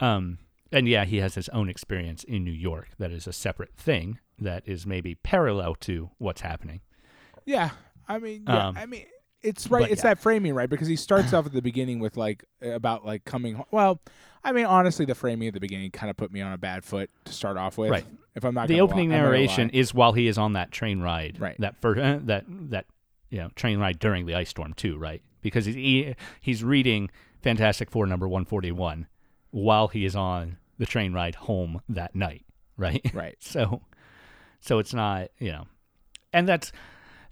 Um 0.00 0.38
and 0.70 0.88
yeah, 0.88 1.04
he 1.04 1.18
has 1.18 1.34
his 1.34 1.48
own 1.50 1.68
experience 1.68 2.24
in 2.24 2.44
New 2.44 2.52
York 2.52 2.90
that 2.98 3.12
is 3.12 3.26
a 3.26 3.32
separate 3.32 3.74
thing 3.76 4.18
that 4.38 4.62
is 4.66 4.86
maybe 4.86 5.14
parallel 5.14 5.74
to 5.76 6.10
what's 6.18 6.40
happening. 6.40 6.80
Yeah. 7.44 7.70
I 8.08 8.18
mean, 8.18 8.44
yeah, 8.46 8.68
Um, 8.68 8.76
I 8.76 8.86
mean, 8.86 9.06
it's 9.42 9.70
right. 9.70 9.90
It's 9.90 10.00
yeah. 10.04 10.10
that 10.10 10.18
framing, 10.20 10.54
right? 10.54 10.68
Because 10.70 10.88
he 10.88 10.96
starts 10.96 11.32
off 11.34 11.46
at 11.46 11.52
the 11.52 11.62
beginning 11.62 11.98
with 12.00 12.16
like 12.16 12.44
about 12.62 13.04
like 13.04 13.24
coming. 13.24 13.54
ho- 13.54 13.66
Well, 13.70 14.00
I 14.44 14.52
mean, 14.52 14.66
honestly, 14.66 15.04
the 15.04 15.14
framing 15.14 15.48
at 15.48 15.54
the 15.54 15.60
beginning 15.60 15.90
kind 15.90 16.10
of 16.10 16.16
put 16.16 16.32
me 16.32 16.40
on 16.40 16.52
a 16.52 16.58
bad 16.58 16.84
foot 16.84 17.10
to 17.24 17.32
start 17.32 17.56
off 17.56 17.78
with. 17.78 17.90
Right. 17.90 18.04
If 18.34 18.44
I'm 18.44 18.54
not 18.54 18.68
the 18.68 18.80
opening 18.80 19.10
lie, 19.10 19.16
I'm 19.16 19.22
not 19.22 19.26
gonna 19.26 19.36
narration 19.38 19.70
is 19.70 19.92
while 19.94 20.12
he 20.12 20.26
is 20.26 20.38
on 20.38 20.54
that 20.54 20.70
train 20.70 21.00
ride. 21.00 21.38
Right. 21.40 21.56
That 21.58 21.76
first 21.80 22.00
uh, 22.00 22.18
that 22.24 22.44
that 22.70 22.86
you 23.30 23.38
know 23.38 23.48
train 23.54 23.78
ride 23.78 23.98
during 23.98 24.26
the 24.26 24.34
ice 24.34 24.48
storm 24.50 24.72
too, 24.74 24.96
right? 24.96 25.22
Because 25.42 25.66
he 25.66 26.14
he's 26.40 26.62
reading 26.64 27.10
Fantastic 27.42 27.90
Four 27.90 28.06
number 28.06 28.28
one 28.28 28.44
forty 28.44 28.72
one 28.72 29.06
while 29.50 29.88
he 29.88 30.04
is 30.04 30.16
on 30.16 30.56
the 30.78 30.86
train 30.86 31.12
ride 31.12 31.34
home 31.34 31.82
that 31.88 32.14
night, 32.14 32.44
right? 32.76 33.04
Right. 33.12 33.36
So 33.40 33.82
so 34.60 34.78
it's 34.78 34.94
not 34.94 35.28
you 35.38 35.52
know, 35.52 35.66
and 36.32 36.48
that's 36.48 36.72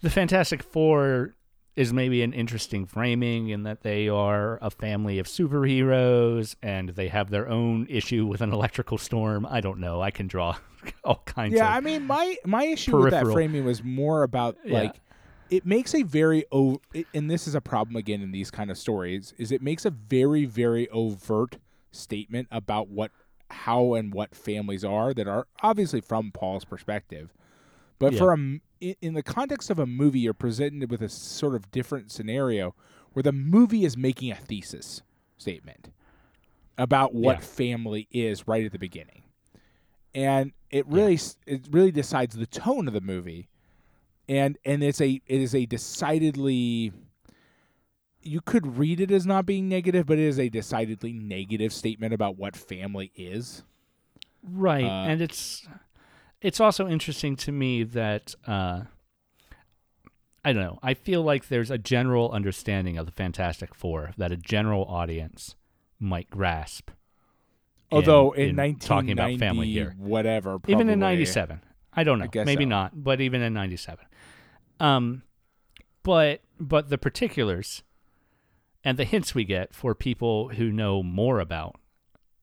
the 0.02 0.10
Fantastic 0.10 0.62
Four 0.62 1.34
is 1.76 1.92
maybe 1.92 2.22
an 2.22 2.32
interesting 2.32 2.84
framing 2.84 3.48
in 3.48 3.62
that 3.62 3.82
they 3.82 4.08
are 4.08 4.58
a 4.60 4.70
family 4.70 5.18
of 5.18 5.26
superheroes 5.26 6.56
and 6.62 6.90
they 6.90 7.08
have 7.08 7.30
their 7.30 7.48
own 7.48 7.86
issue 7.88 8.26
with 8.26 8.40
an 8.40 8.52
electrical 8.52 8.98
storm. 8.98 9.46
I 9.48 9.60
don't 9.60 9.78
know. 9.78 10.00
I 10.02 10.10
can 10.10 10.26
draw 10.26 10.56
all 11.04 11.22
kinds 11.26 11.54
of 11.54 11.58
Yeah, 11.58 11.70
I 11.70 11.80
mean, 11.80 12.06
my 12.06 12.36
my 12.44 12.64
issue 12.64 12.96
with 12.98 13.12
that 13.12 13.24
framing 13.26 13.64
was 13.64 13.82
more 13.82 14.22
about 14.24 14.56
Yeah. 14.64 14.74
like 14.82 15.00
it 15.48 15.64
makes 15.66 15.94
a 15.94 16.02
very 16.02 16.44
o- 16.52 16.80
and 17.14 17.30
this 17.30 17.48
is 17.48 17.54
a 17.54 17.60
problem 17.60 17.96
again 17.96 18.20
in 18.20 18.30
these 18.30 18.50
kind 18.52 18.70
of 18.70 18.78
stories 18.78 19.34
is 19.38 19.50
it 19.50 19.60
makes 19.62 19.84
a 19.84 19.90
very 19.90 20.44
very 20.44 20.88
overt 20.90 21.56
statement 21.92 22.46
about 22.50 22.88
what 22.88 23.10
how 23.50 23.94
and 23.94 24.12
what 24.14 24.34
families 24.34 24.84
are 24.84 25.12
that 25.14 25.26
are 25.26 25.46
obviously 25.62 26.00
from 26.00 26.30
Paul's 26.32 26.64
perspective. 26.64 27.32
But 27.98 28.12
Yeah. 28.12 28.18
for 28.18 28.32
a 28.32 28.60
in 28.80 28.94
in 29.00 29.14
the 29.14 29.22
context 29.22 29.70
of 29.70 29.78
a 29.78 29.86
movie 29.86 30.20
you're 30.20 30.34
presented 30.34 30.90
with 30.90 31.02
a 31.02 31.08
sort 31.08 31.54
of 31.54 31.70
different 31.70 32.10
scenario 32.10 32.74
where 33.12 33.22
the 33.22 33.32
movie 33.32 33.84
is 33.84 33.96
making 33.96 34.30
a 34.30 34.36
thesis 34.36 35.02
statement 35.36 35.90
about 36.78 37.14
what 37.14 37.36
Yeah. 37.36 37.40
family 37.40 38.08
is 38.10 38.46
right 38.48 38.64
at 38.64 38.72
the 38.72 38.78
beginning. 38.78 39.22
And 40.14 40.52
it 40.70 40.86
really 40.86 41.14
s 41.14 41.36
it 41.46 41.68
really 41.70 41.92
decides 41.92 42.34
the 42.36 42.46
tone 42.46 42.88
of 42.88 42.94
the 42.94 43.00
movie. 43.00 43.48
And 44.28 44.58
and 44.64 44.82
it's 44.82 45.00
a 45.00 45.20
it 45.26 45.40
is 45.40 45.54
a 45.54 45.66
decidedly 45.66 46.92
you 48.22 48.40
could 48.40 48.76
read 48.76 49.00
it 49.00 49.10
as 49.10 49.24
not 49.26 49.46
being 49.46 49.68
negative 49.68 50.06
but 50.06 50.18
it 50.18 50.24
is 50.24 50.38
a 50.38 50.48
decidedly 50.48 51.12
negative 51.12 51.72
statement 51.72 52.12
about 52.14 52.36
what 52.36 52.54
family 52.56 53.12
is. 53.16 53.62
Right. 54.42 54.84
Uh, 54.84 55.04
and 55.08 55.20
it's 55.22 55.66
it's 56.40 56.60
also 56.60 56.88
interesting 56.88 57.36
to 57.36 57.52
me 57.52 57.82
that 57.82 58.34
uh 58.46 58.82
i 60.44 60.52
don't 60.52 60.62
know 60.62 60.78
i 60.82 60.94
feel 60.94 61.22
like 61.22 61.48
there's 61.48 61.70
a 61.70 61.78
general 61.78 62.30
understanding 62.32 62.96
of 62.96 63.06
the 63.06 63.12
fantastic 63.12 63.74
four 63.74 64.12
that 64.16 64.32
a 64.32 64.36
general 64.36 64.84
audience 64.84 65.56
might 65.98 66.30
grasp 66.30 66.90
although 67.92 68.32
in, 68.32 68.56
1990 68.56 68.86
talking 68.86 69.12
about 69.12 69.38
family 69.38 69.70
here. 69.70 69.94
whatever 69.98 70.58
even 70.66 70.88
in 70.88 70.98
97 70.98 71.60
i 71.92 72.04
don't 72.04 72.18
know. 72.18 72.28
I 72.34 72.44
maybe 72.44 72.64
so. 72.64 72.68
not 72.68 73.02
but 73.02 73.20
even 73.20 73.42
in 73.42 73.52
97 73.52 74.04
um 74.78 75.22
but 76.02 76.40
but 76.58 76.88
the 76.88 76.98
particulars 76.98 77.82
and 78.82 78.98
the 78.98 79.04
hints 79.04 79.34
we 79.34 79.44
get 79.44 79.74
for 79.74 79.94
people 79.94 80.48
who 80.50 80.72
know 80.72 81.02
more 81.02 81.38
about 81.38 81.76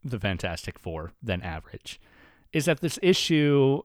the 0.04 0.20
fantastic 0.20 0.78
four 0.78 1.14
than 1.22 1.42
average 1.42 2.00
is 2.54 2.66
that 2.66 2.82
this 2.82 3.00
issue 3.02 3.82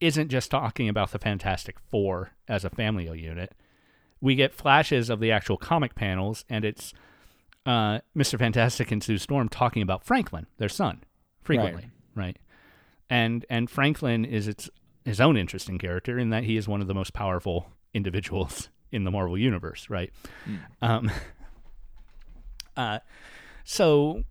isn't 0.00 0.28
just 0.28 0.50
talking 0.50 0.88
about 0.88 1.12
the 1.12 1.18
fantastic 1.18 1.76
four 1.90 2.32
as 2.48 2.64
a 2.64 2.70
family 2.70 3.04
unit. 3.04 3.54
We 4.20 4.34
get 4.34 4.54
flashes 4.54 5.10
of 5.10 5.20
the 5.20 5.30
actual 5.30 5.56
comic 5.56 5.94
panels 5.94 6.44
and 6.48 6.64
it's 6.64 6.92
uh, 7.66 8.00
mr 8.14 8.38
fantastic 8.38 8.92
and 8.92 9.02
sue 9.02 9.16
storm 9.16 9.48
talking 9.48 9.80
about 9.80 10.04
franklin 10.04 10.46
their 10.58 10.68
son 10.68 11.02
frequently 11.42 11.90
right. 12.14 12.36
and 13.08 13.46
and 13.48 13.70
Franklin 13.70 14.24
is 14.24 14.48
its 14.48 14.68
his 15.04 15.20
own 15.20 15.36
interesting 15.36 15.78
character 15.78 16.18
in 16.18 16.30
that 16.30 16.44
he 16.44 16.56
is 16.56 16.66
one 16.66 16.80
of 16.80 16.86
the 16.86 16.94
most 16.94 17.12
powerful 17.12 17.70
individuals 17.92 18.70
in 18.90 19.04
the 19.04 19.10
Marvel 19.10 19.36
universe, 19.36 19.90
right? 19.90 20.12
Um, 20.80 21.10
uh, 22.76 23.00
so 23.64 24.22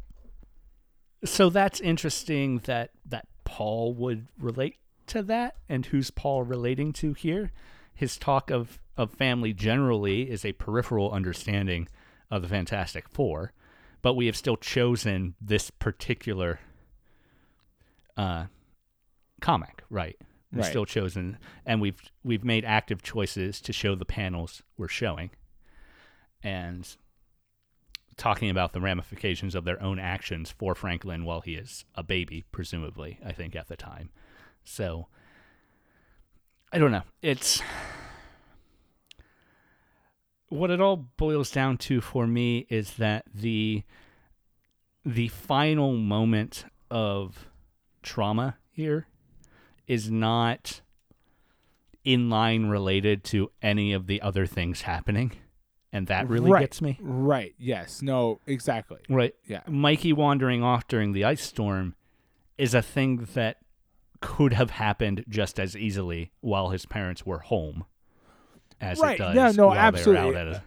so 1.24 1.50
that's 1.50 1.80
interesting 1.80 2.60
that 2.66 2.92
that 3.06 3.28
Paul 3.44 3.94
would 3.96 4.28
relate 4.40 4.78
to 5.08 5.22
that, 5.24 5.56
and 5.70 5.86
who's 5.88 6.12
Paul 6.12 6.44
relating 6.44 6.94
to 6.94 7.14
here? 7.14 7.52
His 7.94 8.18
talk 8.18 8.50
of 8.52 8.80
of 8.96 9.12
family 9.14 9.54
generally 9.54 10.30
is 10.30 10.46
a 10.46 10.54
peripheral 10.54 11.12
understanding 11.12 11.88
of 12.30 12.42
the 12.44 12.48
Fantastic 12.48 13.10
Four, 13.10 13.54
but 14.02 14.14
we 14.14 14.28
have 14.28 14.36
still 14.36 14.58
chosen 14.58 15.34
this 15.42 15.72
particular 15.72 16.60
uh, 18.18 18.46
comic, 19.42 19.84
right? 19.90 20.16
We've 20.52 20.62
Right. 20.62 20.70
still 20.70 20.86
chosen, 20.86 21.40
and 21.66 21.82
we've 21.82 22.00
we've 22.24 22.44
made 22.44 22.64
active 22.66 23.02
choices 23.02 23.60
to 23.62 23.74
show 23.74 23.96
the 23.96 24.06
panels 24.06 24.62
we're 24.78 24.88
showing, 24.88 25.32
and 26.44 26.96
talking 28.18 28.50
about 28.50 28.74
the 28.74 28.82
ramifications 28.82 29.56
of 29.56 29.66
their 29.66 29.82
own 29.82 30.00
actions 30.00 30.52
for 30.52 30.76
Franklin 30.76 31.26
while 31.26 31.42
he 31.42 31.56
is 31.56 31.86
a 31.96 32.04
baby, 32.04 32.46
presumably. 32.52 33.20
I 33.26 33.32
think 33.32 33.56
at 33.56 33.68
the 33.68 33.76
time, 33.76 34.10
so 34.64 35.08
I 36.72 36.80
don't 36.80 36.92
know. 36.92 37.04
It's 37.22 37.62
what 40.50 40.70
it 40.70 40.80
all 40.80 40.98
boils 41.18 41.52
down 41.52 41.78
to 41.78 42.00
for 42.02 42.28
me 42.28 42.68
is 42.70 42.96
that 42.96 43.26
the 43.34 43.84
the 45.06 45.28
final 45.28 45.94
moment 45.94 46.66
of 46.90 47.48
trauma 48.04 48.58
here 48.72 49.08
is 49.88 50.10
not 50.10 50.82
in 52.04 52.30
line 52.30 52.68
related 52.68 53.24
to 53.24 53.52
any 53.62 53.94
of 53.94 54.08
the 54.08 54.22
other 54.22 54.46
things 54.46 54.82
happening 54.82 55.32
and 55.94 56.08
that 56.08 56.28
really 56.28 56.52
Right. 56.52 56.60
gets 56.62 56.82
me 56.82 56.98
right 57.02 57.54
yes 57.58 58.02
no 58.02 58.40
exactly 58.48 58.98
right 59.10 59.34
yeah 59.48 59.62
mikey 59.68 60.12
wandering 60.12 60.62
off 60.64 60.88
during 60.88 61.14
the 61.14 61.24
ice 61.24 61.42
storm 61.44 61.96
is 62.58 62.74
a 62.74 62.82
thing 62.82 63.28
that 63.36 63.58
could 64.20 64.54
have 64.54 64.72
happened 64.72 65.24
just 65.30 65.60
as 65.60 65.78
easily 65.78 66.32
while 66.42 66.70
his 66.72 66.86
parents 66.86 67.26
were 67.26 67.40
home 67.40 67.86
as 68.82 69.00
Right. 69.00 69.16
it 69.16 69.18
does 69.24 69.36
Yeah, 69.36 69.52
no, 69.52 69.68
while 69.68 69.78
absolutely. 69.78 70.22
they 70.24 70.32
were 70.32 70.38
out 70.38 70.48
at 70.48 70.54
a, 70.56 70.64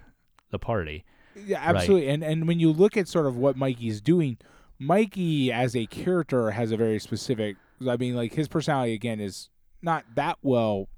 the 0.51 0.59
party 0.59 1.05
Yeah, 1.35 1.61
absolutely. 1.63 2.09
And 2.09 2.23
and 2.23 2.47
when 2.49 2.59
you 2.61 2.73
look 2.73 2.97
at 2.97 3.09
sort 3.09 3.27
of 3.27 3.37
what 3.37 3.57
Mikey's 3.57 4.01
doing, 4.01 4.39
Mikey 4.79 5.53
as 5.53 5.75
a 5.77 5.85
character 5.87 6.51
has 6.53 6.71
a 6.73 6.77
very 6.79 6.99
specific. 6.99 7.57
I 7.87 7.97
mean, 7.99 8.15
like 8.15 8.33
his 8.35 8.49
personality 8.49 8.95
again 8.95 9.21
is 9.21 9.51
not 9.83 10.05
that 10.15 10.39
well, 10.43 10.89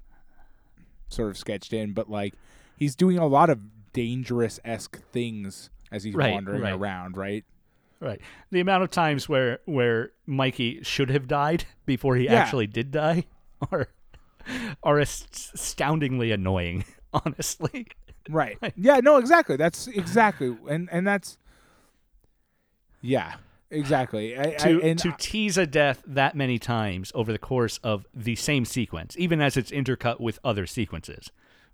sort 1.09 1.29
of 1.29 1.37
sketched 1.37 1.73
in, 1.73 1.93
but 1.93 2.09
like 2.09 2.33
he's 2.77 2.95
doing 2.95 3.17
a 3.17 3.27
lot 3.27 3.49
of 3.49 3.59
dangerous 3.93 4.59
esque 4.65 5.01
things 5.11 5.69
as 5.91 6.03
he's 6.03 6.13
Right, 6.15 6.33
wandering 6.33 6.61
right. 6.61 6.73
around. 6.73 7.17
Right. 7.17 7.45
Right. 7.99 8.21
The 8.51 8.59
amount 8.61 8.83
of 8.83 8.91
times 8.91 9.27
where 9.27 9.59
where 9.65 10.11
Mikey 10.25 10.79
should 10.83 11.09
have 11.09 11.27
died 11.27 11.65
before 11.85 12.15
he 12.15 12.25
Yeah. 12.25 12.35
actually 12.35 12.67
did 12.67 12.91
die 12.91 13.25
are 13.71 13.89
are 14.83 14.99
astoundingly 14.99 16.31
annoying, 16.31 16.85
honestly. 17.13 17.87
Right. 18.29 18.57
yeah. 18.75 18.99
No. 19.03 19.17
Exactly. 19.17 19.55
That's 19.57 19.87
exactly. 19.87 20.55
And 20.69 20.87
and 20.91 21.05
that's. 21.05 21.37
Yeah. 23.01 23.35
exactly. 23.69 24.37
I, 24.37 24.51
to 24.55 24.89
I, 24.89 24.93
to 24.93 25.13
tease 25.17 25.57
a 25.57 25.65
death 25.67 26.03
that 26.05 26.35
many 26.35 26.59
times 26.59 27.11
over 27.15 27.31
the 27.31 27.37
course 27.37 27.79
of 27.83 28.05
the 28.13 28.35
same 28.35 28.65
sequence, 28.65 29.15
even 29.17 29.41
as 29.41 29.55
it's 29.57 29.71
intercut 29.71 30.19
with 30.19 30.39
other 30.43 30.65
sequences. 30.65 31.31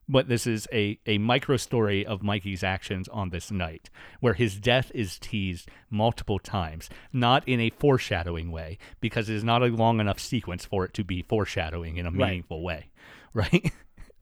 But 0.08 0.28
this 0.28 0.46
is 0.46 0.68
a, 0.72 1.00
a 1.08 1.18
micro 1.18 1.58
story 1.58 2.06
of 2.06 2.22
Mikey's 2.22 2.64
actions 2.64 3.08
on 3.08 3.30
this 3.32 3.50
night, 3.50 3.90
where 4.20 4.36
his 4.36 4.56
death 4.60 4.92
is 4.94 5.18
teased 5.18 5.68
multiple 5.90 6.38
times, 6.38 6.90
not 7.12 7.48
in 7.48 7.60
a 7.60 7.72
foreshadowing 7.72 8.52
way, 8.52 8.78
because 9.02 9.30
it 9.30 9.36
is 9.36 9.44
not 9.44 9.64
a 9.64 9.68
long 9.68 10.00
enough 10.00 10.20
sequence 10.20 10.64
for 10.64 10.86
it 10.86 10.94
to 10.94 11.04
be 11.04 11.24
foreshadowing 11.24 11.98
in 11.98 12.06
a 12.06 12.12
Right. 12.12 12.18
meaningful 12.30 12.62
way, 12.64 12.92
right? 13.34 13.72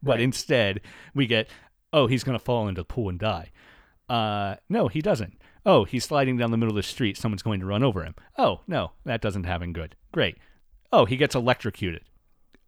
but 0.02 0.12
Right. 0.12 0.20
instead, 0.20 0.80
we 1.14 1.26
get, 1.26 1.48
oh, 1.92 2.06
he's 2.06 2.24
going 2.24 2.38
to 2.38 2.42
fall 2.44 2.66
into 2.66 2.80
the 2.80 2.86
pool 2.86 3.10
and 3.10 3.18
die. 3.18 3.50
Uh, 4.08 4.56
no, 4.70 4.88
he 4.88 5.00
doesn't. 5.02 5.38
Oh, 5.66 5.84
he's 5.84 6.04
sliding 6.04 6.36
down 6.38 6.50
the 6.50 6.56
middle 6.58 6.72
of 6.72 6.76
the 6.76 6.82
street. 6.82 7.16
Someone's 7.18 7.42
going 7.42 7.60
to 7.60 7.66
run 7.66 7.82
over 7.82 8.04
him. 8.04 8.14
Oh, 8.38 8.60
no, 8.66 8.92
that 9.04 9.20
doesn't 9.22 9.44
happen 9.44 9.72
good. 9.72 9.96
Great. 10.12 10.36
Oh, 10.92 11.04
he 11.06 11.16
gets 11.16 11.34
electrocuted. 11.34 12.02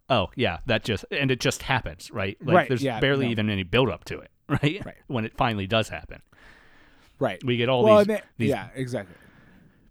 Oh, 0.09 0.29
yeah, 0.35 0.59
that 0.67 0.83
just 0.83 1.05
and 1.11 1.31
it 1.31 1.39
just 1.39 1.63
happens, 1.63 2.09
right? 2.11 2.37
Like 2.41 2.55
Right, 2.55 2.67
there's 2.69 2.83
yeah, 2.83 2.99
barely 2.99 3.25
no. 3.25 3.31
even 3.31 3.49
any 3.49 3.63
build 3.63 3.89
up 3.89 4.05
to 4.05 4.19
it, 4.19 4.31
right? 4.49 4.81
Right. 4.85 4.95
When 5.07 5.25
it 5.25 5.35
finally 5.35 5.67
does 5.67 5.89
happen. 5.89 6.21
right. 7.19 7.43
We 7.43 7.57
get 7.57 7.69
all 7.69 7.83
well, 7.83 8.05
these, 8.05 8.17
these 8.37 8.49
yeah, 8.49 8.69
exactly. 8.75 9.15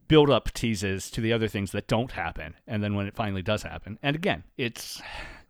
build 0.08 0.30
up 0.30 0.52
teases 0.52 1.10
to 1.10 1.20
the 1.20 1.32
other 1.32 1.48
things 1.48 1.72
that 1.72 1.86
don't 1.86 2.12
happen, 2.12 2.54
and 2.66 2.82
then 2.82 2.94
when 2.94 3.06
it 3.06 3.14
finally 3.14 3.42
does 3.42 3.62
happen, 3.62 3.98
and 4.02 4.16
again, 4.16 4.44
it's 4.56 5.02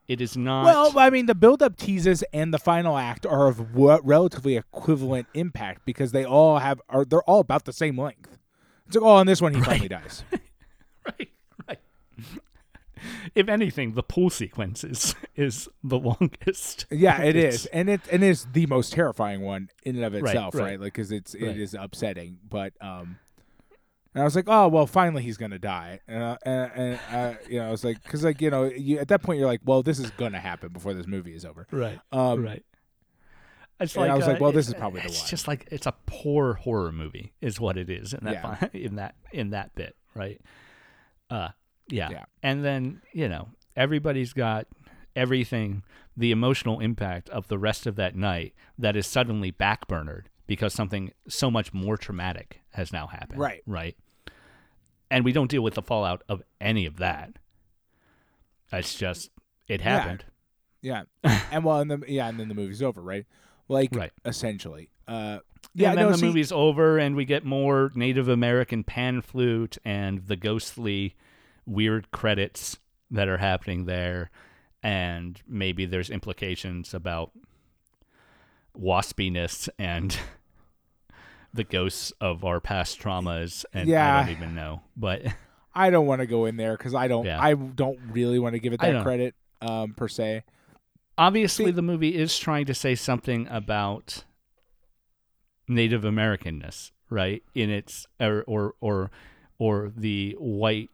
it 0.08 0.20
is 0.20 0.36
not 0.36 0.64
Well, 0.64 0.98
I 0.98 1.10
mean, 1.10 1.26
the 1.26 1.34
build-up 1.34 1.76
teases 1.76 2.22
and 2.32 2.54
the 2.54 2.58
final 2.58 2.96
act 2.96 3.26
are 3.26 3.48
of 3.48 3.74
relatively 3.74 4.56
equivalent 4.56 5.26
impact 5.34 5.82
because 5.84 6.12
they 6.12 6.24
all 6.24 6.58
have 6.58 6.80
are 6.88 7.04
they're 7.04 7.22
all 7.22 7.40
about 7.40 7.64
the 7.64 7.72
same 7.72 7.98
length. 7.98 8.38
It's 8.86 8.96
like, 8.96 9.04
oh, 9.04 9.08
on 9.16 9.26
this 9.26 9.40
one 9.40 9.54
he 9.54 9.60
finally 9.64 9.88
dies. 9.88 10.22
right, 11.06 11.28
right. 11.68 11.78
If 13.34 13.48
anything, 13.48 13.92
the 13.94 14.02
pool 14.02 14.30
sequence 14.30 14.84
is 14.84 15.14
is 15.34 15.68
the 15.82 15.98
longest. 15.98 16.86
Yeah, 16.90 17.22
It's- 17.22 17.66
and 17.72 17.88
it 17.88 18.00
and 18.10 18.22
it's 18.24 18.46
the 18.52 18.66
most 18.66 18.92
terrifying 18.92 19.40
one 19.42 19.70
in 19.82 19.96
and 19.96 20.04
of 20.04 20.14
itself, 20.14 20.54
right? 20.54 20.62
right. 20.62 20.80
Like, 20.80 20.94
because 20.94 21.10
it's 21.12 21.34
Right. 21.34 21.44
it 21.44 21.58
is 21.58 21.74
upsetting, 21.74 22.38
but 22.48 22.72
um, 22.80 23.18
and 24.14 24.22
I 24.22 24.24
was 24.24 24.34
like, 24.36 24.46
oh 24.48 24.68
well, 24.68 24.86
finally 24.86 25.22
he's 25.22 25.36
gonna 25.36 25.58
die, 25.58 26.00
and 26.08 26.22
uh, 26.22 26.36
and, 26.44 26.72
and 26.74 27.00
uh, 27.10 27.34
you 27.48 27.58
know, 27.58 27.68
I 27.68 27.70
was 27.70 27.84
like, 27.84 28.02
because 28.02 28.24
like 28.24 28.40
you 28.40 28.50
know, 28.50 28.64
you, 28.64 28.98
at 28.98 29.08
that 29.08 29.22
point 29.22 29.38
you're 29.38 29.48
like, 29.48 29.60
well, 29.64 29.82
this 29.82 29.98
is 29.98 30.10
gonna 30.12 30.40
happen 30.40 30.70
before 30.72 30.94
this 30.94 31.06
movie 31.06 31.34
is 31.34 31.44
over. 31.44 31.66
Right. 31.70 31.98
Um, 32.12 32.42
right. 32.44 32.64
It's 33.78 33.94
and 33.94 34.02
like 34.04 34.10
I 34.10 34.14
was 34.16 34.24
uh, 34.26 34.32
like, 34.32 34.40
well, 34.40 34.52
this 34.52 34.68
is 34.68 34.74
probably 34.74 35.02
the 35.02 35.08
it's 35.08 35.20
one. 35.20 35.28
just 35.28 35.46
like 35.48 35.68
it's 35.70 35.86
a 35.86 35.92
poor 36.06 36.54
horror 36.54 36.92
movie, 36.92 37.34
is 37.42 37.60
what 37.60 37.76
it 37.76 37.90
is 37.90 38.14
in 38.14 38.24
that 38.24 38.32
Yeah. 38.32 38.68
in 38.80 38.96
that 38.96 39.14
in 39.32 39.50
that 39.50 39.74
bit, 39.74 39.96
right? 40.14 40.40
Uh, 41.28 41.48
yeah. 41.88 42.10
Yeah. 42.10 42.24
And 42.42 42.64
then 42.64 43.02
you 43.12 43.28
know 43.28 43.48
everybody's 43.76 44.32
got 44.32 44.66
everything, 45.14 45.82
the 46.16 46.30
emotional 46.30 46.80
impact 46.80 47.28
of 47.30 47.48
the 47.48 47.58
rest 47.58 47.86
of 47.86 47.96
that 47.96 48.14
night 48.16 48.54
that 48.78 48.96
is 48.96 49.06
suddenly 49.06 49.50
backburnered 49.52 50.24
because 50.46 50.72
something 50.74 51.10
so 51.28 51.50
much 51.50 51.72
more 51.74 51.96
traumatic 51.96 52.60
has 52.72 52.92
now 52.92 53.06
happened. 53.06 53.40
Right. 53.40 53.62
Right. 53.66 53.96
And 55.10 55.24
we 55.24 55.32
don't 55.32 55.50
deal 55.50 55.62
with 55.62 55.74
the 55.74 55.82
fallout 55.82 56.22
of 56.28 56.42
any 56.60 56.84
of 56.86 56.96
that. 56.98 57.38
It's 58.72 58.94
just 58.94 59.30
it 59.68 59.80
Yeah. 59.80 59.98
happened. 59.98 60.24
Yeah, 60.82 61.02
and 61.50 61.64
well, 61.64 61.80
and 61.80 61.90
the 61.90 62.02
yeah, 62.06 62.28
and 62.28 62.38
then 62.38 62.48
the 62.48 62.54
movie's 62.54 62.82
over, 62.82 63.00
right? 63.00 63.26
Like, 63.68 63.94
Right. 63.94 64.12
essentially. 64.24 64.90
Uh, 65.08 65.38
yeah, 65.74 65.90
and 65.90 65.98
then 65.98 66.06
no, 66.06 66.12
the 66.12 66.18
see- 66.18 66.26
movie's 66.26 66.52
over, 66.52 66.98
and 66.98 67.16
we 67.16 67.24
get 67.24 67.44
more 67.44 67.90
Native 67.94 68.28
American 68.28 68.84
pan 68.84 69.20
flute 69.20 69.78
and 69.84 70.26
the 70.26 70.36
ghostly, 70.36 71.16
weird 71.66 72.10
credits 72.10 72.78
that 73.10 73.28
are 73.28 73.38
happening 73.38 73.84
there, 73.86 74.30
and 74.82 75.40
maybe 75.48 75.84
there's 75.86 76.10
implications 76.10 76.94
about 76.94 77.32
waspiness 78.78 79.68
and 79.78 80.18
the 81.54 81.64
ghosts 81.64 82.12
of 82.20 82.44
our 82.44 82.60
past 82.60 83.00
traumas, 83.00 83.64
and 83.72 83.88
Yeah. 83.88 84.18
I 84.18 84.20
don't 84.26 84.36
even 84.36 84.54
know, 84.54 84.82
but 84.96 85.22
I 85.74 85.90
don't 85.90 86.06
want 86.06 86.20
to 86.20 86.26
go 86.26 86.46
in 86.46 86.56
there 86.56 86.76
because 86.76 86.94
I 86.94 87.06
don't. 87.08 87.26
Yeah. 87.26 87.40
I 87.40 87.54
don't 87.54 87.98
really 88.10 88.38
want 88.38 88.54
to 88.54 88.58
give 88.58 88.72
it 88.72 88.80
that 88.80 89.02
credit, 89.02 89.34
um, 89.60 89.92
per 89.94 90.08
se. 90.08 90.42
obviously 91.18 91.66
See- 91.66 91.70
the 91.72 91.82
movie 91.82 92.14
is 92.16 92.38
trying 92.38 92.64
to 92.66 92.74
say 92.74 92.94
something 92.94 93.46
about 93.50 94.24
Native 95.68 96.02
Americanness, 96.02 96.92
right? 97.10 97.42
In 97.54 97.70
its 97.70 98.06
or 98.20 98.42
or 98.46 98.74
or, 98.80 99.10
or 99.58 99.92
the 99.94 100.34
white 100.38 100.90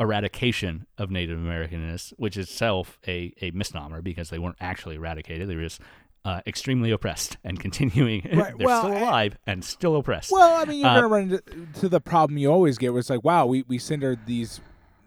eradication 0.00 0.86
of 0.98 1.10
Native 1.10 1.38
Americanness, 1.38 2.12
which 2.16 2.36
is 2.36 2.48
itself 2.48 2.98
a, 3.06 3.32
a 3.40 3.50
misnomer 3.52 4.02
because 4.02 4.30
they 4.30 4.38
weren't 4.38 4.56
actually 4.60 4.96
eradicated; 4.96 5.48
they 5.48 5.56
were 5.56 5.62
just 5.62 5.80
uh, 6.24 6.40
extremely 6.46 6.90
oppressed 6.90 7.36
and 7.44 7.60
continuing. 7.66 8.22
Right, 8.32 8.56
They're 8.56 8.66
well, 8.66 8.82
still 8.84 8.96
I- 8.96 9.00
alive 9.00 9.38
and 9.46 9.64
still 9.64 9.96
oppressed. 9.96 10.32
Well, 10.32 10.60
I 10.60 10.64
mean, 10.64 10.80
you're 10.80 10.88
Uh, 10.88 10.94
gonna 10.94 11.08
run 11.08 11.22
into 11.22 11.40
to 11.80 11.88
the 11.88 12.00
problem 12.00 12.38
you 12.38 12.50
always 12.50 12.78
get, 12.78 12.92
where 12.92 13.00
it's 13.00 13.10
like, 13.10 13.24
wow, 13.24 13.46
we 13.46 13.64
we 13.68 13.78
centered 13.78 14.20
these 14.26 14.60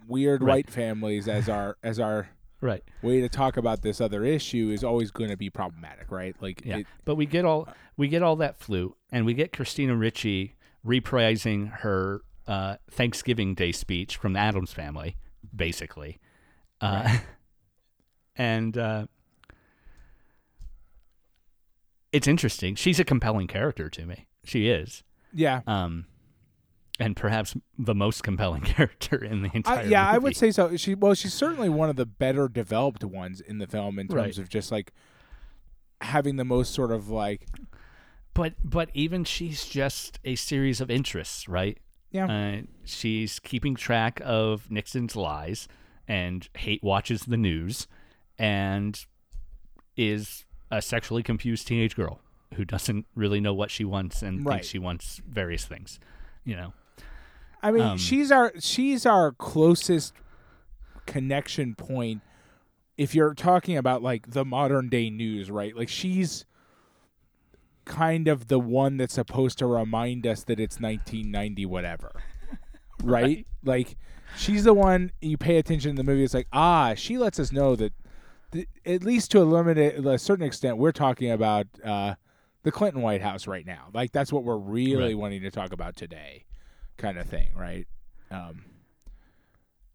weird 0.07 0.41
Right. 0.41 0.49
white 0.65 0.69
families 0.69 1.27
as 1.27 1.49
our 1.49 1.77
as 1.83 1.99
our 1.99 2.29
right. 2.61 2.83
way 3.01 3.19
to 3.21 3.27
talk 3.29 3.57
about 3.57 3.81
this 3.81 3.99
other 3.99 4.23
issue 4.23 4.69
is 4.73 4.83
always 4.83 5.11
going 5.11 5.29
to 5.29 5.35
be 5.37 5.49
problematic, 5.49 6.09
right? 6.11 6.33
Like, 6.41 6.61
Yeah, 6.65 6.77
it, 6.77 6.87
but 7.03 7.15
we 7.15 7.25
get 7.25 7.43
all 7.45 7.67
we 7.97 8.07
get 8.07 8.23
all 8.23 8.35
that 8.37 8.57
flute, 8.57 8.95
and 9.11 9.25
we 9.25 9.33
get 9.33 9.51
Christina 9.51 9.95
Ricci 9.95 10.55
reprising 10.85 11.71
her 11.79 12.21
uh, 12.47 12.77
Thanksgiving 12.89 13.53
Day 13.55 13.71
speech 13.71 14.17
from 14.17 14.33
the 14.33 14.39
Addams 14.39 14.73
Family, 14.73 15.17
basically, 15.55 16.19
uh, 16.81 17.17
and 18.35 18.77
uh, 18.77 19.07
it's 22.11 22.27
interesting. 22.27 22.75
She's 22.75 22.99
a 22.99 23.03
compelling 23.03 23.47
character 23.47 23.89
to 23.89 24.05
me. 24.05 24.27
She 24.43 24.69
is, 24.69 25.03
yeah. 25.33 25.61
um, 25.67 26.05
and 26.99 27.15
perhaps 27.15 27.55
the 27.77 27.93
most 27.93 28.23
compelling 28.23 28.61
character 28.75 29.23
in 29.23 29.41
the 29.41 29.49
entire. 29.53 29.79
I, 29.79 29.83
yeah, 29.83 30.07
I 30.09 30.17
would 30.17 30.35
say 30.35 30.51
so. 30.51 30.75
She 30.77 30.95
well, 30.95 31.13
she's 31.13 31.33
certainly 31.33 31.69
one 31.69 31.89
of 31.89 31.95
the 31.95 32.05
better 32.05 32.47
developed 32.47 33.03
ones 33.03 33.41
in 33.41 33.57
the 33.57 33.67
film 33.67 33.99
in 33.99 34.07
terms 34.07 34.15
Right. 34.15 34.37
of 34.37 34.49
just 34.49 34.71
like 34.71 34.93
having 36.01 36.35
the 36.37 36.45
most 36.45 36.73
sort 36.75 36.91
of 36.91 37.09
like 37.09 37.47
but 38.35 38.53
but 38.63 38.87
even 38.93 39.23
she's 39.23 39.65
just 39.65 40.19
a 40.23 40.35
series 40.35 40.79
of 40.79 40.91
interests, 40.91 41.47
right? 41.49 41.79
Yeah 42.17 42.25
Uh, 42.57 42.61
she's 42.83 43.39
keeping 43.39 43.75
track 43.75 44.19
of 44.23 44.69
Nixon's 44.71 45.15
lies 45.15 45.67
and 46.07 46.47
hate 46.57 46.81
watches 46.83 47.21
the 47.23 47.37
news 47.37 47.87
and 48.39 49.05
is 49.95 50.45
a 50.71 50.81
sexually 50.81 51.23
confused 51.23 51.67
teenage 51.67 51.95
girl 51.95 52.19
who 52.55 52.63
doesn't 52.65 53.05
really 53.15 53.39
know 53.39 53.53
what 53.53 53.69
she 53.71 53.83
wants 53.85 54.21
and 54.21 54.45
Right. 54.45 54.55
thinks 54.55 54.67
she 54.67 54.79
wants 54.79 55.21
various 55.27 55.65
things. 55.65 55.99
You 56.45 56.55
know, 56.55 56.73
I 57.61 57.71
mean, 57.71 57.81
Um, 57.83 57.97
she's 57.97 58.31
our 58.31 58.53
she's 58.59 59.05
our 59.05 59.31
closest 59.33 60.13
connection 61.05 61.75
point. 61.75 62.21
If 62.97 63.13
you're 63.13 63.33
talking 63.33 63.77
about 63.77 64.01
like 64.01 64.31
the 64.31 64.45
modern 64.45 64.89
day 64.89 65.09
news, 65.09 65.51
right? 65.51 65.75
Like 65.75 65.89
she's 65.89 66.45
kind 67.87 68.27
of 68.27 68.47
the 68.47 68.59
one 68.59 68.97
that's 68.97 69.13
supposed 69.15 69.57
to 69.59 69.65
remind 69.67 70.27
us 70.27 70.43
that 70.43 70.59
it's 70.59 70.79
1990 70.79 71.65
whatever. 71.65 72.11
Right? 73.03 73.45
Like 73.63 73.95
she's 74.35 74.63
the 74.63 74.73
one 74.73 75.11
you 75.21 75.37
pay 75.37 75.57
attention 75.57 75.91
to 75.91 75.97
the 75.97 76.03
movie 76.03 76.23
it's 76.23 76.33
like, 76.33 76.47
"Ah, 76.51 76.93
she 76.95 77.17
lets 77.17 77.39
us 77.39 77.51
know 77.51 77.75
that 77.75 77.93
th- 78.51 78.67
at 78.87 79.03
least 79.03 79.29
to 79.31 79.41
a 79.41 79.43
limited 79.45 80.03
a 80.05 80.17
certain 80.17 80.43
extent 80.45 80.77
we're 80.77 80.91
talking 80.91 81.29
about 81.29 81.67
uh 81.83 82.15
the 82.63 82.71
Clinton 82.71 83.03
White 83.03 83.21
House 83.21 83.45
right 83.45 83.65
now. 83.67 83.89
Like 83.93 84.11
that's 84.13 84.33
what 84.33 84.43
we're 84.43 84.57
really 84.57 84.95
Right. 85.13 85.17
wanting 85.17 85.41
to 85.43 85.51
talk 85.51 85.71
about 85.71 85.95
today." 85.95 86.45
kind 86.97 87.19
of 87.19 87.27
thing, 87.27 87.49
right? 87.55 87.85
Um, 88.31 88.65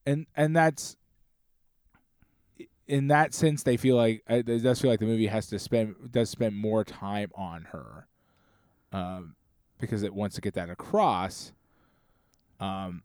and 0.07 0.26
and 0.36 0.55
that's 0.55 0.97
in 2.87 3.09
that 3.09 3.33
sense, 3.35 3.62
they 3.62 3.76
feel 3.76 3.97
like 3.97 4.22
it 4.28 4.45
does 4.62 4.80
feel 4.80 4.91
like 4.91 5.01
the 5.01 5.07
movie 5.07 5.26
has 5.28 5.47
to 5.49 5.59
spend 5.59 5.95
does 6.11 6.30
spend 6.30 6.57
more 6.57 6.85
time 6.85 7.30
on 7.35 7.64
her, 7.72 8.07
um, 8.93 9.37
because 9.78 10.03
it 10.03 10.14
wants 10.14 10.35
to 10.37 10.41
get 10.41 10.55
that 10.55 10.68
across. 10.70 11.53
Um, 12.61 13.03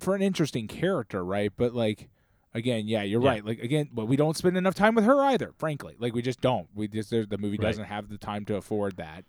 for 0.00 0.14
an 0.14 0.22
interesting 0.22 0.68
character, 0.68 1.24
right? 1.24 1.50
But 1.56 1.74
like, 1.74 2.08
again, 2.54 2.86
yeah, 2.86 3.02
you're 3.02 3.20
Yeah. 3.22 3.30
right. 3.30 3.44
Like 3.44 3.60
again, 3.60 3.88
but 3.92 4.06
we 4.06 4.16
don't 4.16 4.36
spend 4.36 4.56
enough 4.56 4.74
time 4.74 4.94
with 4.94 5.04
her 5.04 5.20
either. 5.22 5.52
Frankly, 5.56 5.94
like 5.98 6.14
we 6.14 6.22
just 6.22 6.40
don't. 6.40 6.68
We 6.74 6.88
just 6.88 7.10
the 7.10 7.26
movie 7.38 7.56
Right. 7.56 7.60
doesn't 7.60 7.84
have 7.84 8.08
the 8.08 8.18
time 8.18 8.44
to 8.46 8.56
afford 8.56 8.96
that. 8.96 9.24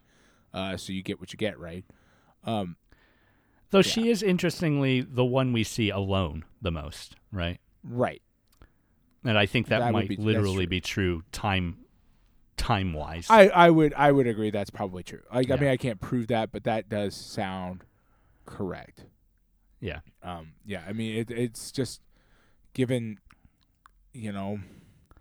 Uh, 0.54 0.78
so 0.78 0.92
you 0.94 1.04
get 1.04 1.20
what 1.20 1.32
you 1.32 1.38
get, 1.38 1.60
right? 1.60 1.86
Um, 2.44 2.76
though 3.70 3.82
she 3.84 4.10
is 4.10 4.24
interestingly 4.24 5.02
the 5.02 5.24
one 5.26 5.54
we 5.54 5.64
see 5.64 5.90
alone 5.90 6.44
the 6.62 6.72
most, 6.72 7.16
right? 7.32 7.60
right. 7.84 8.22
And 9.24 9.38
I 9.38 9.46
think 9.46 9.68
that, 9.68 9.80
That 9.80 9.92
might 9.94 10.08
be- 10.10 10.16
literally 10.16 10.66
be 10.66 10.80
true 10.82 11.24
time 11.32 11.78
time 12.58 12.94
wise. 12.94 13.28
I, 13.30 13.48
I 13.50 13.70
would 13.70 13.94
I 13.94 14.12
would 14.12 14.28
agree 14.28 14.50
that's 14.52 14.70
probably 14.70 15.04
true. 15.04 15.22
Like 15.34 15.50
I 15.52 15.56
mean 15.56 15.70
I 15.70 15.78
can't 15.78 16.00
prove 16.02 16.28
that, 16.28 16.52
but 16.52 16.64
that 16.66 16.90
does 16.90 17.16
sound 17.16 17.84
correct. 18.46 19.06
Yeah. 19.80 20.00
Um, 20.24 20.54
yeah, 20.66 20.84
I 20.88 20.92
mean, 20.92 21.16
it, 21.20 21.32
it's 21.32 21.72
just 21.72 22.02
given, 22.74 23.18
you 24.14 24.32
know, 24.34 24.60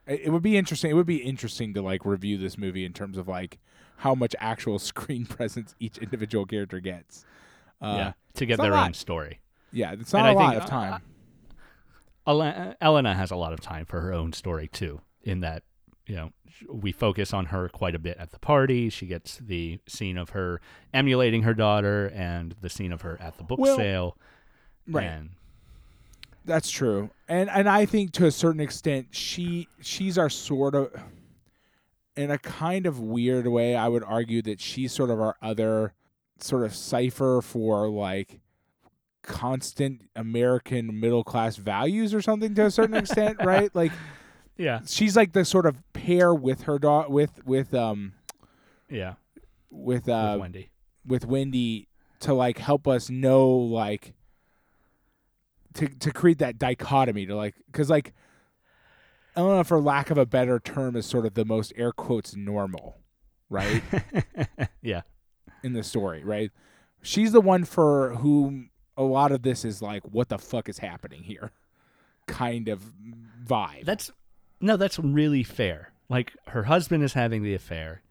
it, 0.07 0.22
it 0.24 0.30
would 0.30 0.42
be 0.42 0.57
interesting. 0.57 0.90
It 0.90 0.94
would 0.94 1.07
be 1.07 1.18
interesting 1.22 1.74
to 1.74 1.82
like 1.82 2.05
review 2.05 2.38
this 2.38 2.59
movie 2.59 2.84
in 2.84 2.92
terms 2.92 3.16
of 3.18 3.28
like 3.28 3.59
how 3.99 4.14
much 4.16 4.34
actual 4.40 4.78
screen 4.80 5.26
presence 5.26 5.74
each 5.78 5.99
individual 5.99 6.44
character 6.44 6.80
gets. 6.80 7.24
Uh, 7.80 7.94
yeah. 7.96 8.12
To 8.34 8.46
get 8.46 8.59
their 8.59 8.74
own 8.74 8.94
story. 8.94 9.40
yeah, 9.72 9.92
it's 9.92 10.12
And 10.12 10.24
not 10.24 10.26
a 10.26 10.30
I 10.30 10.32
lot 10.42 10.51
think, 10.55 10.62
of 10.64 10.68
time. 10.70 11.03
Ele- 12.29 12.74
Elena 12.81 13.14
has 13.14 13.31
a 13.31 13.37
lot 13.37 13.53
of 13.53 13.61
time 13.61 13.87
for 13.87 14.01
her 14.01 14.12
own 14.12 14.33
story 14.33 14.68
too. 14.68 15.01
In 15.22 15.41
that, 15.41 15.62
you 16.07 16.14
know, 16.16 16.33
we 16.68 16.93
focus 16.93 17.33
on 17.35 17.47
her 17.47 17.68
quite 17.68 17.95
a 17.95 17.99
bit 17.99 18.16
at 18.18 18.31
the 18.31 18.39
party. 18.39 18.89
She 18.91 19.07
gets 19.07 19.39
the 19.39 19.79
scene 19.89 20.16
of 20.18 20.31
her 20.31 20.61
emulating 20.95 21.43
her 21.43 21.55
daughter, 21.55 22.07
and 22.14 22.55
the 22.61 22.68
scene 22.68 22.93
of 22.93 23.03
her 23.03 23.18
at 23.20 23.37
the 23.39 23.45
book 23.45 23.59
Well, 23.59 23.76
sale. 23.76 24.16
right. 24.87 25.05
And 25.05 25.31
That's 26.45 26.70
true, 26.70 27.11
and 27.29 27.51
and 27.51 27.68
I 27.68 27.85
think 27.87 28.12
to 28.12 28.26
a 28.26 28.31
certain 28.31 28.61
extent 28.61 29.09
she 29.11 29.68
she's 29.81 30.16
our 30.18 30.31
sort 30.31 30.74
of, 30.74 30.91
in 32.16 32.31
a 32.31 32.39
kind 32.39 32.87
of 32.87 32.99
weird 33.01 33.47
way, 33.47 33.76
I 33.76 33.89
would 33.89 34.03
argue 34.05 34.41
that 34.43 34.61
she's 34.61 34.93
sort 34.93 35.11
of 35.11 35.20
our 35.20 35.37
other 35.43 35.93
sort 36.41 36.64
of 36.64 36.74
cipher 36.74 37.41
for 37.43 37.89
like 37.89 38.41
constant 39.23 40.03
American 40.16 40.99
middle 40.99 41.25
class 41.25 41.57
values 41.57 42.14
or 42.14 42.23
something 42.23 42.55
to 42.55 42.66
a 42.66 42.71
certain 42.71 42.97
extent, 42.97 43.39
right? 43.45 43.75
Like 43.75 43.93
yeah, 44.57 44.81
she's 44.87 45.16
like 45.16 45.33
the 45.33 45.45
sort 45.45 45.66
of 45.66 45.77
pair 45.93 46.35
with 46.35 46.62
her 46.62 46.79
daughter 46.79 47.09
with 47.09 47.45
with 47.45 47.75
um 47.75 48.14
yeah, 48.91 49.14
with 49.71 50.09
uh 50.09 50.31
with 50.33 50.41
Wendy. 50.41 50.71
with 51.07 51.27
Wendy 51.27 51.89
to 52.21 52.35
like 52.35 52.59
help 52.59 52.89
us 52.89 53.09
know 53.09 53.49
like 53.49 54.14
to 55.75 55.89
to 55.89 56.12
create 56.12 56.39
that 56.39 56.59
dichotomy 56.59 57.27
to 57.27 57.37
like 57.37 57.55
because 57.66 57.89
like 57.89 58.12
I 59.37 59.41
don't 59.41 59.57
know 59.57 59.64
for 59.64 59.81
lack 59.81 60.11
of 60.11 60.19
a 60.19 60.27
better 60.27 60.59
term 60.59 60.97
is 60.97 61.07
sort 61.07 61.25
of 61.25 61.35
the 61.35 61.45
most 61.45 61.73
air 61.77 61.93
quotes 61.93 62.35
normal, 62.35 62.99
right? 63.49 63.83
yeah, 64.83 65.03
in 65.62 65.75
the 65.75 65.85
story, 65.85 66.25
right? 66.25 66.51
She's 67.03 67.31
the 67.31 67.41
one 67.41 67.64
for 67.64 68.16
whom 68.16 68.68
a 68.99 69.03
lot 69.03 69.32
of 69.32 69.42
this 69.42 69.64
is 69.64 69.80
like, 69.80 70.03
what 70.11 70.28
the 70.28 70.38
fuck 70.38 70.68
is 70.68 70.78
happening 70.78 71.22
here? 71.22 71.53
Kind 72.26 72.68
of 72.68 72.82
vibe. 73.46 73.84
that's 73.86 74.11
no, 74.61 74.76
that's 74.76 74.99
really 74.99 75.42
fair. 75.44 75.92
Like 76.11 76.32
her 76.49 76.64
husband 76.64 77.03
is 77.05 77.14
having 77.14 77.42
the 77.42 77.55
affair, 77.55 78.03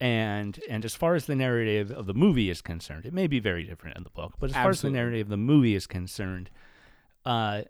and 0.00 0.58
and 0.70 0.84
as 0.84 0.94
far 0.94 1.14
as 1.14 1.26
the 1.26 1.34
narrative 1.34 1.90
of 1.90 2.06
the 2.06 2.14
movie 2.14 2.48
is 2.48 2.62
concerned, 2.62 3.04
it 3.04 3.12
may 3.12 3.26
be 3.26 3.40
very 3.40 3.64
different 3.64 3.96
in 3.96 4.04
the 4.04 4.10
book, 4.10 4.34
but 4.38 4.50
as 4.50 4.56
far 4.56 4.70
as 4.70 4.80
the 4.80 4.90
narrative 4.90 5.26
of 5.26 5.30
the 5.30 5.36
movie 5.36 5.74
is 5.74 5.86
concerned, 5.86 6.50
uh, 7.26 7.62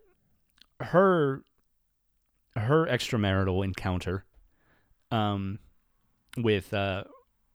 her 0.81 1.43
her 2.55 2.87
extramarital 2.87 3.65
encounter, 3.65 4.25
um, 5.11 5.59
with 6.37 6.73
uh 6.75 7.05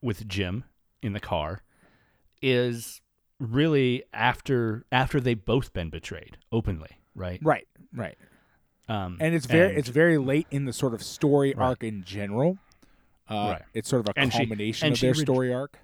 with 0.02 0.28
Jim 0.28 0.64
in 1.02 1.14
the 1.14 1.20
car, 1.20 1.62
is 2.42 3.02
really 3.40 4.04
after 4.14 4.86
after 4.92 5.20
they've 5.20 5.44
both 5.46 5.74
been 5.74 5.90
betrayed 5.90 6.38
openly, 6.52 6.90
right? 7.16 7.40
right, 7.44 7.68
right. 7.94 8.18
Um, 8.90 9.18
And 9.20 9.36
it's 9.36 9.46
very 9.46 9.70
and- 9.70 9.78
it's 9.78 9.90
very 9.90 10.18
late 10.18 10.48
in 10.52 10.66
the 10.66 10.74
sort 10.74 10.94
of 10.94 11.04
story 11.04 11.54
Right. 11.56 11.68
arc 11.68 11.84
in 11.84 12.04
general. 12.04 12.58
Uh, 13.30 13.58
Right. 13.60 13.62
It's 13.74 13.90
sort 13.90 14.08
of 14.08 14.16
a 14.16 14.20
And 14.20 14.32
culmination 14.32 14.88
and 14.88 14.96
of 14.96 15.02
their 15.02 15.12
re- 15.14 15.20
story 15.20 15.54
arc. 15.54 15.78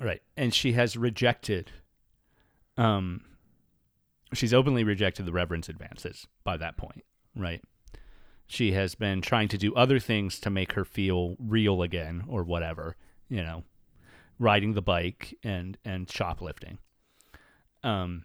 Right. 0.00 0.22
And 0.36 0.52
she 0.54 0.72
has 0.72 0.96
rejected 0.96 1.70
um 2.78 3.22
she's 4.32 4.54
openly 4.54 4.82
rejected 4.82 5.26
the 5.26 5.32
reverend's 5.32 5.68
advances 5.68 6.26
by 6.42 6.56
that 6.56 6.76
point, 6.78 7.04
right? 7.36 7.62
She 8.46 8.72
has 8.72 8.94
been 8.94 9.20
trying 9.20 9.48
to 9.48 9.58
do 9.58 9.74
other 9.74 9.98
things 9.98 10.40
to 10.40 10.50
make 10.50 10.72
her 10.72 10.84
feel 10.86 11.36
real 11.38 11.82
again 11.82 12.24
or 12.26 12.42
whatever, 12.42 12.96
you 13.28 13.42
know, 13.42 13.64
riding 14.38 14.74
the 14.74 14.82
bike 14.82 15.36
and 15.42 15.78
and 15.84 16.10
shoplifting. 16.10 16.78
Um 17.82 18.24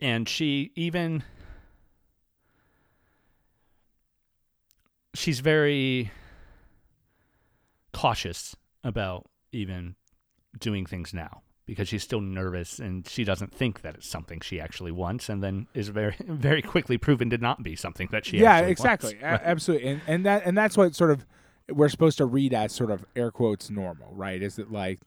and 0.00 0.28
she 0.28 0.72
even 0.74 1.22
she's 5.14 5.40
very 5.40 6.10
cautious 7.92 8.56
about 8.84 9.28
even 9.52 9.94
doing 10.58 10.86
things 10.86 11.12
now 11.12 11.42
because 11.66 11.86
she's 11.88 12.02
still 12.02 12.20
nervous 12.20 12.78
and 12.80 13.06
she 13.08 13.22
doesn't 13.22 13.54
think 13.54 13.82
that 13.82 13.94
it's 13.94 14.08
something 14.08 14.40
she 14.40 14.60
actually 14.60 14.90
wants 14.90 15.28
and 15.28 15.42
then 15.42 15.66
is 15.74 15.88
very 15.88 16.16
very 16.26 16.62
quickly 16.62 16.98
proven 16.98 17.30
to 17.30 17.38
not 17.38 17.62
be 17.62 17.76
something 17.76 18.08
that 18.10 18.24
she 18.24 18.38
yeah, 18.38 18.54
actually 18.54 18.72
exactly, 18.72 19.18
wants. 19.22 19.44
Absolutely, 19.46 19.88
and 19.88 20.00
and 20.06 20.26
that 20.26 20.42
and 20.44 20.56
that's 20.58 20.76
what 20.76 20.94
sort 20.94 21.10
of 21.10 21.24
we're 21.70 21.88
supposed 21.88 22.18
to 22.18 22.26
read 22.26 22.52
as 22.54 22.72
sort 22.72 22.90
of 22.90 23.04
air 23.16 23.30
quotes 23.30 23.70
normal, 23.70 24.12
right? 24.14 24.42
Is 24.42 24.58
it 24.58 24.70
like 24.72 25.00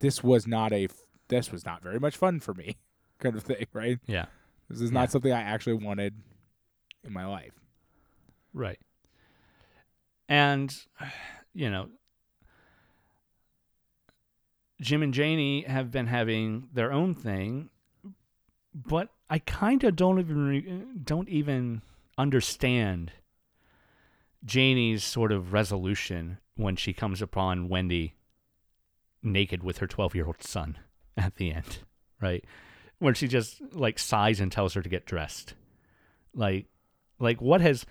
this 0.00 0.22
was 0.22 0.46
not 0.46 0.72
a 0.72 0.88
this 1.28 1.50
was 1.52 1.64
not 1.64 1.82
very 1.82 1.98
much 2.00 2.16
fun 2.16 2.40
for 2.40 2.54
me, 2.54 2.76
kind 3.18 3.34
of 3.36 3.42
thing, 3.42 3.66
right? 3.72 3.98
yeah 4.06 4.26
This 4.68 4.80
is 4.80 4.90
Yeah. 4.90 5.00
not 5.00 5.10
something 5.10 5.32
I 5.32 5.40
actually 5.42 5.74
wanted 5.74 6.14
in 7.04 7.12
my 7.12 7.26
life. 7.26 7.52
right 8.54 8.78
and 10.28 10.74
you 11.54 11.70
know 11.70 11.88
Jim 14.80 15.02
and 15.02 15.12
Janey 15.12 15.62
have 15.62 15.90
been 15.90 16.06
having 16.06 16.68
their 16.72 16.92
own 16.92 17.14
thing 17.14 17.70
but 18.74 19.08
I 19.28 19.38
kind 19.40 19.82
of 19.84 19.96
don't 19.96 20.18
even 20.20 20.46
re- 20.48 20.84
don't 21.02 21.28
even 21.28 21.82
understand 22.16 23.12
Janey's 24.44 25.04
sort 25.04 25.32
of 25.32 25.52
resolution 25.52 26.38
when 26.56 26.76
she 26.76 26.92
comes 26.92 27.22
upon 27.22 27.68
Wendy 27.68 28.14
naked 29.22 29.62
with 29.62 29.78
her 29.78 29.86
12-year-old 29.86 30.42
son 30.42 30.78
at 31.16 31.36
the 31.36 31.52
end, 31.52 31.78
right? 32.20 32.44
Where 32.98 33.14
she 33.14 33.28
just 33.28 33.60
like 33.72 33.98
sighs 33.98 34.40
and 34.40 34.50
tells 34.50 34.74
her 34.74 34.82
to 34.82 34.88
get 34.88 35.06
dressed. 35.06 35.54
Like 36.34 36.66
like 37.20 37.40
what 37.40 37.60
has 37.60 37.84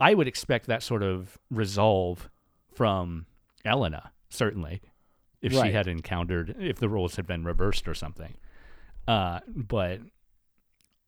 I 0.00 0.14
would 0.14 0.26
expect 0.26 0.66
that 0.66 0.82
sort 0.82 1.02
of 1.02 1.38
resolve 1.50 2.30
from 2.72 3.26
Elena, 3.64 4.12
certainly, 4.30 4.80
if 5.42 5.52
she 5.52 5.72
had 5.72 5.86
encountered 5.86 6.56
if 6.58 6.78
the 6.78 6.88
roles 6.88 7.16
had 7.16 7.26
been 7.26 7.44
reversed 7.44 7.86
or 7.86 7.94
something. 7.94 8.34
Uh, 9.06 9.40
but 9.46 10.00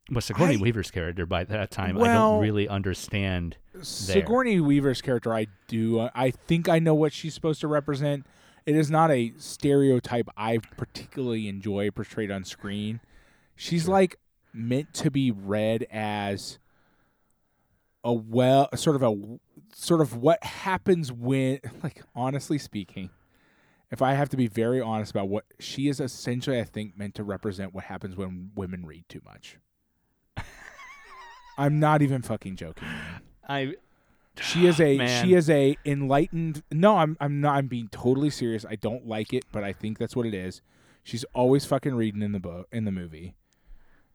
but 0.09 0.23
Sigourney 0.23 0.57
I- 0.57 0.61
Weaver's 0.61 0.91
character 0.91 1.25
by 1.25 1.43
that 1.45 1.71
time, 1.71 1.97
I 1.97 2.07
don't 2.13 2.41
really 2.41 2.67
understand. 2.67 3.57
Sigourney 3.81 4.59
Weaver's 4.59 5.01
character, 5.01 5.33
I 5.33 5.47
do. 5.67 5.99
uh, 5.99 6.09
I 6.13 6.31
think 6.31 6.69
I 6.69 6.79
know 6.79 6.93
what 6.93 7.13
she's 7.13 7.33
supposed 7.33 7.61
to 7.61 7.67
represent. 7.67 8.25
It 8.65 8.75
is 8.75 8.89
not 8.89 9.11
a 9.11 9.33
stereotype 9.37 10.29
I 10.37 10.59
particularly 10.77 11.47
enjoy 11.47 11.91
portrayed 11.91 12.31
on 12.31 12.43
screen. 12.43 13.01
She's 13.55 13.87
like 13.87 14.17
meant 14.53 14.93
to 14.95 15.11
be 15.11 15.31
read 15.31 15.85
as 15.91 16.59
a 18.03 18.13
well, 18.13 18.69
sort 18.75 18.95
of 18.95 19.03
a 19.03 19.39
sort 19.73 20.01
of 20.01 20.15
what 20.15 20.43
happens 20.43 21.11
when, 21.11 21.59
like, 21.83 22.03
honestly 22.15 22.57
speaking, 22.57 23.09
if 23.91 24.01
I 24.01 24.13
have 24.13 24.29
to 24.29 24.37
be 24.37 24.47
very 24.47 24.81
honest 24.81 25.11
about 25.11 25.29
what 25.29 25.45
she 25.59 25.87
is 25.87 25.99
essentially, 25.99 26.59
I 26.59 26.63
think, 26.63 26.97
meant 26.97 27.15
to 27.15 27.23
represent 27.23 27.73
what 27.73 27.85
happens 27.85 28.15
when 28.15 28.51
women 28.55 28.85
read 28.85 29.05
too 29.09 29.21
much. 29.25 29.57
I'm 31.57 31.79
not 31.79 32.01
even 32.01 32.21
fucking 32.21 32.55
joking. 32.55 32.87
Man. 32.87 33.21
I 33.47 33.73
She 34.41 34.65
is 34.65 34.79
a 34.79 34.97
Man. 34.97 35.25
she 35.25 35.33
is 35.33 35.49
a 35.49 35.77
enlightened. 35.85 36.63
No, 36.71 36.97
I'm 36.97 37.17
I'm 37.19 37.41
not. 37.41 37.55
I'm 37.55 37.67
being 37.67 37.89
totally 37.89 38.29
serious. 38.29 38.65
I 38.67 38.75
don't 38.75 39.07
like 39.07 39.33
it, 39.33 39.45
but 39.51 39.63
I 39.63 39.73
think 39.73 39.97
that's 39.97 40.15
what 40.15 40.25
it 40.25 40.33
is. 40.33 40.61
She's 41.03 41.25
always 41.33 41.65
fucking 41.65 41.93
reading 41.95 42.21
in 42.21 42.31
the 42.31 42.39
book 42.39 42.67
in 42.71 42.85
the 42.85 42.91
movie. 42.91 43.35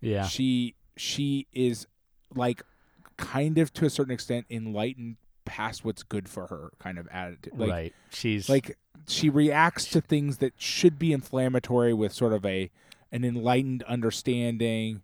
yeah 0.01 0.25
She 0.27 0.75
she 0.97 1.47
is 1.53 1.87
like 2.35 2.63
kind 3.17 3.59
of 3.59 3.73
to 3.75 3.85
a 3.85 3.91
certain 3.91 4.13
extent 4.13 4.47
enlightened 4.51 5.17
past 5.45 5.85
what's 5.85 6.03
good 6.03 6.29
for 6.29 6.47
her 6.49 6.71
kind 6.79 6.99
of 6.99 7.09
attitude. 7.09 7.53
Like 7.57 7.71
right. 7.71 7.95
She's 8.11 8.49
like 8.49 8.77
she 9.07 9.29
reacts 9.29 9.87
to 9.91 10.01
things 10.01 10.39
that 10.39 10.53
should 10.57 10.99
be 10.99 11.13
inflammatory 11.13 11.95
with 11.95 12.13
sort 12.13 12.33
of 12.33 12.45
a 12.45 12.71
an 13.13 13.25
enlightened 13.25 13.83
understanding. 13.85 15.03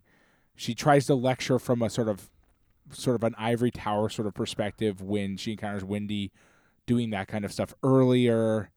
She 0.55 0.73
tries 0.73 1.05
to 1.07 1.15
lecture 1.15 1.59
from 1.59 1.81
a 1.81 1.89
sort 1.89 2.07
of 2.09 2.29
sort 2.91 3.15
of 3.15 3.23
an 3.23 3.35
ivory 3.37 3.71
tower 3.71 4.09
sort 4.09 4.27
of 4.27 4.33
perspective 4.33 5.01
when 5.01 5.37
she 5.37 5.51
encounters 5.51 5.83
Wendy 5.83 6.31
doing 6.85 7.09
that 7.09 7.27
kind 7.27 7.43
of 7.43 7.51
stuff 7.51 7.73
earlier. 7.83 8.69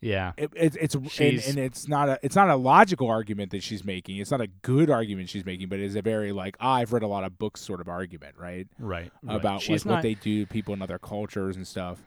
yeah 0.00 0.32
It, 0.36 0.50
it, 0.56 0.76
it's 0.80 0.94
and, 0.94 1.38
and 1.46 1.58
it's 1.58 1.86
not 1.86 2.08
a 2.08 2.18
it's 2.22 2.34
not 2.34 2.50
a 2.50 2.56
logical 2.56 3.08
argument 3.08 3.52
that 3.52 3.62
she's 3.62 3.84
making. 3.84 4.16
It's 4.16 4.30
not 4.30 4.40
a 4.40 4.48
good 4.48 4.90
argument 4.90 5.28
she's 5.28 5.44
making, 5.46 5.68
but 5.68 5.78
it's 5.78 5.94
a 5.94 6.02
very 6.02 6.32
like 6.32 6.56
ah, 6.60 6.74
I've 6.74 6.92
read 6.92 7.02
a 7.02 7.06
lot 7.06 7.22
of 7.24 7.38
books 7.38 7.60
sort 7.60 7.80
of 7.80 7.88
argument, 7.88 8.34
right? 8.38 8.66
right, 8.78 9.12
right. 9.22 9.36
About 9.36 9.62
she's 9.62 9.84
like 9.84 9.90
not 9.90 9.94
what 9.96 10.02
they 10.02 10.14
do 10.14 10.44
people 10.46 10.74
in 10.74 10.82
other 10.82 10.98
cultures 10.98 11.56
and 11.56 11.66
stuff. 11.66 11.98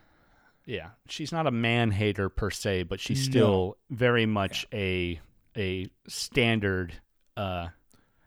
yeah 0.66 0.90
she's 1.08 1.32
not 1.32 1.46
a 1.46 1.50
man 1.50 1.90
hater 1.90 2.28
per 2.28 2.50
se, 2.50 2.82
but 2.84 3.00
she's 3.00 3.26
No. 3.28 3.30
still 3.30 3.76
very 3.90 4.26
much 4.26 4.66
a 4.74 5.20
a 5.56 5.88
standard 6.08 6.92
uh, 7.36 7.68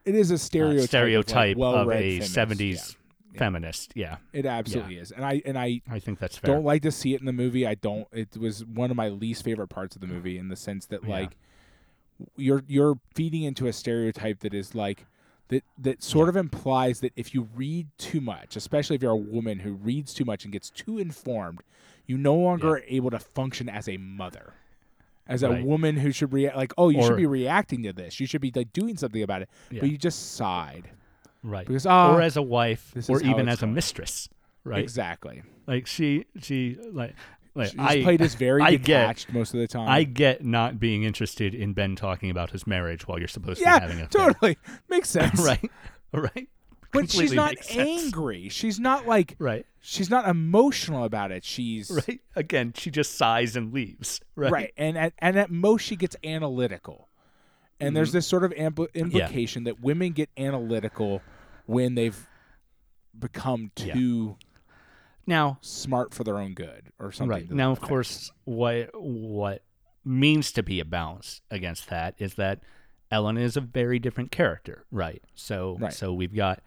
It 0.07 0.15
is 0.15 0.31
a 0.31 0.37
stereotype, 0.37 0.83
uh, 0.83 0.87
stereotype 0.87 1.57
of, 1.57 1.87
like, 1.87 1.95
of 1.97 2.01
a 2.01 2.19
seventies 2.21 2.95
feminist. 3.35 3.91
Yeah, 3.95 4.17
It 4.33 4.45
absolutely 4.45 4.97
is, 4.97 5.11
and 5.11 5.23
I 5.25 5.41
and 5.45 5.57
I 5.59 5.81
I 5.89 5.99
think 5.99 6.17
that's 6.19 6.37
fair. 6.37 6.53
don't 6.55 6.63
like 6.63 6.81
to 6.83 6.91
see 6.91 7.13
it 7.13 7.19
in 7.19 7.25
the 7.25 7.33
movie. 7.33 7.67
I 7.67 7.75
don't. 7.75 8.07
It 8.11 8.35
was 8.37 8.65
one 8.65 8.89
of 8.89 8.97
my 8.97 9.09
least 9.09 9.43
favorite 9.43 9.67
parts 9.67 9.95
of 9.95 10.01
the 10.01 10.07
movie 10.07 10.37
in 10.37 10.47
the 10.49 10.55
sense 10.55 10.85
that 10.87 11.03
Yeah. 11.03 11.09
like 11.09 11.37
you're 12.35 12.63
you're 12.67 12.99
feeding 13.13 13.43
into 13.43 13.67
a 13.67 13.73
stereotype 13.73 14.39
that 14.39 14.53
is 14.53 14.73
like 14.73 15.05
that 15.49 15.63
that 15.77 16.01
sort 16.03 16.29
of 16.29 16.35
implies 16.35 16.99
that 17.01 17.13
if 17.15 17.33
you 17.33 17.47
read 17.55 17.87
too 17.97 18.21
much, 18.21 18.55
especially 18.55 18.95
if 18.95 19.01
you're 19.01 19.11
a 19.11 19.15
woman 19.15 19.59
who 19.59 19.73
reads 19.73 20.13
too 20.13 20.25
much 20.25 20.43
and 20.43 20.51
gets 20.51 20.69
too 20.69 20.97
informed, 20.97 21.61
you 22.05 22.17
no 22.17 22.35
longer 22.35 22.69
are 22.77 22.83
able 22.87 23.11
to 23.11 23.19
function 23.19 23.69
as 23.69 23.87
a 23.87 23.97
mother. 23.97 24.53
As 25.29 25.43
a 25.43 25.49
Right. 25.49 25.65
woman 25.65 25.97
who 25.97 26.11
should 26.11 26.31
react 26.33 26.55
like, 26.57 26.73
oh, 26.77 26.89
you 26.89 26.99
Or- 26.99 27.07
should 27.07 27.17
be 27.17 27.25
reacting 27.25 27.83
to 27.83 27.93
this. 27.93 28.19
You 28.19 28.27
should 28.27 28.41
be 28.41 28.51
like 28.55 28.71
doing 28.73 28.95
something 28.97 29.21
about 29.21 29.41
it. 29.41 29.49
Yeah. 29.69 29.81
But 29.81 29.89
you 29.91 29.97
just 29.97 30.35
sighed 30.35 30.89
right. 31.43 31.67
because 31.67 31.85
ah, 31.85 32.13
or 32.15 32.21
as 32.21 32.37
a 32.37 32.41
wife, 32.41 32.93
or 33.09 33.21
even 33.21 33.47
as 33.49 33.61
a 33.63 33.67
mistress. 33.67 34.29
Right. 34.63 34.81
exactly. 34.83 35.43
Like 35.65 35.87
she, 35.87 36.25
she 36.41 36.77
like. 36.91 37.13
Like 37.55 37.71
She 37.71 37.79
I, 37.79 38.03
played 38.03 38.21
as 38.21 38.35
very 38.35 38.61
I 38.61 38.71
get- 38.75 38.83
detached 38.85 39.33
most 39.33 39.55
of 39.55 39.59
the 39.59 39.67
time. 39.67 39.89
I 39.89 40.03
get 40.03 40.45
not 40.45 40.79
being 40.79 41.01
interested 41.01 41.55
in 41.55 41.73
Ben 41.73 41.95
talking 41.95 42.29
about 42.29 42.51
his 42.51 42.67
marriage 42.67 43.07
while 43.07 43.17
you're 43.17 43.27
supposed 43.27 43.57
to 43.59 43.65
be 43.65 43.69
having 43.71 43.99
a 43.99 44.05
totally 44.05 44.59
makes 44.89 45.09
sense. 45.17 45.39
right, 45.43 45.71
right. 46.13 46.47
But 46.91 47.11
she's 47.11 47.33
not 47.33 47.55
angry. 47.71 48.49
She's 48.49 48.79
not 48.79 49.05
like 49.07 49.35
Right, 49.39 49.65
she's 49.81 50.09
not 50.09 50.27
emotional 50.27 51.03
about 51.03 51.31
it. 51.31 51.43
She's 51.43 51.91
right. 52.07 52.19
Again, 52.35 52.73
she 52.75 52.89
just 52.91 53.15
sighs 53.15 53.55
and 53.55 53.73
leaves. 53.73 54.21
Right, 54.35 54.51
right. 54.51 54.73
And 54.77 54.97
at, 54.97 55.13
and 55.19 55.37
at 55.37 55.49
most 55.51 55.81
she 55.83 55.95
gets 55.95 56.15
analytical. 56.23 57.09
And 57.79 57.95
there's 57.95 58.09
Mm-hmm. 58.09 58.17
this 58.17 58.27
sort 58.27 58.43
of 58.43 58.51
ampl- 58.51 58.93
implication 58.93 59.63
that 59.65 59.79
women 59.81 60.11
get 60.11 60.29
analytical 60.37 61.21
when 61.65 61.95
they've 61.95 62.27
become 63.17 63.71
Yeah. 63.77 63.93
too 63.93 64.37
Now, 65.25 65.57
smart 65.61 66.13
for 66.13 66.23
their 66.23 66.37
own 66.37 66.53
good 66.53 66.91
or 66.99 67.11
something. 67.11 67.29
right 67.29 67.51
now, 67.51 67.71
of 67.71 67.81
course, 67.81 68.31
what 68.45 68.89
what 68.93 69.63
means 70.05 70.51
to 70.53 70.63
be 70.63 70.79
a 70.79 70.85
balance 70.85 71.41
against 71.51 71.89
that 71.89 72.15
is 72.17 72.35
that 72.35 72.61
Ellen 73.11 73.37
is 73.37 73.55
a 73.57 73.61
very 73.61 73.99
different 73.99 74.31
character, 74.31 74.85
right? 74.91 75.23
So, 75.35 75.77
Right. 75.79 75.93
so 75.93 76.13
we've 76.13 76.35
got, 76.35 76.61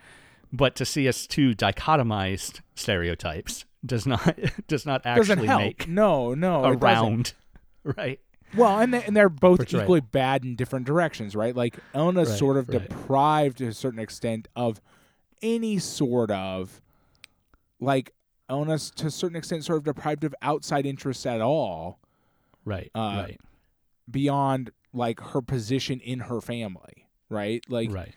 but 0.53 0.74
to 0.76 0.84
see 0.84 1.07
us 1.09 1.26
two 1.26 1.55
dichotomized 1.55 2.61
stereotypes 2.74 3.64
does 3.84 4.07
not 4.07 4.38
does 4.66 4.84
not 4.86 5.03
actually 5.05 5.47
help. 5.47 5.61
make 5.62 5.88
no, 5.88 6.34
no, 6.34 6.64
a 6.64 6.72
it 6.72 6.80
doesn't. 6.80 7.34
right? 7.84 8.20
Well, 8.55 8.80
and 8.80 8.93
they, 8.93 9.05
and 9.05 9.16
they're 9.16 9.28
both 9.28 9.61
equally 9.72 10.01
bad 10.01 10.45
in 10.45 10.57
different 10.57 10.84
directions, 10.86 11.36
right? 11.36 11.55
Like 11.55 11.78
Elena's 11.95 12.30
Right, 12.30 12.38
sort 12.38 12.57
of 12.57 12.68
right. 12.68 12.82
deprived 12.88 13.59
to 13.59 13.68
a 13.68 13.72
certain 13.72 14.01
extent 14.01 14.49
of 14.57 14.80
any 15.43 15.78
sort 15.78 16.30
of 16.32 16.80
like 17.78 18.12
Elena's 18.49 18.91
to 18.97 19.07
a 19.07 19.11
certain 19.11 19.36
extent 19.36 19.64
sort 19.64 19.78
of 19.78 19.84
deprived 19.84 20.24
of 20.24 20.34
outside 20.43 20.84
interests 20.86 21.24
at 21.26 21.41
all 21.41 21.99
Right, 22.64 22.91
Uh, 22.95 23.22
right, 23.26 23.41
beyond 24.11 24.70
like 24.93 25.20
her 25.20 25.41
position 25.41 26.01
in 26.01 26.20
her 26.20 26.41
family, 26.41 27.07
right? 27.28 27.64
Like 27.68 27.91
right. 27.93 28.14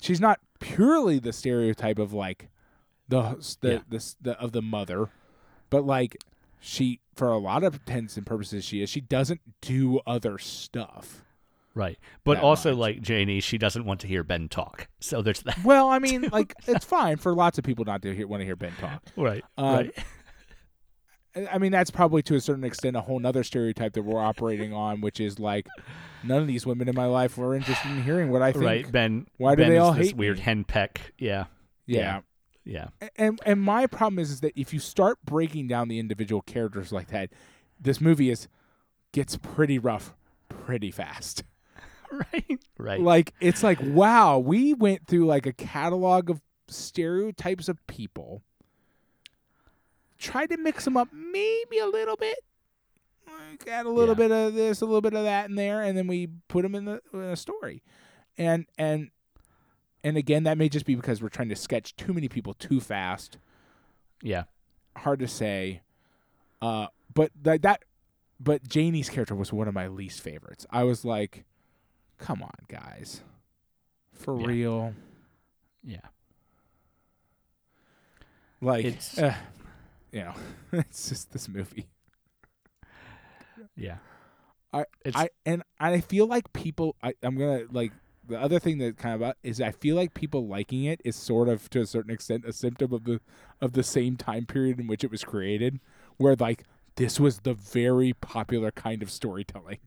she's 0.00 0.20
not 0.20 0.40
purely 0.60 1.18
the 1.18 1.32
stereotype 1.32 1.98
of 1.98 2.12
like 2.12 2.48
the 3.08 3.36
the, 3.60 3.72
Yeah. 3.72 3.78
the, 3.88 4.14
the 4.20 4.40
of 4.40 4.52
the 4.52 4.62
mother, 4.62 5.10
but 5.70 5.84
like 5.84 6.16
she 6.60 7.00
for 7.14 7.28
a 7.28 7.38
lot 7.38 7.62
of 7.62 7.74
intents 7.74 8.16
and 8.16 8.26
purposes 8.26 8.64
she 8.64 8.82
is. 8.82 8.90
She 8.90 9.00
doesn't 9.00 9.40
do 9.60 10.00
other 10.06 10.38
stuff. 10.38 11.22
Right. 11.74 11.98
But 12.22 12.38
also, 12.38 12.70
much. 12.70 12.78
like 12.78 13.02
Janey, 13.02 13.40
she 13.40 13.58
doesn't 13.58 13.84
want 13.84 14.00
to 14.00 14.06
hear 14.06 14.22
Ben 14.22 14.48
talk. 14.48 14.88
So 15.00 15.20
there's 15.20 15.42
that. 15.42 15.62
Well, 15.64 15.88
I 15.88 15.98
mean, 15.98 16.28
like 16.32 16.54
it's 16.66 16.84
fine 16.86 17.18
for 17.18 17.34
lots 17.34 17.58
of 17.58 17.64
people 17.64 17.84
not 17.84 18.00
to 18.02 18.14
hear, 18.14 18.26
want 18.26 18.40
to 18.40 18.44
hear 18.46 18.56
Ben 18.56 18.72
talk. 18.80 19.02
Right. 19.16 19.44
Um, 19.58 19.74
right. 19.74 20.04
I- 21.36 21.58
mean, 21.58 21.72
that's 21.72 21.90
probably 21.90 22.22
to 22.24 22.34
a 22.36 22.40
certain 22.40 22.64
extent 22.64 22.96
a 22.96 23.00
whole 23.00 23.18
nother 23.18 23.42
stereotype 23.44 23.92
that 23.94 24.02
we're 24.02 24.20
operating 24.22 24.72
on, 24.72 25.00
which 25.00 25.20
is 25.20 25.38
like 25.38 25.66
none 26.22 26.40
of 26.40 26.46
these 26.46 26.64
women 26.66 26.88
in 26.88 26.94
my 26.94 27.06
life 27.06 27.36
were 27.36 27.54
interested 27.54 27.90
in 27.90 28.02
hearing 28.02 28.30
what 28.30 28.42
I 28.42 28.52
think. 28.52 28.64
Right. 28.64 28.90
Ben. 28.92 29.26
why 29.38 29.54
do 29.54 29.62
ben 29.62 29.70
they 29.70 29.76
is 29.76 29.82
all 29.82 29.92
this 29.92 30.08
hate 30.08 30.16
weird 30.16 30.38
me? 30.38 30.44
henpeck. 30.44 30.96
Yeah. 31.18 31.46
Yeah. 31.86 32.20
Yeah. 32.64 32.88
And 33.16 33.38
and 33.44 33.60
my 33.60 33.86
problem 33.86 34.18
is, 34.18 34.30
is 34.30 34.40
that 34.40 34.52
if 34.56 34.72
you 34.72 34.80
start 34.80 35.18
breaking 35.24 35.68
down 35.68 35.88
the 35.88 35.98
individual 35.98 36.40
characters 36.42 36.92
like 36.92 37.08
that, 37.08 37.30
this 37.78 38.00
movie 38.00 38.30
is 38.30 38.48
gets 39.12 39.36
pretty 39.36 39.78
rough 39.78 40.14
pretty 40.48 40.90
fast. 40.90 41.44
Right. 42.32 42.60
Right. 42.78 43.00
Like 43.00 43.34
it's 43.40 43.64
like 43.64 43.78
wow, 43.82 44.38
we 44.38 44.72
went 44.72 45.08
through 45.08 45.26
like 45.26 45.46
a 45.46 45.52
catalog 45.52 46.30
of 46.30 46.40
stereotypes 46.68 47.68
of 47.68 47.84
people. 47.88 48.42
Tried 50.24 50.46
to 50.50 50.56
mix 50.56 50.84
them 50.84 50.96
up 50.96 51.08
maybe 51.12 51.78
a 51.78 51.86
little 51.86 52.16
bit. 52.16 52.38
Like, 53.26 53.66
add 53.68 53.86
a 53.86 53.90
little 53.90 54.14
Yeah. 54.14 54.28
bit 54.28 54.32
of 54.32 54.54
this, 54.54 54.80
a 54.80 54.86
little 54.86 55.00
bit 55.00 55.14
of 55.14 55.24
that 55.24 55.48
in 55.48 55.54
there, 55.56 55.82
and 55.82 55.96
then 55.98 56.06
we 56.06 56.28
put 56.48 56.62
them 56.62 56.74
in 56.74 56.84
the 56.86 57.02
in 57.12 57.20
a 57.20 57.36
story. 57.36 57.82
And 58.38 58.66
and 58.78 59.10
and 60.02 60.16
again, 60.16 60.44
that 60.44 60.58
may 60.58 60.68
just 60.68 60.86
be 60.86 60.94
because 60.94 61.22
we're 61.22 61.28
trying 61.28 61.48
to 61.50 61.56
sketch 61.56 61.94
too 61.96 62.12
many 62.12 62.28
people 62.28 62.54
too 62.54 62.80
fast. 62.80 63.38
Yeah. 64.22 64.44
Hard 64.96 65.18
to 65.20 65.28
say. 65.28 65.82
Uh, 66.62 66.86
but 67.12 67.30
that 67.42 67.62
that, 67.62 67.84
but 68.40 68.66
Janey's 68.68 69.10
character 69.10 69.34
was 69.34 69.52
one 69.52 69.68
of 69.68 69.74
my 69.74 69.88
least 69.88 70.20
favorites. 70.20 70.64
I 70.70 70.84
was 70.84 71.04
like, 71.04 71.44
come 72.18 72.42
on, 72.42 72.54
guys, 72.68 73.20
for 74.12 74.40
Yeah. 74.40 74.46
real. 74.46 74.94
Yeah. 75.82 76.00
Like, 78.60 78.84
It's- 78.86 79.18
uh, 79.18 79.36
you 80.14 80.20
know, 80.22 80.34
it's 80.72 81.08
just 81.10 81.32
this 81.32 81.48
movie. 81.48 81.86
Yeah. 83.76 83.96
I, 84.72 84.80
It's- 85.04 85.14
I 85.14 85.28
and 85.46 85.62
I 85.78 86.00
feel 86.00 86.26
like 86.26 86.52
people. 86.52 86.96
I, 87.02 87.14
I'm 87.22 87.36
gonna 87.36 87.64
like 87.70 87.92
the 88.26 88.40
other 88.40 88.58
thing 88.58 88.78
that 88.78 88.96
kind 88.96 89.14
of 89.14 89.22
uh, 89.22 89.32
is 89.42 89.60
I 89.60 89.70
feel 89.70 89.96
like 89.96 90.14
people 90.14 90.46
liking 90.46 90.84
it 90.84 91.00
is 91.04 91.14
sort 91.14 91.48
of 91.48 91.68
to 91.70 91.80
a 91.80 91.86
certain 91.86 92.10
extent 92.12 92.44
a 92.46 92.52
symptom 92.52 92.92
of 92.92 93.04
the 93.04 93.20
of 93.60 93.72
the 93.74 93.82
same 93.82 94.16
time 94.16 94.46
period 94.46 94.80
in 94.80 94.86
which 94.86 95.04
it 95.04 95.10
was 95.10 95.22
created, 95.24 95.78
where 96.16 96.34
like 96.34 96.64
this 96.96 97.20
was 97.20 97.40
the 97.40 97.54
very 97.54 98.12
popular 98.14 98.70
kind 98.72 99.02
of 99.02 99.10
storytelling, 99.10 99.78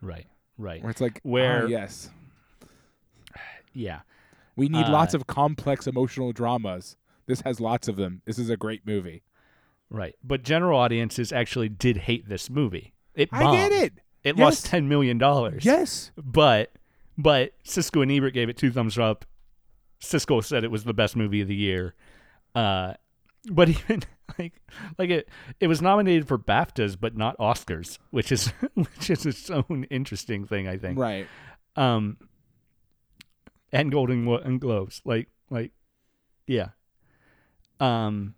Right. 0.00 0.26
Right. 0.58 0.82
where 0.82 0.90
it's 0.90 1.00
like, 1.00 1.16
ah, 1.18 1.28
Where- 1.28 1.66
yes, 1.68 2.10
Yeah. 3.74 4.00
we 4.54 4.68
need 4.68 4.84
Uh, 4.86 4.92
lots 4.92 5.12
of 5.14 5.26
complex 5.26 5.86
emotional 5.86 6.32
dramas. 6.32 6.96
This 7.26 7.40
has 7.42 7.58
lots 7.60 7.88
of 7.88 7.96
them. 7.96 8.22
This 8.24 8.38
is 8.38 8.48
a 8.50 8.56
great 8.56 8.86
movie. 8.86 9.22
Right. 9.90 10.14
But 10.22 10.42
general 10.42 10.78
audiences 10.78 11.32
actually 11.32 11.68
did 11.68 11.96
hate 11.98 12.28
this 12.28 12.50
movie. 12.50 12.92
It 13.14 13.28
I 13.32 13.38
get 13.38 13.70
bombed. 13.70 13.72
it. 13.72 13.92
It 14.24 14.36
Yes. 14.36 14.44
lost 14.44 14.66
ten 14.66 14.88
million 14.88 15.18
dollars. 15.18 15.64
Yes. 15.64 16.10
But 16.16 16.72
but 17.16 17.52
Siskel 17.64 18.02
and 18.02 18.10
Ebert 18.12 18.34
gave 18.34 18.48
it 18.48 18.56
two 18.56 18.70
thumbs 18.72 18.98
up. 18.98 19.24
Siskel 20.02 20.44
said 20.44 20.64
it 20.64 20.70
was 20.70 20.84
the 20.84 20.92
best 20.92 21.16
movie 21.16 21.40
of 21.40 21.48
the 21.48 21.54
year. 21.54 21.94
Uh, 22.54 22.94
but 23.50 23.68
even 23.70 24.02
like 24.38 24.54
like 24.98 25.10
it 25.10 25.28
it 25.60 25.68
was 25.68 25.80
nominated 25.80 26.26
for 26.26 26.36
BAFTAs 26.36 26.96
but 27.00 27.16
not 27.16 27.38
Oscars, 27.38 27.98
which 28.10 28.32
is 28.32 28.48
which 28.74 29.08
is 29.08 29.24
its 29.24 29.48
own 29.50 29.86
interesting 29.90 30.44
thing, 30.46 30.66
I 30.66 30.76
think. 30.78 30.98
Right. 30.98 31.28
Um 31.76 32.16
and 33.72 33.90
Golden 33.92 34.26
and 34.28 34.60
Globes. 34.60 35.00
Like 35.04 35.28
like 35.48 35.70
yeah. 36.48 36.70
Um 37.80 38.34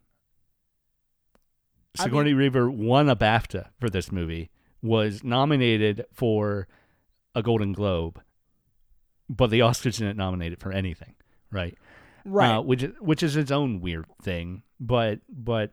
I 1.99 2.05
Sigourney 2.05 2.35
Weaver 2.35 2.71
won 2.71 3.09
a 3.09 3.17
BAFTA 3.17 3.69
for 3.81 3.91
this 3.91 4.11
movie, 4.13 4.51
was 4.83 5.23
nominated 5.25 6.05
for 6.13 6.69
a 7.35 7.43
Golden 7.43 7.73
Globe, 7.73 8.21
but 9.29 9.51
the 9.51 9.61
Oscars 9.61 9.99
didn't 9.99 10.17
nominate 10.17 10.53
it 10.53 10.61
for 10.61 10.73
anything, 10.73 11.15
right? 11.51 11.77
Right. 12.25 12.57
Uh, 12.57 12.63
which 12.63 12.83
is- 12.83 12.95
which 13.01 13.23
is 13.23 13.37
its 13.37 13.51
own 13.51 13.81
weird 13.81 14.07
thing, 14.23 14.63
but 14.81 15.21
but 15.29 15.73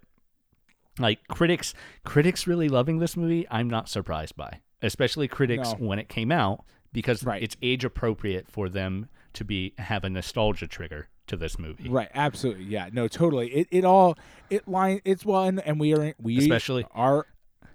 like 0.99 1.27
critics 1.27 1.73
critics 2.03 2.47
really 2.47 2.69
loving 2.69 2.99
this 2.99 3.17
movie, 3.17 3.45
I'm 3.49 3.69
not 3.69 3.89
surprised 3.89 4.35
by, 4.35 4.61
especially 4.81 5.27
critics 5.27 5.73
No. 5.73 5.87
when 5.87 5.99
it 5.99 6.07
came 6.09 6.31
out 6.31 6.63
because 6.93 7.23
Right. 7.23 7.43
it's 7.43 7.57
age 7.61 7.83
appropriate 7.83 8.47
for 8.49 8.69
them 8.69 9.09
to 9.33 9.43
be 9.43 9.73
have 9.77 10.03
a 10.05 10.09
nostalgia 10.09 10.67
trigger 10.67 11.09
to 11.27 11.37
this 11.37 11.57
movie. 11.59 11.89
Right, 11.89 12.09
absolutely, 12.13 12.65
yeah, 12.65 12.89
no, 12.93 13.07
totally. 13.07 13.49
It 13.49 13.67
it 13.71 13.85
all 13.85 14.17
it 14.49 14.67
line 14.67 15.01
it's 15.05 15.25
one, 15.25 15.59
and 15.59 15.79
we 15.79 15.93
are 15.93 16.13
we 16.21 16.37
Especially- 16.37 16.85
are 16.91 17.25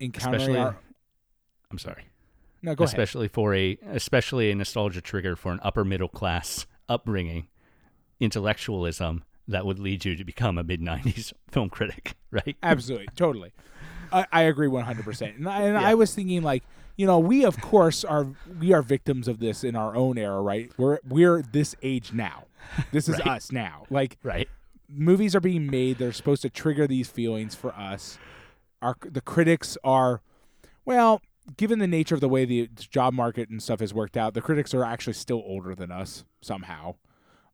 encountering 0.00 0.40
Especially 0.42 0.58
our. 0.58 0.76
I'm 1.70 1.78
sorry. 1.78 2.04
No, 2.62 2.74
go 2.74 2.84
ahead. 2.84 2.92
especially 2.92 3.28
for 3.28 3.54
a 3.54 3.78
especially 3.90 4.50
a 4.50 4.54
nostalgia 4.54 5.00
trigger 5.00 5.34
for 5.36 5.50
an 5.52 5.60
upper 5.62 5.84
middle 5.84 6.08
class 6.08 6.66
upbringing 6.88 7.48
intellectualism 8.20 9.24
that 9.48 9.64
would 9.66 9.78
lead 9.78 10.04
you 10.04 10.14
to 10.14 10.24
become 10.24 10.58
a 10.58 10.62
mid 10.64 10.80
90s 10.80 11.32
film 11.50 11.68
critic 11.70 12.14
right 12.30 12.56
Absolutely, 12.62 13.08
totally. 13.16 13.52
I, 14.12 14.26
I 14.32 14.42
agree 14.42 14.68
one 14.68 14.84
hundred 14.84 15.04
percent. 15.04 15.36
And, 15.36 15.48
I, 15.48 15.62
and 15.62 15.74
Yeah. 15.80 15.88
I 15.88 15.94
was 15.94 16.14
thinking 16.14 16.42
like, 16.42 16.64
you 16.96 17.06
know, 17.06 17.18
we 17.18 17.44
of 17.44 17.60
course 17.60 18.04
are 18.04 18.26
we 18.60 18.72
are 18.72 18.82
victims 18.82 19.28
of 19.28 19.38
this 19.38 19.62
in 19.64 19.74
our 19.76 19.94
own 19.96 20.18
era, 20.18 20.40
right? 20.42 20.70
We're 20.76 20.98
we're 21.08 21.42
this 21.42 21.74
age 21.82 22.12
now. 22.12 22.44
This 22.92 23.08
is 23.08 23.18
Right. 23.18 23.26
us 23.28 23.52
now. 23.52 23.84
Like 23.90 24.16
right. 24.22 24.48
movies 24.88 25.34
are 25.36 25.40
being 25.40 25.66
made 25.70 25.98
they're 25.98 26.12
supposed 26.12 26.42
to 26.42 26.50
trigger 26.50 26.86
these 26.86 27.08
feelings 27.08 27.54
for 27.54 27.72
us 27.74 28.18
our 28.82 28.96
the 29.02 29.20
critics 29.20 29.76
are 29.84 30.20
well 30.84 31.20
given 31.56 31.78
the 31.78 31.86
nature 31.86 32.14
of 32.14 32.20
the 32.20 32.28
way 32.28 32.44
the 32.44 32.68
job 32.76 33.12
market 33.14 33.48
and 33.50 33.62
stuff 33.62 33.78
has 33.80 33.94
worked 33.94 34.16
out 34.16 34.34
the 34.34 34.40
critics 34.42 34.74
are 34.74 34.84
actually 34.84 35.12
still 35.12 35.42
older 35.46 35.74
than 35.76 35.90
us 35.92 36.24
somehow 36.40 36.94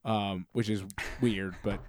um, 0.04 0.46
which 0.52 0.70
is 0.70 0.82
weird 1.20 1.54
but 1.62 1.80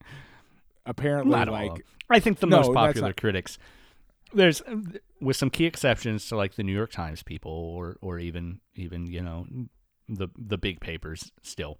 apparently 0.86 1.30
Not 1.32 1.48
like. 1.48 1.84
I 2.10 2.20
think 2.20 2.38
the 2.40 2.46
No, 2.46 2.58
most 2.58 2.72
popular 2.74 3.08
not- 3.08 3.16
critics. 3.16 3.58
There's, 4.34 4.62
with 5.20 5.36
some 5.36 5.50
key 5.50 5.66
exceptions 5.66 6.26
to 6.28 6.36
like 6.36 6.54
the 6.54 6.62
New 6.62 6.72
York 6.72 6.90
Times 6.90 7.22
people, 7.22 7.52
or 7.52 7.96
or 8.00 8.18
even 8.18 8.60
even 8.74 9.06
you 9.06 9.20
know 9.22 9.46
the 10.08 10.28
the 10.38 10.56
big 10.56 10.80
papers. 10.80 11.30
Still, 11.42 11.78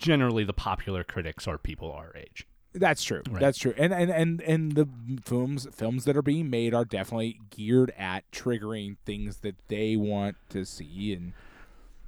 generally 0.00 0.44
the 0.44 0.52
popular 0.52 1.04
critics 1.04 1.46
are 1.46 1.58
people 1.58 1.92
our 1.92 2.12
age. 2.16 2.46
That's 2.72 3.02
true. 3.02 3.22
Right. 3.28 3.40
That's 3.40 3.58
true. 3.58 3.74
And 3.76 3.92
and 3.92 4.10
and 4.10 4.40
and 4.42 4.72
the 4.72 4.88
films 5.24 5.66
films 5.72 6.04
that 6.04 6.16
are 6.16 6.22
being 6.22 6.50
made 6.50 6.72
are 6.72 6.84
definitely 6.84 7.40
geared 7.50 7.92
at 7.98 8.30
triggering 8.30 8.96
things 9.04 9.38
that 9.38 9.56
they 9.68 9.96
want 9.96 10.36
to 10.50 10.64
see 10.64 11.12
and 11.12 11.32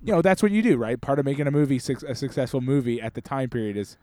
you 0.05 0.13
know, 0.13 0.21
that's 0.23 0.43
what 0.43 0.51
you 0.51 0.63
do, 0.63 0.77
right? 0.77 1.01
Part 1.01 1.21
of 1.21 1.25
making 1.25 1.47
a 1.47 1.51
movie 1.53 1.77
a 1.77 2.15
successful 2.15 2.61
movie 2.61 3.01
at 3.01 3.15
the 3.15 3.21
time 3.21 3.51
period 3.51 3.77
is 3.77 3.97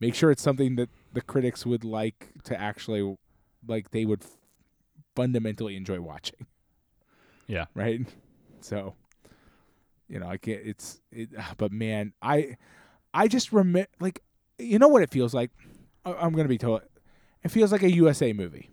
make 0.00 0.14
sure 0.14 0.30
it's 0.30 0.42
something 0.42 0.76
that 0.76 0.90
the 1.14 1.22
critics 1.22 1.64
would 1.64 1.84
like 1.84 2.28
to 2.44 2.58
actually 2.58 3.16
like 3.66 3.90
they 3.90 4.04
would 4.04 4.22
f- 4.22 4.36
fundamentally 5.14 5.76
enjoy 5.76 6.00
watching, 6.00 6.46
Yeah, 7.46 7.66
right? 7.74 8.00
So 8.60 8.94
you 10.08 10.18
know, 10.20 10.28
I 10.28 10.36
can't 10.36 10.60
it's 10.64 11.00
it 11.10 11.30
but 11.58 11.72
man, 11.72 12.12
I 12.22 12.56
I 13.16 13.28
just 13.28 13.52
remember 13.52 13.88
like 14.00 14.20
you 14.58 14.78
know 14.78 14.88
what 14.88 15.02
it 15.02 15.10
feels 15.10 15.34
like? 15.34 15.50
I- 16.04 16.14
I'm 16.14 16.32
gonna 16.32 16.48
be 16.48 16.58
told. 16.58 16.82
It 17.42 17.50
feels 17.50 17.72
like 17.72 17.82
a 17.82 17.90
USA 17.90 18.32
movie. 18.32 18.70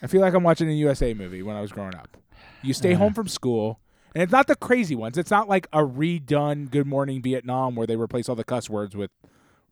I 0.00 0.06
feel 0.06 0.20
like 0.20 0.34
I'm 0.34 0.42
watching 0.44 0.68
a 0.68 0.72
USA 0.74 1.12
movie 1.14 1.42
when 1.42 1.56
I 1.56 1.60
was 1.60 1.72
growing 1.72 1.94
up. 1.94 2.16
You 2.62 2.72
stay 2.72 2.94
Uh. 2.94 2.98
home 2.98 3.14
from 3.14 3.26
school, 3.28 3.80
and 4.14 4.22
it's 4.22 4.32
not 4.32 4.46
the 4.46 4.54
crazy 4.54 4.94
ones. 4.94 5.18
It's 5.18 5.30
not 5.30 5.48
like 5.48 5.66
a 5.72 5.78
redone 5.78 6.70
Good 6.70 6.86
Morning 6.86 7.20
Vietnam 7.20 7.74
where 7.74 7.86
they 7.86 7.96
replace 7.96 8.28
all 8.28 8.36
the 8.36 8.44
cuss 8.44 8.70
words 8.70 8.94
with 8.96 9.10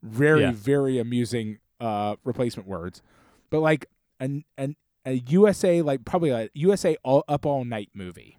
very, 0.02 0.40
Yeah. 0.42 0.52
very 0.52 0.98
amusing 0.98 1.58
uh, 1.80 2.16
replacement 2.24 2.68
words. 2.68 3.02
But 3.50 3.60
like 3.60 3.86
an 4.18 4.44
an 4.58 4.76
a 5.04 5.22
USA 5.28 5.82
like 5.82 6.04
probably 6.04 6.30
a 6.30 6.48
USA 6.54 6.96
all, 7.04 7.22
up 7.28 7.46
all 7.46 7.64
night 7.64 7.90
movie, 7.94 8.38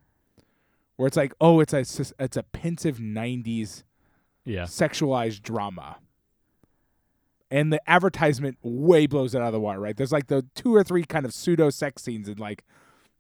where 0.98 1.08
it's 1.08 1.16
like 1.18 1.34
oh 1.40 1.60
it's 1.62 1.74
a, 1.74 1.80
it's 2.20 2.36
a 2.38 2.44
pensive 2.44 2.98
'90s 2.98 3.84
yeah, 4.48 4.64
sexualized 4.64 5.42
drama. 5.44 5.98
And 7.50 7.72
the 7.72 7.80
advertisement 7.90 8.58
way 8.62 9.08
blows 9.08 9.34
it 9.34 9.42
out 9.42 9.48
of 9.48 9.54
the 9.54 9.60
water, 9.60 9.80
right? 9.80 9.96
There's 9.96 10.12
like 10.12 10.28
the 10.28 10.46
two 10.54 10.76
or 10.76 10.84
three 10.84 11.04
kind 11.06 11.26
of 11.26 11.34
pseudo 11.34 11.70
sex 11.70 12.04
scenes 12.04 12.28
and 12.28 12.38
like 12.40 12.66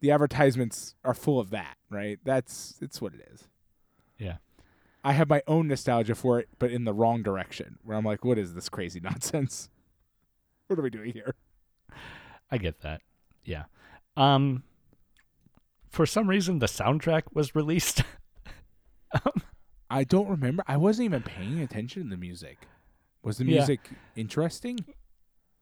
the 0.01 0.11
advertisements 0.11 0.95
are 1.05 1.13
full 1.13 1.39
of 1.39 1.49
that, 1.51 1.77
right? 1.89 2.19
That's 2.25 2.77
it's 2.81 3.01
what 3.01 3.13
it 3.13 3.27
is. 3.33 3.47
yeah. 4.17 4.37
I 5.03 5.13
have 5.13 5.29
my 5.29 5.41
own 5.47 5.69
nostalgia 5.69 6.15
for 6.15 6.37
it, 6.39 6.49
but 6.59 6.71
in 6.71 6.83
the 6.83 6.93
wrong 6.93 7.23
direction. 7.23 7.77
Where 7.83 7.95
I'm 7.95 8.03
like, 8.03 8.25
what 8.25 8.37
is 8.37 8.53
this 8.55 8.67
crazy 8.67 8.99
nonsense? 9.03 9.69
What 10.67 10.77
are 10.77 10.81
we 10.81 10.89
doing 10.89 11.13
here? 11.13 11.35
I 12.51 12.57
get 12.57 12.81
that. 12.81 13.01
Yeah. 13.45 13.65
Um, 14.17 14.63
for 15.89 16.05
some 16.05 16.27
reason, 16.29 16.59
the 16.59 16.65
soundtrack 16.65 17.23
was 17.31 17.55
released. 17.55 18.03
I 19.89 20.03
don't 20.03 20.27
remember. 20.27 20.63
I 20.67 20.77
wasn't 20.77 21.05
even 21.05 21.23
paying 21.23 21.59
attention 21.61 22.03
to 22.03 22.09
the 22.09 22.17
music. 22.17 22.67
Was 23.23 23.37
the 23.37 23.45
Yeah. 23.45 23.57
music 23.59 23.89
interesting? 24.15 24.79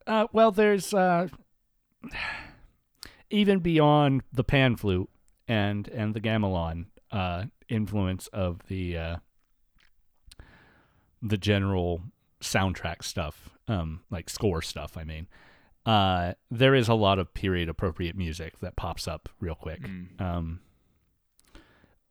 Uh, 0.08 0.28
well, 0.34 0.52
there's 0.52 0.94
uh, 0.94 1.28
even 3.30 3.60
beyond 3.60 4.22
the 4.32 4.44
pan 4.44 4.76
flute 4.76 5.10
and 5.48 5.88
and 5.90 6.14
the 6.14 6.22
gamelan 6.22 6.86
uh, 7.12 7.46
influence 7.70 8.28
of 8.28 8.62
the 8.68 8.98
uh, 8.98 9.16
the 11.22 11.38
general 11.38 12.02
soundtrack 12.42 13.04
stuff, 13.04 13.50
um, 13.68 14.02
like 14.12 14.30
score 14.30 14.62
stuff. 14.62 14.98
I 14.98 15.04
mean, 15.04 15.28
uh, 15.86 16.34
there 16.52 16.76
is 16.76 16.88
a 16.88 16.94
lot 16.94 17.20
of 17.20 17.34
period 17.34 17.70
appropriate 17.70 18.16
music 18.16 18.60
that 18.60 18.76
pops 18.76 19.08
up 19.08 19.30
real 19.40 19.56
quick. 19.56 19.82
Mm. 19.82 20.22
Um, 20.22 20.60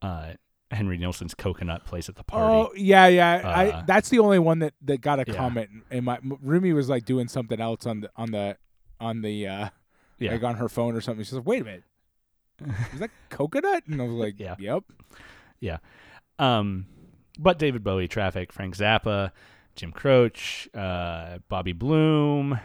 uh, 0.03 0.33
Henry 0.75 0.99
Nilsson's 0.99 1.35
"Coconut" 1.35 1.85
place 1.85 2.09
at 2.09 2.17
the 2.17 2.25
party. 2.25 2.53
Oh 2.55 2.73
yeah, 2.77 3.07
yeah. 3.07 3.41
I 3.45 3.69
Uh, 3.71 3.83
that's 3.87 4.09
the 4.09 4.19
only 4.19 4.39
one 4.39 4.59
that, 4.61 4.75
that 4.83 5.01
got 5.01 5.19
a 5.21 5.25
yeah. 5.27 5.35
comment. 5.35 5.71
And 5.91 6.05
my 6.05 6.19
Rumi 6.23 6.73
was 6.73 6.89
like 6.89 7.05
doing 7.05 7.29
something 7.29 7.61
else 7.61 7.87
on 7.87 8.01
the 8.01 8.11
on 8.17 8.31
the 8.31 8.57
on 9.01 9.23
the 9.23 9.47
uh 9.47 9.69
yeah, 10.19 10.33
like 10.33 10.43
on 10.43 10.57
her 10.57 10.69
phone 10.69 10.95
or 10.95 11.01
something. 11.01 11.25
She's 11.25 11.33
like, 11.35 11.47
"Wait 11.47 11.63
a 11.63 11.65
minute, 11.65 11.85
is 12.93 13.01
that 13.01 13.11
coconut?" 13.31 13.85
And 13.87 14.01
I 14.01 14.05
was 14.05 14.15
like, 14.15 14.39
Yeah. 14.39 14.55
"Yep." 14.59 14.85
Yeah." 15.61 15.79
Um, 16.39 16.87
but 17.39 17.59
David 17.59 17.83
Bowie, 17.83 18.09
Traffic, 18.09 18.53
Frank 18.53 18.77
Zappa, 18.77 19.33
Jim 19.77 19.93
Croce, 19.93 20.69
uh, 20.75 21.39
Bobby 21.49 21.73
Bloom, 21.73 22.59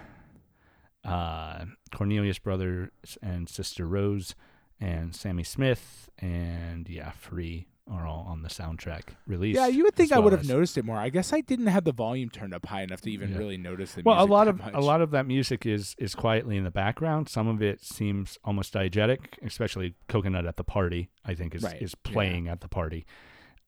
uh, 1.04 1.66
Cornelius 1.92 2.40
Brothers 2.40 3.18
and 3.22 3.50
Sister 3.50 3.88
Rose, 3.88 4.36
and 4.80 5.14
Sammi 5.14 5.44
Smith, 5.46 6.10
and 6.20 6.88
yeah, 6.90 7.12
Free 7.12 7.68
are 7.90 8.06
all 8.06 8.26
on 8.30 8.44
the 8.44 8.50
soundtrack 8.50 9.02
release. 9.26 9.56
Yeah, 9.56 9.68
you 9.68 9.84
would 9.84 9.96
think 9.96 10.12
as 10.12 10.16
I 10.18 10.20
would 10.20 10.32
have 10.34 10.48
noticed 10.48 10.78
it 10.78 10.86
more. 10.86 10.98
I 10.98 11.10
guess 11.10 11.34
I 11.34 11.42
didn't 11.42 11.68
have 11.68 11.84
the 11.86 11.92
volume 11.92 12.30
turned 12.30 12.54
up 12.54 12.66
high 12.68 12.84
enough 12.84 13.02
to 13.02 13.12
even 13.12 13.32
Yeah. 13.32 13.38
really 13.40 13.58
notice 13.58 13.94
the 13.94 14.04
Well, 14.04 14.24
a 14.24 14.26
lot 14.26 14.48
of 14.48 14.60
much. 14.60 14.74
a 14.74 14.80
lot 14.82 15.02
of 15.02 15.12
that 15.12 15.26
music 15.26 15.66
is 15.66 15.96
is 15.98 16.14
quietly 16.16 16.56
in 16.58 16.64
the 16.64 16.72
background. 16.72 17.30
Some 17.30 17.48
of 17.48 17.62
it 17.62 17.82
seems 17.84 18.38
almost 18.44 18.74
diegetic, 18.74 19.38
especially 19.44 19.96
"Coconut 20.08 20.46
at 20.46 20.58
the 20.58 20.64
Party." 20.64 21.10
I 21.26 21.34
think 21.34 21.56
is 21.56 21.64
Right, 21.64 21.82
is 21.82 21.96
yeah. 22.06 22.12
playing 22.14 22.48
at 22.48 22.62
the 22.62 22.68
party. 22.70 23.06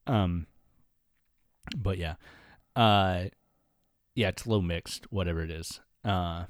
Um, 0.07 0.47
but 1.77 1.97
yeah, 1.97 2.15
uh, 2.75 3.25
yeah, 4.15 4.29
it's 4.29 4.45
low 4.45 4.61
mixed, 4.61 5.11
whatever 5.11 5.41
it 5.43 5.51
is. 5.51 5.79
Uh, 6.03 6.45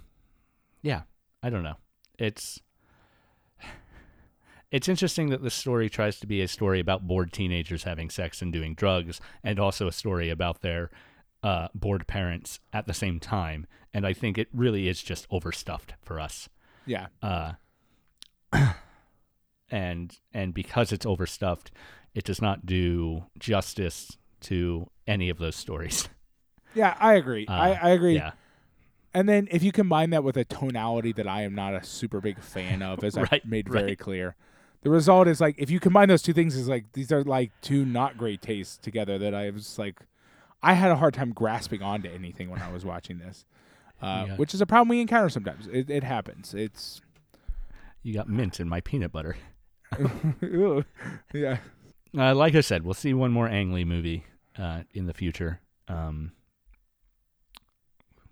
yeah, 0.82 1.04
I 1.44 1.50
don't 1.50 1.64
know. 1.64 1.76
It's 2.18 2.60
it's 4.72 4.88
interesting 4.90 5.30
that 5.30 5.44
this 5.44 5.54
story 5.54 5.90
tries 5.90 6.20
to 6.22 6.28
be 6.28 6.42
a 6.42 6.48
story 6.48 6.80
about 6.80 7.08
bored 7.08 7.34
teenagers 7.34 7.84
having 7.84 8.10
sex 8.10 8.42
and 8.42 8.52
doing 8.54 8.74
drugs, 8.74 9.20
and 9.44 9.60
also 9.60 9.88
a 9.88 9.92
story 9.92 10.30
about 10.30 10.62
their 10.62 10.90
uh, 11.44 11.68
bored 11.76 12.08
parents 12.08 12.60
at 12.72 12.88
the 12.88 12.94
same 12.94 13.20
time. 13.20 13.68
And 13.94 14.06
I 14.08 14.14
think 14.14 14.38
it 14.38 14.48
really 14.54 14.88
is 14.88 15.04
just 15.04 15.28
overstuffed 15.30 15.94
for 16.02 16.20
us. 16.20 16.48
yeah, 16.86 17.08
Uh, 17.22 17.54
and 19.70 20.18
and 20.34 20.54
because 20.54 20.92
it's 20.92 21.06
overstuffed, 21.06 21.72
it 22.14 22.24
does 22.24 22.42
not 22.42 22.66
do 22.66 23.26
justice 23.40 24.18
to 24.42 24.90
any 25.08 25.30
of 25.30 25.38
those 25.38 25.56
stories. 25.56 26.10
yeah. 26.74 26.96
I 27.00 27.14
agree. 27.16 27.46
Uh, 27.48 27.54
I, 27.54 27.70
I 27.74 27.90
agree. 27.92 28.16
Yeah, 28.16 28.32
And 29.14 29.28
then 29.28 29.48
if 29.52 29.64
you 29.64 29.72
combine 29.72 30.10
that 30.12 30.24
with 30.24 30.38
a 30.38 30.46
tonality 30.46 31.12
that 31.14 31.28
I 31.28 31.44
am 31.44 31.56
not 31.56 31.74
a 31.74 31.84
super 31.84 32.22
big 32.22 32.42
fan 32.42 32.82
of, 32.82 33.04
as 33.04 33.18
Right, 33.18 33.42
I've 33.44 33.46
made 33.46 33.70
very 33.70 33.84
right. 33.92 34.00
clear, 34.00 34.36
the 34.82 34.90
result 34.90 35.28
is 35.28 35.40
like 35.42 35.56
if 35.58 35.70
you 35.70 35.80
combine 35.80 36.08
those 36.10 36.22
two 36.22 36.34
things, 36.34 36.56
is 36.56 36.68
like 36.68 36.92
these 36.94 37.12
are 37.12 37.24
like 37.24 37.52
two 37.62 37.86
not 37.86 38.18
great 38.18 38.42
tastes 38.42 38.78
together. 38.78 39.18
That 39.18 39.34
I 39.34 39.50
was 39.50 39.78
like, 39.80 40.00
I 40.64 40.74
had 40.74 40.92
a 40.92 40.96
hard 40.96 41.14
time 41.14 41.32
grasping 41.34 41.82
onto 41.82 42.10
anything 42.10 42.50
when 42.50 42.62
I 42.62 42.72
was 42.72 42.84
watching 42.86 43.20
this, 43.20 43.46
uh, 44.02 44.26
Yeah. 44.28 44.36
which 44.38 44.54
is 44.54 44.62
a 44.62 44.66
problem 44.66 44.88
we 44.90 45.02
encounter 45.02 45.30
sometimes. 45.30 45.68
It, 45.68 45.90
it 45.90 46.04
happens. 46.04 46.54
It's 46.54 47.02
you 48.04 48.14
got 48.14 48.28
mint 48.30 48.60
in 48.60 48.68
my 48.70 48.82
peanut 48.82 49.12
butter. 49.12 49.36
Yeah. 51.34 51.58
Uh, 52.18 52.36
like 52.36 52.56
I 52.56 52.62
said, 52.62 52.84
we'll 52.84 52.94
see 52.94 53.14
one 53.14 53.32
more 53.32 53.48
Ang 53.48 53.72
Lee 53.72 53.86
movie 53.86 54.26
uh, 54.58 54.82
in 54.94 55.06
the 55.06 55.14
future. 55.14 55.62
Um, 55.88 56.34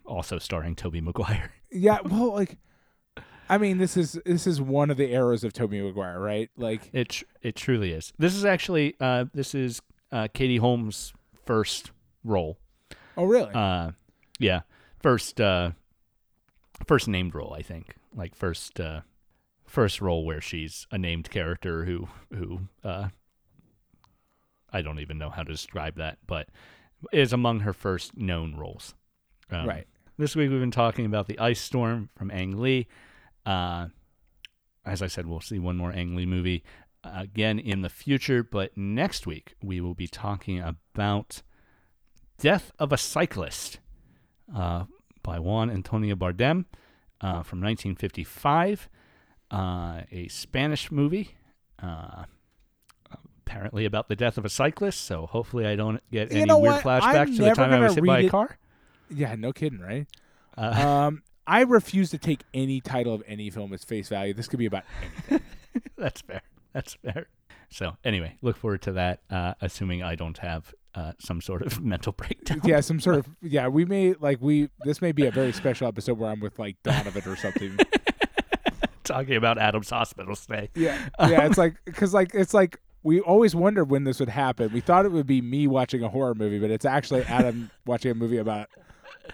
also 0.06 0.38
starring 0.40 0.76
Tobey 0.76 1.02
Maguire. 1.02 1.52
Yeah, 1.72 2.00
well, 2.04 2.34
like, 2.34 2.58
I 3.50 3.58
mean, 3.58 3.80
this 3.80 3.98
is 3.98 4.20
this 4.26 4.46
is 4.46 4.62
one 4.62 4.92
of 4.92 4.98
the 4.98 5.12
eras 5.12 5.44
of 5.44 5.54
Tobey 5.54 5.82
Maguire, 5.82 6.20
right? 6.20 6.50
Like, 6.56 6.90
It 6.94 7.10
tr- 7.10 7.26
it 7.42 7.56
truly 7.56 7.92
is. 7.92 8.14
This 8.20 8.36
is 8.36 8.46
actually 8.46 8.96
uh, 9.00 9.26
this 9.34 9.56
is 9.56 9.82
uh, 10.12 10.28
Katie 10.34 10.58
Holmes' 10.58 11.14
first 11.46 11.92
role. 12.24 12.60
oh, 13.18 13.26
really? 13.26 13.52
Uh, 13.54 13.92
yeah, 14.40 14.62
first 15.02 15.42
uh, 15.42 15.72
first 16.86 17.08
named 17.08 17.34
role, 17.34 17.54
I 17.54 17.64
think. 17.64 17.96
Like 18.16 18.36
first 18.36 18.80
uh, 18.80 19.02
first 19.66 20.00
role 20.00 20.26
where 20.26 20.42
she's 20.42 20.86
a 20.92 20.98
named 20.98 21.30
character 21.32 21.86
who 21.86 22.08
who 22.34 22.62
uh, 22.84 23.10
I 24.72 24.82
don't 24.82 25.00
even 25.00 25.18
know 25.18 25.30
how 25.32 25.44
to 25.44 25.52
describe 25.52 25.96
that, 25.98 26.20
but 26.28 26.50
is 27.12 27.34
among 27.34 27.62
her 27.62 27.74
first 27.74 28.16
known 28.16 28.56
roles. 28.56 28.94
Um, 29.50 29.68
right. 29.68 29.88
This 30.18 30.36
week 30.36 30.50
we've 30.52 30.60
been 30.60 30.70
talking 30.70 31.06
about 31.06 31.28
the 31.28 31.40
Ice 31.40 31.62
Storm 31.62 32.10
from 32.16 32.30
Ang 32.30 32.60
Lee. 32.60 32.88
Uh, 33.50 33.88
as 34.86 35.02
I 35.02 35.08
said, 35.08 35.26
we'll 35.26 35.42
see 35.42 35.60
one 35.60 35.76
more 35.78 35.92
Ang 35.92 36.16
Lee 36.16 36.26
movie 36.26 36.64
uh, 37.04 37.12
again 37.16 37.58
in 37.60 37.82
the 37.82 37.90
future. 37.90 38.44
But 38.44 38.78
next 38.78 39.26
week, 39.26 39.56
we 39.64 39.82
will 39.82 39.96
be 39.96 40.08
talking 40.08 40.60
about 40.60 41.42
Death 42.40 42.72
of 42.80 42.94
a 42.94 42.98
Cyclist 42.98 43.80
uh, 44.56 44.86
by 45.24 45.40
Juan 45.40 45.70
Antonio 45.70 46.16
Bardem 46.16 46.66
uh, 47.22 47.44
from 47.44 47.60
1955, 47.62 48.88
uh, 49.52 50.02
a 50.12 50.28
Spanish 50.30 50.92
movie. 50.92 51.36
Uh, 51.82 52.24
apparently 53.46 53.86
about 53.86 54.10
the 54.10 54.16
death 54.16 54.38
of 54.38 54.46
a 54.46 54.50
cyclist, 54.50 55.02
so 55.02 55.26
hopefully 55.26 55.66
I 55.66 55.76
don't 55.76 56.00
get 56.12 56.32
You 56.32 56.42
any 56.42 56.54
weird 56.54 56.84
what? 56.84 56.84
flashbacks 56.84 57.28
I'm 57.30 57.36
to 57.38 57.44
the 57.44 57.52
time 57.56 57.72
I 57.74 57.80
was 57.80 57.96
hit 57.96 58.06
by 58.06 58.16
read 58.18 58.24
a 58.26 58.28
it. 58.28 58.30
car. 58.32 58.58
Yeah, 59.10 59.36
no 59.36 59.52
kidding, 59.54 59.80
right? 59.80 60.06
Uh, 60.58 61.08
um, 61.08 61.24
I 61.50 61.62
refuse 61.62 62.12
to 62.12 62.20
take 62.20 62.42
any 62.54 62.80
title 62.80 63.16
of 63.16 63.24
any 63.26 63.50
film 63.50 63.74
as 63.74 63.84
face 63.84 64.08
value. 64.08 64.36
This 64.36 64.48
could 64.48 64.60
be 64.60 64.68
about 64.68 64.84
anything. 65.02 65.42
That's 65.98 66.22
fair. 66.22 66.42
That's 66.74 66.94
fair. 66.94 67.28
So 67.70 67.98
anyway, 68.04 68.36
look 68.44 68.56
forward 68.56 68.84
to 68.84 68.92
that. 68.94 69.22
Uh, 69.32 69.56
assuming 69.60 70.04
I 70.04 70.14
don't 70.14 70.38
have 70.38 70.76
uh, 70.94 71.14
some 71.18 71.42
sort 71.42 71.64
of 71.64 71.82
mental 71.84 72.12
breakdown. 72.14 72.62
yeah, 72.64 72.82
some 72.82 73.00
sort 73.00 73.16
of 73.16 73.28
yeah. 73.42 73.68
We 73.68 73.84
may 73.84 74.14
like 74.14 74.38
we 74.40 74.70
this 74.86 75.02
may 75.02 75.12
be 75.12 75.26
a 75.26 75.32
very 75.32 75.52
special 75.52 75.88
episode 75.88 76.20
where 76.20 76.30
I'm 76.30 76.40
with 76.40 76.60
like 76.60 76.78
Donovan 76.84 77.24
or 77.26 77.36
something. 77.36 77.78
Talking 79.04 79.36
about 79.36 79.58
Adam's 79.58 79.90
hospital 79.90 80.36
stay. 80.36 80.70
Yeah, 80.76 81.10
yeah. 81.20 81.48
It's 81.48 81.58
like 81.58 81.78
because 81.84 82.14
like 82.14 82.36
it's 82.36 82.54
like 82.54 82.80
we 83.02 83.22
always 83.22 83.56
wondered 83.56 83.86
when 83.86 84.04
this 84.04 84.20
would 84.20 84.30
happen. 84.30 84.72
We 84.72 84.82
thought 84.82 85.06
it 85.06 85.12
would 85.12 85.26
be 85.26 85.42
me 85.42 85.66
watching 85.66 86.04
a 86.04 86.10
horror 86.10 86.36
movie, 86.36 86.60
but 86.60 86.70
it's 86.70 86.86
actually 86.86 87.24
Adam 87.24 87.72
watching 87.88 88.12
a 88.12 88.16
movie 88.16 88.38
about 88.38 88.70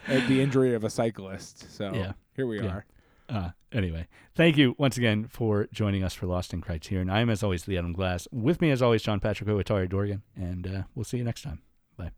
uh, 0.08 0.26
the 0.28 0.40
injury 0.40 0.74
of 0.74 0.84
a 0.84 0.90
cyclist. 0.90 1.70
So 1.72 1.92
Yeah. 1.94 2.12
here 2.34 2.46
we 2.46 2.60
Yeah. 2.60 2.66
are. 2.68 2.86
Uh, 3.28 3.50
anyway, 3.72 4.06
thank 4.36 4.56
you 4.56 4.74
once 4.78 4.96
again 4.96 5.26
for 5.26 5.66
joining 5.72 6.04
us 6.04 6.14
for 6.14 6.26
Lost 6.26 6.52
in 6.54 6.60
Criterion. 6.60 7.10
I 7.10 7.20
am, 7.20 7.28
as 7.30 7.42
always, 7.42 7.64
the 7.64 7.76
Adam 7.76 7.92
Glass. 7.92 8.28
With 8.30 8.60
me, 8.60 8.70
as 8.70 8.80
always, 8.82 9.02
John 9.02 9.18
Patrick 9.18 9.48
Owatari 9.48 9.88
Dorgan, 9.88 10.22
and 10.36 10.66
uh, 10.66 10.82
we'll 10.94 11.04
see 11.04 11.18
you 11.18 11.24
next 11.24 11.42
time. 11.42 11.60
Bye. 11.96 12.12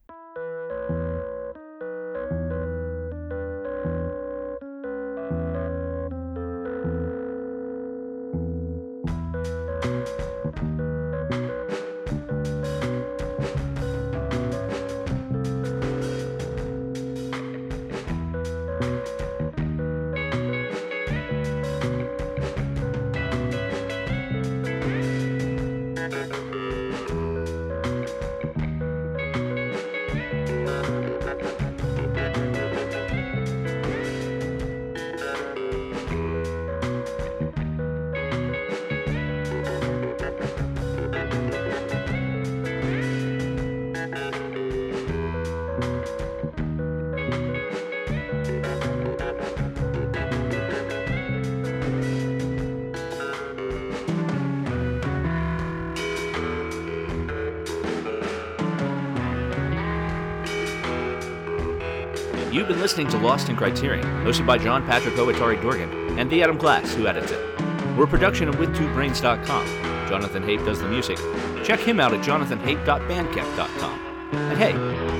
Lost 63.29 63.51
in 63.51 63.57
Criterion, 63.57 64.07
hosted 64.25 64.47
by 64.47 64.57
John 64.57 64.87
Patrick 64.87 65.15
Owatari 65.17 65.61
Dorgan 65.61 66.19
and 66.19 66.31
the 66.31 66.43
Adam 66.43 66.57
Glass, 66.57 66.95
who 66.95 67.07
edits 67.07 67.31
it. 67.31 67.61
We're 67.95 68.05
a 68.05 68.07
production 68.07 68.49
of 68.49 68.55
WithTwoBrains.com. 68.55 69.67
Jonathan 70.09 70.43
Hape 70.43 70.65
does 70.65 70.81
the 70.81 70.89
music. 70.89 71.19
Check 71.63 71.79
him 71.79 72.01
out 72.01 72.15
at 72.15 72.25
jonathanhape.bandcamp.com. 72.25 74.01
And 74.33 74.59
hey, 74.59 74.73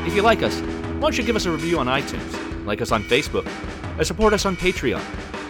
if 0.09 0.17
you 0.17 0.23
like 0.23 0.43
us, 0.43 0.59
why 0.59 1.01
don't 1.01 1.19
you 1.19 1.23
give 1.23 1.37
us 1.37 1.45
a 1.45 1.51
review 1.51 1.79
on 1.79 1.87
iTunes, 1.87 2.65
like 2.65 2.81
us 2.81 2.93
on 2.93 3.03
Facebook, 3.03 3.47
or 3.99 4.05
support 4.05 4.33
us 4.33 4.47
on 4.47 4.57
Patreon. 4.57 5.05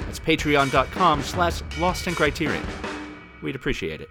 That's 0.06 0.18
patreon.com 0.18 1.22
slash 1.22 1.62
Lost 1.78 2.08
in 2.08 2.16
Criterion. 2.16 2.66
We'd 3.40 3.54
appreciate 3.54 4.00
it. 4.00 4.10